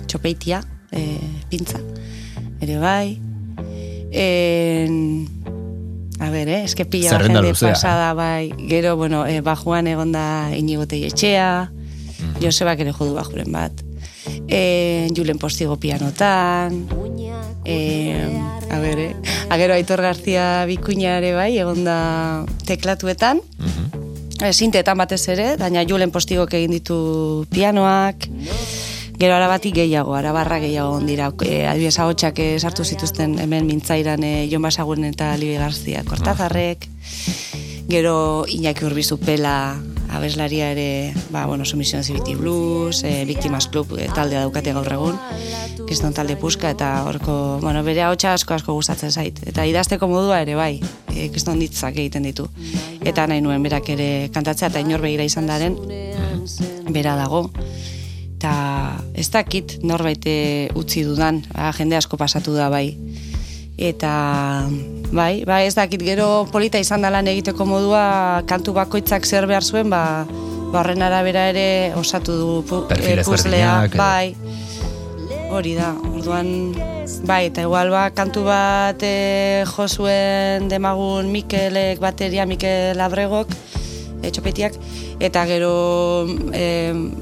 [0.06, 0.60] Txopeitia,
[0.92, 1.18] e,
[1.50, 1.80] pintza,
[2.60, 3.16] ere bai.
[4.14, 4.98] En,
[6.20, 7.72] a ber, eh, eske pila Zerrenda jende luzea, eh?
[7.72, 8.52] pasada bai.
[8.68, 11.70] Gero, bueno, e, bajuan egon da Inigo Etxea,
[12.40, 13.83] Josebak ere jodu bajuren bat.
[14.48, 16.86] E, Julen Postigo pianotan,
[17.64, 18.22] e,
[18.70, 19.16] a ber, eh?
[19.50, 23.40] Agero Aitor Garzia bikuña ere bai, egon da teklatuetan,
[24.40, 28.28] e, sinteetan batez ere, baina Julen Postigok egin ditu pianoak,
[29.14, 31.28] Gero arabatik gehiago, arabarra gehiago ondira.
[31.46, 36.88] E, adibidez ahotsak sartu zituzten hemen mintzairan e, Jon Basaguren eta Libi Garzia Kortazarrek.
[37.86, 39.78] Gero Iñaki Urbizu Pela
[40.16, 45.18] abeslaria ere, ba, bueno, Sumission City Blues, e, Victimas Club e, taldea daukate gaur egun,
[45.88, 49.40] kriston talde puska, eta horko, bueno, bere ahotsa asko asko gustatzen zait.
[49.46, 50.78] Eta idazteko modua ere bai,
[51.12, 52.48] e, kriston ditzak egiten ditu.
[53.04, 55.78] Eta nahi nuen berak ere kantatzea, eta inor begira izan daren,
[56.94, 57.48] bera dago.
[58.36, 58.54] Eta
[59.14, 60.26] ez dakit norbait
[60.76, 62.92] utzi dudan, ba, jende asko pasatu da bai.
[63.74, 64.68] Eta
[65.10, 69.66] bai, bai ez dakit gero polita izan da lan egiteko modua kantu bakoitzak zer behar
[69.66, 70.24] zuen, ba,
[70.70, 73.98] ba horren arabera ere osatu du Perfil eh, edo.
[73.98, 74.34] bai.
[75.54, 76.74] Hori da, orduan
[77.26, 83.50] bai, eta igual ba, kantu bat e, jo zuen demagun Mikelek bateria, Mikel Abregok,
[84.24, 84.78] e, txopetiak,
[85.20, 85.74] eta gero
[86.52, 86.64] e,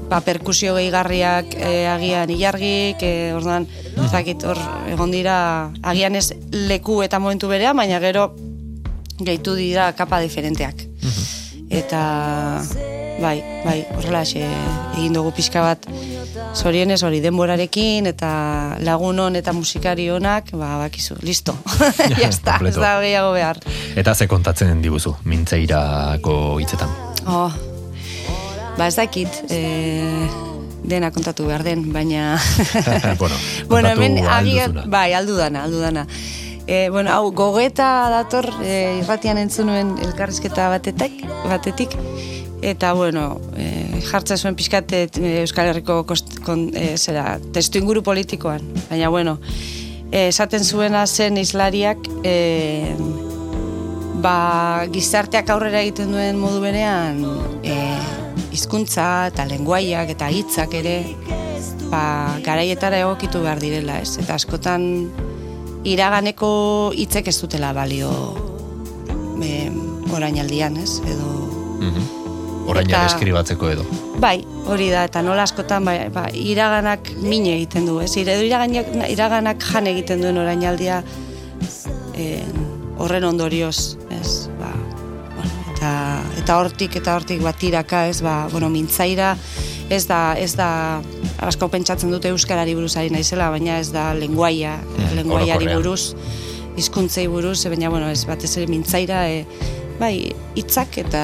[0.09, 4.59] ba, perkusio gehigarriak e, agian ilargik, e, orduan, ez dakit, hor
[4.93, 5.37] egon dira,
[5.83, 8.31] agian ez leku eta momentu berea, baina gero
[9.19, 10.87] gehitu dira kapa diferenteak.
[11.69, 12.01] Eta
[13.21, 15.87] bai, bai, horrela egin dugu pixka bat
[16.53, 18.29] zorionez hori denborarekin eta
[18.85, 21.55] lagun hon eta musikari honak, ba, bakizu, listo.
[22.21, 23.59] ya está, ez da gehiago behar.
[23.95, 26.93] Eta ze kontatzen diguzu, mintzeirako hitzetan.
[27.27, 27.51] Oh,
[28.77, 29.61] ba ez dakit, e,
[30.83, 32.37] dena kontatu behar den, baina...
[33.19, 33.35] bueno,
[33.69, 34.85] bueno, hemen duzuna.
[34.87, 36.07] bai, aldu dana, aldu dana.
[36.65, 41.97] E, bueno, hau, gogeta dator, e, irratian entzun nuen elkarrizketa batetik, batetik,
[42.63, 48.63] eta, bueno, e, jartzen zuen pixkat Euskal Herriko kost, kon, e, zera, testu inguru politikoan,
[48.87, 49.37] baina, bueno,
[50.13, 52.95] esaten zuena zen islariak, e,
[54.23, 57.19] ba, gizarteak aurrera egiten duen modu berean
[57.65, 57.75] e,
[58.55, 60.97] hizkuntza eta lenguaiak eta hitzak ere
[61.91, 62.03] ba,
[62.45, 64.15] garaietara egokitu behar direla, ez?
[64.21, 64.87] Eta askotan
[65.83, 66.49] iraganeko
[66.95, 68.11] hitzek ez dutela balio
[69.43, 69.69] e,
[70.13, 70.99] orainaldian, ez?
[71.03, 71.33] Edo
[72.63, 73.85] Oraina Eta- deskribatzeko edo.
[74.23, 74.37] Bai,
[74.71, 78.13] hori da, eta nola askotan ba, ba, iraganak min egiten du, ez?
[78.17, 81.01] Edo iraganak, iraganak jan egiten duen orainaldia
[82.15, 82.39] e,
[83.03, 84.47] horren ondorioz, ez?
[84.61, 84.71] Ba,
[85.35, 85.91] bueno, eta,
[86.39, 88.21] eta hortik eta hortik bat tiraka, ez?
[88.23, 89.33] Ba, bueno, mintzaira
[89.91, 90.69] ez da, ez da
[91.47, 96.15] asko pentsatzen dute euskarari buruz ari naizela, baina ez da lenguaia, Mm, lenguaiari buruz,
[96.77, 99.45] hizkuntzei buruz, e, baina bueno, ez batez ere mintzaira, e,
[99.99, 101.23] bai, hitzak eta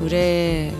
[0.00, 0.70] gure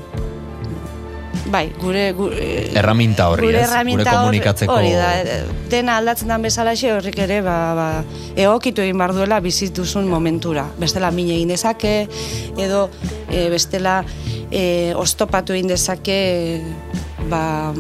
[1.49, 3.69] bai, gure, gure Erraminta horri, gure ez?
[3.71, 4.75] erraminta Gure komunikatzeko...
[4.75, 7.89] hori da, dena aldatzen den bezalaxe horrik ere ba, ba,
[8.37, 10.67] egokitu egin behar duela bizituzun momentura.
[10.81, 11.95] Bestela min egin dezake,
[12.61, 12.89] edo
[13.31, 14.03] e, bestela
[14.51, 16.19] e, oztopatu egin dezake
[17.31, 17.73] ba,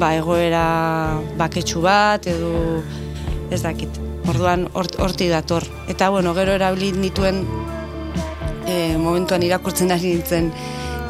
[0.00, 0.64] ba egoera
[1.38, 2.82] baketsu bat, edo
[3.50, 3.88] ez dakit.
[4.28, 5.64] Orduan hort- hortik dator.
[5.90, 7.42] Eta bueno, gero erabili nituen
[8.66, 10.52] e, momentuan irakurtzen ari nintzen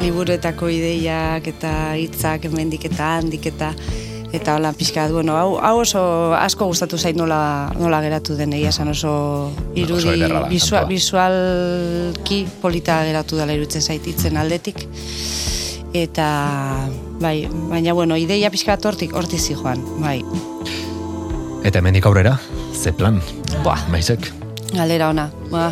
[0.01, 3.69] liburuetako ideiak eta hitzak hemendik eta handik eta
[4.33, 8.55] eta hola pixka bat, bueno, hau, hau oso asko gustatu zait nola, nola geratu den
[8.57, 10.89] egia esan oso irudi Oso ederra da, bisua, kantua.
[10.89, 14.87] visualki polita geratu dela iruditzen zait hitzen aldetik
[15.93, 16.89] eta
[17.21, 20.19] bai, baina bueno, ideia pixka bat hortik hortik zijoan, bai.
[21.63, 22.39] Eta hemendik aurrera,
[22.73, 23.21] ze plan?
[23.63, 23.85] Buah.
[23.93, 24.31] Maizek?
[24.73, 25.27] Galera ona.
[25.51, 25.67] Ba,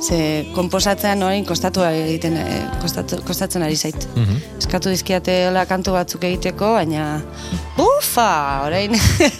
[0.00, 4.06] ze konposatzean orain kostatu egiten eh, kostatu, kostatzen ari zait.
[4.14, 4.38] Mhm.
[4.62, 7.08] Eskatu dizkiatela kantu batzuk egiteko, baina
[7.82, 8.30] ufa,
[8.68, 8.94] orain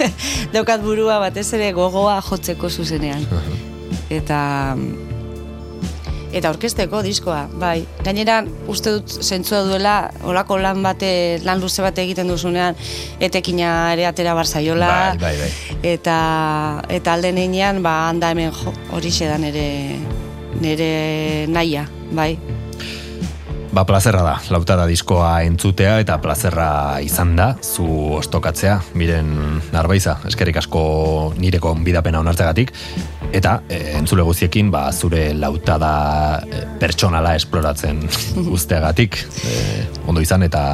[0.55, 3.23] daukat burua batez ere gogoa jotzeko zuzenean.
[4.11, 4.41] Eta
[6.33, 7.87] eta orkesteko diskoa, bai.
[8.05, 12.77] Gainera, uste dut zentzua duela, olako lan bate, lan luze bate egiten duzunean,
[13.21, 15.79] etekina ere atera barzaiola, Bai, bai, bai.
[15.95, 16.19] eta
[16.89, 19.97] eta alde neinean ba handa hemen jo, horixe da nere
[20.61, 22.37] nere naia, bai.
[23.77, 27.85] Ba, plazerra da, lautada diskoa entzutea eta plazerra izan da, zu
[28.17, 30.81] ostokatzea, miren arbaiza, eskerrik asko
[31.37, 32.73] nireko bidapena onartzegatik,
[33.37, 35.93] eta e, entzule guziekin, ba, zure lautada
[36.47, 38.03] e, pertsonala esploratzen
[38.51, 39.59] guzteagatik, e,
[40.07, 40.65] ondo izan eta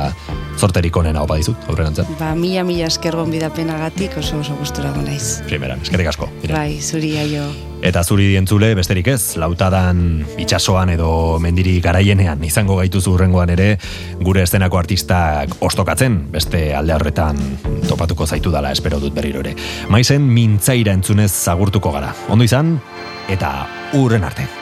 [0.58, 2.06] zorterik onena opa dizut, aurrerantza.
[2.20, 5.42] Ba, mila mila esker gonbidapenagatik oso oso gustura naiz.
[5.50, 6.30] Primeran, eskerrik asko.
[6.48, 7.50] Bai, zuri aio.
[7.82, 13.66] Eta zuri dientzule besterik ez, lautadan itsasoan edo mendiri garaienean izango gaituzu urrengoan ere
[14.22, 17.42] gure estenako artistak ostokatzen, beste alde horretan
[17.90, 19.56] topatuko zaitu dala espero dut berriro ere.
[19.90, 22.14] Maizen mintzaira entzunez zagurtuko gara.
[22.30, 22.76] Ondo izan,
[23.26, 23.56] eta
[23.98, 24.61] urren arte.